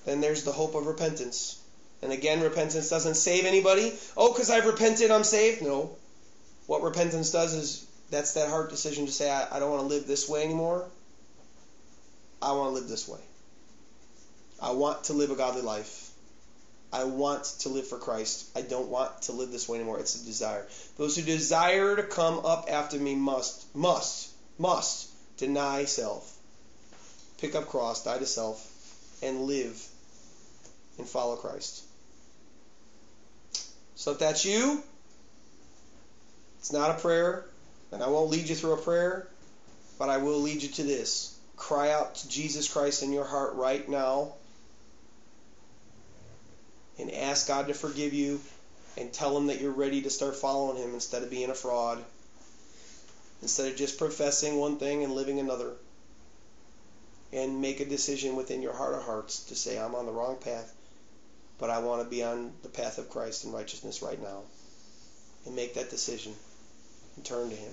Then 0.05 0.21
there's 0.21 0.45
the 0.45 0.53
hope 0.53 0.75
of 0.75 0.87
repentance. 0.87 1.61
And 2.03 2.13
again, 2.13 2.43
repentance 2.43 2.91
doesn't 2.91 3.15
save 3.15 3.47
anybody. 3.47 3.93
Oh, 4.17 4.33
because 4.33 4.51
I've 4.51 4.67
repented, 4.67 5.11
I'm 5.11 5.25
saved. 5.25 5.63
No. 5.63 5.97
What 6.67 6.83
repentance 6.83 7.31
does 7.31 7.55
is 7.55 7.87
that's 8.15 8.35
that 8.35 8.49
hard 8.49 8.71
decision 8.71 9.07
to 9.07 9.12
say, 9.12 9.31
I, 9.31 9.57
I 9.57 9.59
don't 9.59 9.71
want 9.71 9.83
to 9.83 9.89
live 9.89 10.07
this 10.07 10.29
way 10.29 10.45
anymore. 10.45 10.87
I 12.41 12.53
want 12.53 12.71
to 12.71 12.75
live 12.75 12.89
this 12.89 13.09
way. 13.09 13.21
I 14.62 14.73
want 14.73 15.05
to 15.05 15.15
live 15.15 15.31
a 15.31 15.37
godly 15.37 15.62
life. 15.62 16.11
I 16.93 17.05
want 17.05 17.45
to 17.61 17.71
live 17.71 17.89
for 17.89 17.99
Christ. 17.99 18.57
I 18.57 18.62
don't 18.62 18.89
want 18.89 19.23
to 19.23 19.33
live 19.33 19.51
this 19.51 19.69
way 19.69 19.79
anymore. 19.79 19.99
It's 19.99 20.21
a 20.21 20.25
desire. 20.25 20.65
Those 20.97 21.17
who 21.17 21.23
desire 21.23 21.97
to 21.97 22.05
come 22.05 22.47
up 22.47 22.67
after 22.71 22.99
me 22.99 23.17
must, 23.17 23.75
must, 23.75 24.31
must 24.59 25.09
deny 25.37 25.85
self. 25.85 26.33
pick 27.39 27.57
up 27.57 27.67
cross, 27.67 28.05
die 28.05 28.19
to 28.19 28.27
self, 28.27 28.65
and 29.23 29.43
live 29.43 29.85
and 30.99 31.09
follow 31.09 31.35
Christ. 31.35 31.83
So 33.97 34.12
if 34.12 34.21
that's 34.21 34.45
you, 34.45 34.83
it's 36.61 36.73
not 36.73 36.91
a 36.91 36.95
prayer, 36.95 37.45
and 37.95 38.03
I 38.03 38.09
won't 38.09 38.31
lead 38.31 38.49
you 38.49 38.57
through 38.57 38.73
a 38.73 38.77
prayer, 38.77 39.29
but 40.01 40.09
I 40.09 40.17
will 40.17 40.41
lead 40.41 40.63
you 40.63 40.69
to 40.69 40.83
this. 40.83 41.39
Cry 41.57 41.93
out 41.93 42.17
to 42.17 42.29
Jesus 42.29 42.71
Christ 42.71 43.05
in 43.05 43.13
your 43.13 43.25
heart 43.25 43.55
right 43.55 43.89
now 43.89 44.33
and 46.99 47.13
ask 47.13 47.47
God 47.47 47.69
to 47.69 47.75
forgive 47.75 48.13
you 48.13 48.41
and 48.97 49.13
tell 49.13 49.37
him 49.37 49.47
that 49.47 49.61
you're 49.61 49.71
ready 49.71 50.03
to 50.03 50.11
start 50.11 50.35
following 50.35 50.77
him 50.77 50.93
instead 50.93 51.23
of 51.23 51.31
being 51.31 51.51
a 51.51 51.55
fraud. 51.55 52.05
Instead 53.43 53.71
of 53.71 53.77
just 53.77 53.97
professing 53.97 54.57
one 54.57 54.77
thing 54.77 55.05
and 55.05 55.15
living 55.15 55.39
another. 55.39 55.75
And 57.33 57.61
make 57.61 57.79
a 57.79 57.85
decision 57.85 58.35
within 58.35 58.61
your 58.61 58.73
heart 58.73 58.95
of 58.95 59.03
hearts 59.03 59.45
to 59.45 59.55
say, 59.55 59.79
I'm 59.79 59.95
on 59.95 60.07
the 60.07 60.13
wrong 60.13 60.37
path, 60.37 60.73
but 61.59 61.71
I 61.71 61.79
want 61.79 62.03
to 62.03 62.11
be 62.11 62.25
on 62.25 62.53
the 62.63 62.69
path 62.69 62.99
of 62.99 63.11
Christ 63.11 63.45
and 63.45 63.55
righteousness 63.55 64.03
right 64.03 64.21
now. 64.21 64.43
And 65.47 65.55
make 65.55 65.75
that 65.75 65.91
decision 65.91 66.35
and 67.17 67.25
turn 67.25 67.51
to 67.51 67.57
him. 67.57 67.73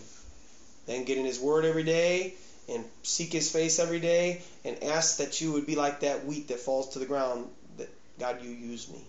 Then 0.85 1.05
get 1.05 1.17
in 1.17 1.25
his 1.25 1.39
word 1.39 1.65
every 1.65 1.83
day 1.83 2.33
and 2.69 2.85
seek 3.03 3.33
his 3.33 3.51
face 3.51 3.79
every 3.79 3.99
day 3.99 4.41
and 4.65 4.83
ask 4.83 5.17
that 5.17 5.41
you 5.41 5.51
would 5.53 5.65
be 5.65 5.75
like 5.75 6.01
that 6.01 6.25
wheat 6.25 6.47
that 6.47 6.59
falls 6.59 6.89
to 6.89 6.99
the 6.99 7.05
ground 7.05 7.47
that 7.77 7.89
God 8.19 8.41
you 8.41 8.49
use 8.49 8.89
me 8.89 9.03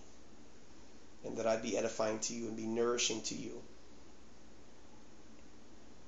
and 1.25 1.37
that 1.37 1.47
I 1.47 1.57
be 1.57 1.77
edifying 1.77 2.19
to 2.19 2.33
you 2.33 2.47
and 2.47 2.57
be 2.57 2.65
nourishing 2.65 3.21
to 3.23 3.35
you. 3.35 3.61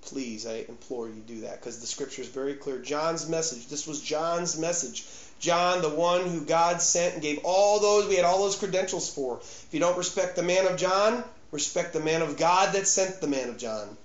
Please, 0.01 0.45
I 0.45 0.65
implore 0.69 1.07
you 1.07 1.21
do 1.25 1.41
that 1.41 1.59
because 1.59 1.79
the 1.79 1.87
scripture 1.87 2.21
is 2.21 2.27
very 2.27 2.53
clear. 2.53 2.77
John's 2.77 3.27
message, 3.27 3.67
this 3.67 3.87
was 3.87 4.01
John's 4.01 4.57
message. 4.57 5.03
John, 5.39 5.81
the 5.81 5.89
one 5.89 6.29
who 6.29 6.41
God 6.41 6.81
sent 6.81 7.15
and 7.15 7.23
gave 7.23 7.39
all 7.43 7.79
those, 7.79 8.07
we 8.07 8.15
had 8.15 8.25
all 8.25 8.43
those 8.43 8.55
credentials 8.55 9.11
for. 9.11 9.39
If 9.39 9.69
you 9.71 9.79
don't 9.79 9.97
respect 9.97 10.35
the 10.35 10.43
man 10.43 10.67
of 10.67 10.77
John, 10.77 11.23
respect 11.51 11.93
the 11.93 11.99
man 11.99 12.21
of 12.21 12.37
God 12.37 12.75
that 12.75 12.87
sent 12.87 13.19
the 13.19 13.27
man 13.27 13.49
of 13.49 13.57
John. 13.57 13.97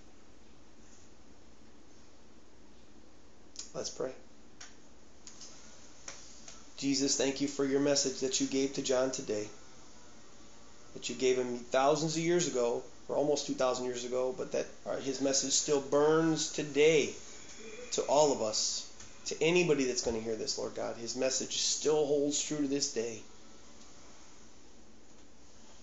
Let's 3.75 3.91
pray. 3.91 4.13
Jesus, 6.77 7.17
thank 7.17 7.41
you 7.41 7.49
for 7.49 7.65
your 7.65 7.81
message 7.81 8.21
that 8.21 8.41
you 8.41 8.47
gave 8.47 8.75
to 8.75 8.83
John 8.83 9.11
today 9.11 9.49
that 10.95 11.09
you 11.09 11.15
gave 11.15 11.37
him 11.37 11.59
thousands 11.59 12.17
of 12.17 12.23
years 12.23 12.49
ago, 12.49 12.83
or 13.09 13.17
almost 13.17 13.47
2,000 13.47 13.85
years 13.85 14.05
ago, 14.05 14.35
but 14.37 14.53
that 14.53 14.67
uh, 14.87 14.97
his 14.97 15.21
message 15.21 15.53
still 15.53 15.81
burns 15.81 16.53
today 16.53 17.11
to 17.93 18.03
all 18.03 18.33
of 18.33 18.43
us, 18.43 18.91
to 19.27 19.43
anybody 19.43 19.85
that's 19.85 20.03
going 20.03 20.17
to 20.17 20.23
hear 20.23 20.37
this, 20.37 20.59
Lord 20.59 20.75
God. 20.75 20.97
His 20.97 21.17
message 21.17 21.59
still 21.59 22.07
holds 22.07 22.43
true 22.43 22.59
to 22.59 22.69
this 22.69 22.93
day. 22.93 23.21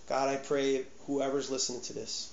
God, 0.08 0.30
I 0.30 0.38
pray 0.38 0.86
whoever's 1.06 1.52
listening 1.52 1.82
to 1.82 1.94
this, 1.94 2.32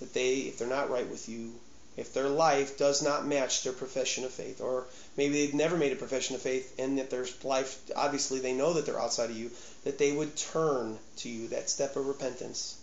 that 0.00 0.14
they, 0.14 0.36
if 0.40 0.58
they're 0.58 0.68
not 0.68 0.90
right 0.90 1.08
with 1.08 1.28
you, 1.28 1.52
if 1.98 2.14
their 2.14 2.28
life 2.28 2.78
does 2.78 3.02
not 3.02 3.26
match 3.26 3.64
their 3.64 3.72
profession 3.72 4.24
of 4.24 4.30
faith, 4.30 4.60
or 4.60 4.86
maybe 5.16 5.34
they've 5.34 5.54
never 5.54 5.76
made 5.76 5.92
a 5.92 5.96
profession 5.96 6.36
of 6.36 6.40
faith 6.40 6.78
and 6.78 6.98
that 6.98 7.10
their 7.10 7.26
life, 7.42 7.76
obviously 7.96 8.38
they 8.38 8.52
know 8.52 8.74
that 8.74 8.86
they're 8.86 9.00
outside 9.00 9.30
of 9.30 9.36
you, 9.36 9.50
that 9.82 9.98
they 9.98 10.12
would 10.12 10.36
turn 10.36 10.96
to 11.16 11.28
you, 11.28 11.48
that 11.48 11.68
step 11.68 11.96
of 11.96 12.06
repentance, 12.06 12.80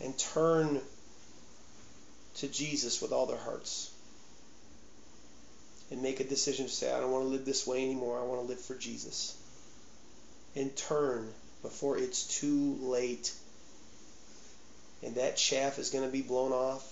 and 0.00 0.16
turn 0.16 0.80
to 2.36 2.46
Jesus 2.46 3.02
with 3.02 3.10
all 3.10 3.26
their 3.26 3.36
hearts. 3.36 3.90
And 5.90 6.02
make 6.02 6.20
a 6.20 6.24
decision 6.24 6.66
to 6.66 6.72
say, 6.72 6.92
I 6.92 7.00
don't 7.00 7.10
want 7.10 7.24
to 7.24 7.30
live 7.30 7.44
this 7.44 7.66
way 7.66 7.82
anymore. 7.82 8.18
I 8.18 8.24
want 8.24 8.40
to 8.40 8.46
live 8.46 8.60
for 8.60 8.76
Jesus. 8.76 9.36
And 10.54 10.74
turn 10.76 11.28
before 11.62 11.98
it's 11.98 12.38
too 12.38 12.78
late. 12.80 13.34
And 15.02 15.16
that 15.16 15.36
chaff 15.36 15.78
is 15.78 15.90
going 15.90 16.04
to 16.04 16.10
be 16.10 16.22
blown 16.22 16.52
off 16.52 16.91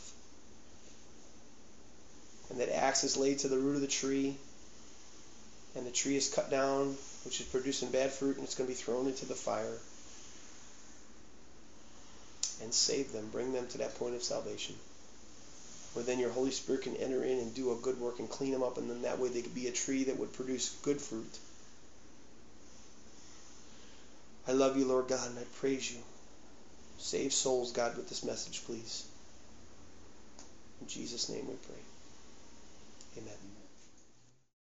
and 2.51 2.61
that 2.61 2.75
axe 2.75 3.05
is 3.05 3.17
laid 3.17 3.39
to 3.41 3.49
the 3.49 3.59
root 3.59 3.77
of 3.77 3.81
the 3.81 3.87
tree, 3.87 4.37
and 5.77 5.87
the 5.87 5.91
tree 5.91 6.17
is 6.17 6.33
cut 6.33 6.51
down, 6.51 6.97
which 7.25 7.41
is 7.41 7.47
producing 7.47 7.91
bad 7.91 8.11
fruit, 8.11 8.37
and 8.37 8.45
it's 8.45 8.57
going 8.57 8.69
to 8.69 8.75
be 8.75 8.81
thrown 8.81 9.07
into 9.07 9.27
the 9.27 9.35
fire. 9.35 9.79
And 12.63 12.75
save 12.75 13.13
them, 13.13 13.31
bring 13.33 13.53
them 13.53 13.67
to 13.69 13.79
that 13.79 13.95
point 13.95 14.15
of 14.15 14.23
salvation. 14.23 14.75
Where 15.95 16.05
then 16.05 16.19
your 16.19 16.31
Holy 16.31 16.51
Spirit 16.51 16.83
can 16.83 16.97
enter 16.97 17.25
in 17.25 17.39
and 17.39 17.55
do 17.55 17.73
a 17.73 17.77
good 17.77 18.01
work 18.01 18.19
and 18.19 18.29
clean 18.29 18.53
them 18.53 18.63
up, 18.63 18.79
and 18.79 18.91
then 18.91 19.03
that 19.03 19.19
way 19.19 19.29
they 19.29 19.43
could 19.43 19.55
be 19.55 19.69
a 19.69 19.73
tree 19.73 20.05
that 20.05 20.19
would 20.19 20.33
produce 20.33 20.77
good 20.83 21.01
fruit. 21.01 21.39
I 24.47 24.53
love 24.53 24.77
you, 24.77 24.85
Lord 24.85 25.09
God, 25.09 25.31
and 25.31 25.39
I 25.39 25.43
praise 25.57 25.93
you. 25.93 25.99
Save 26.99 27.33
souls, 27.33 27.73
God, 27.73 27.97
with 27.97 28.09
this 28.09 28.25
message, 28.25 28.65
please. 28.67 29.07
In 30.81 30.89
Jesus' 30.89 31.29
name 31.29 31.47
we 31.47 31.55
pray. 31.55 31.90
Amen. 33.21 33.50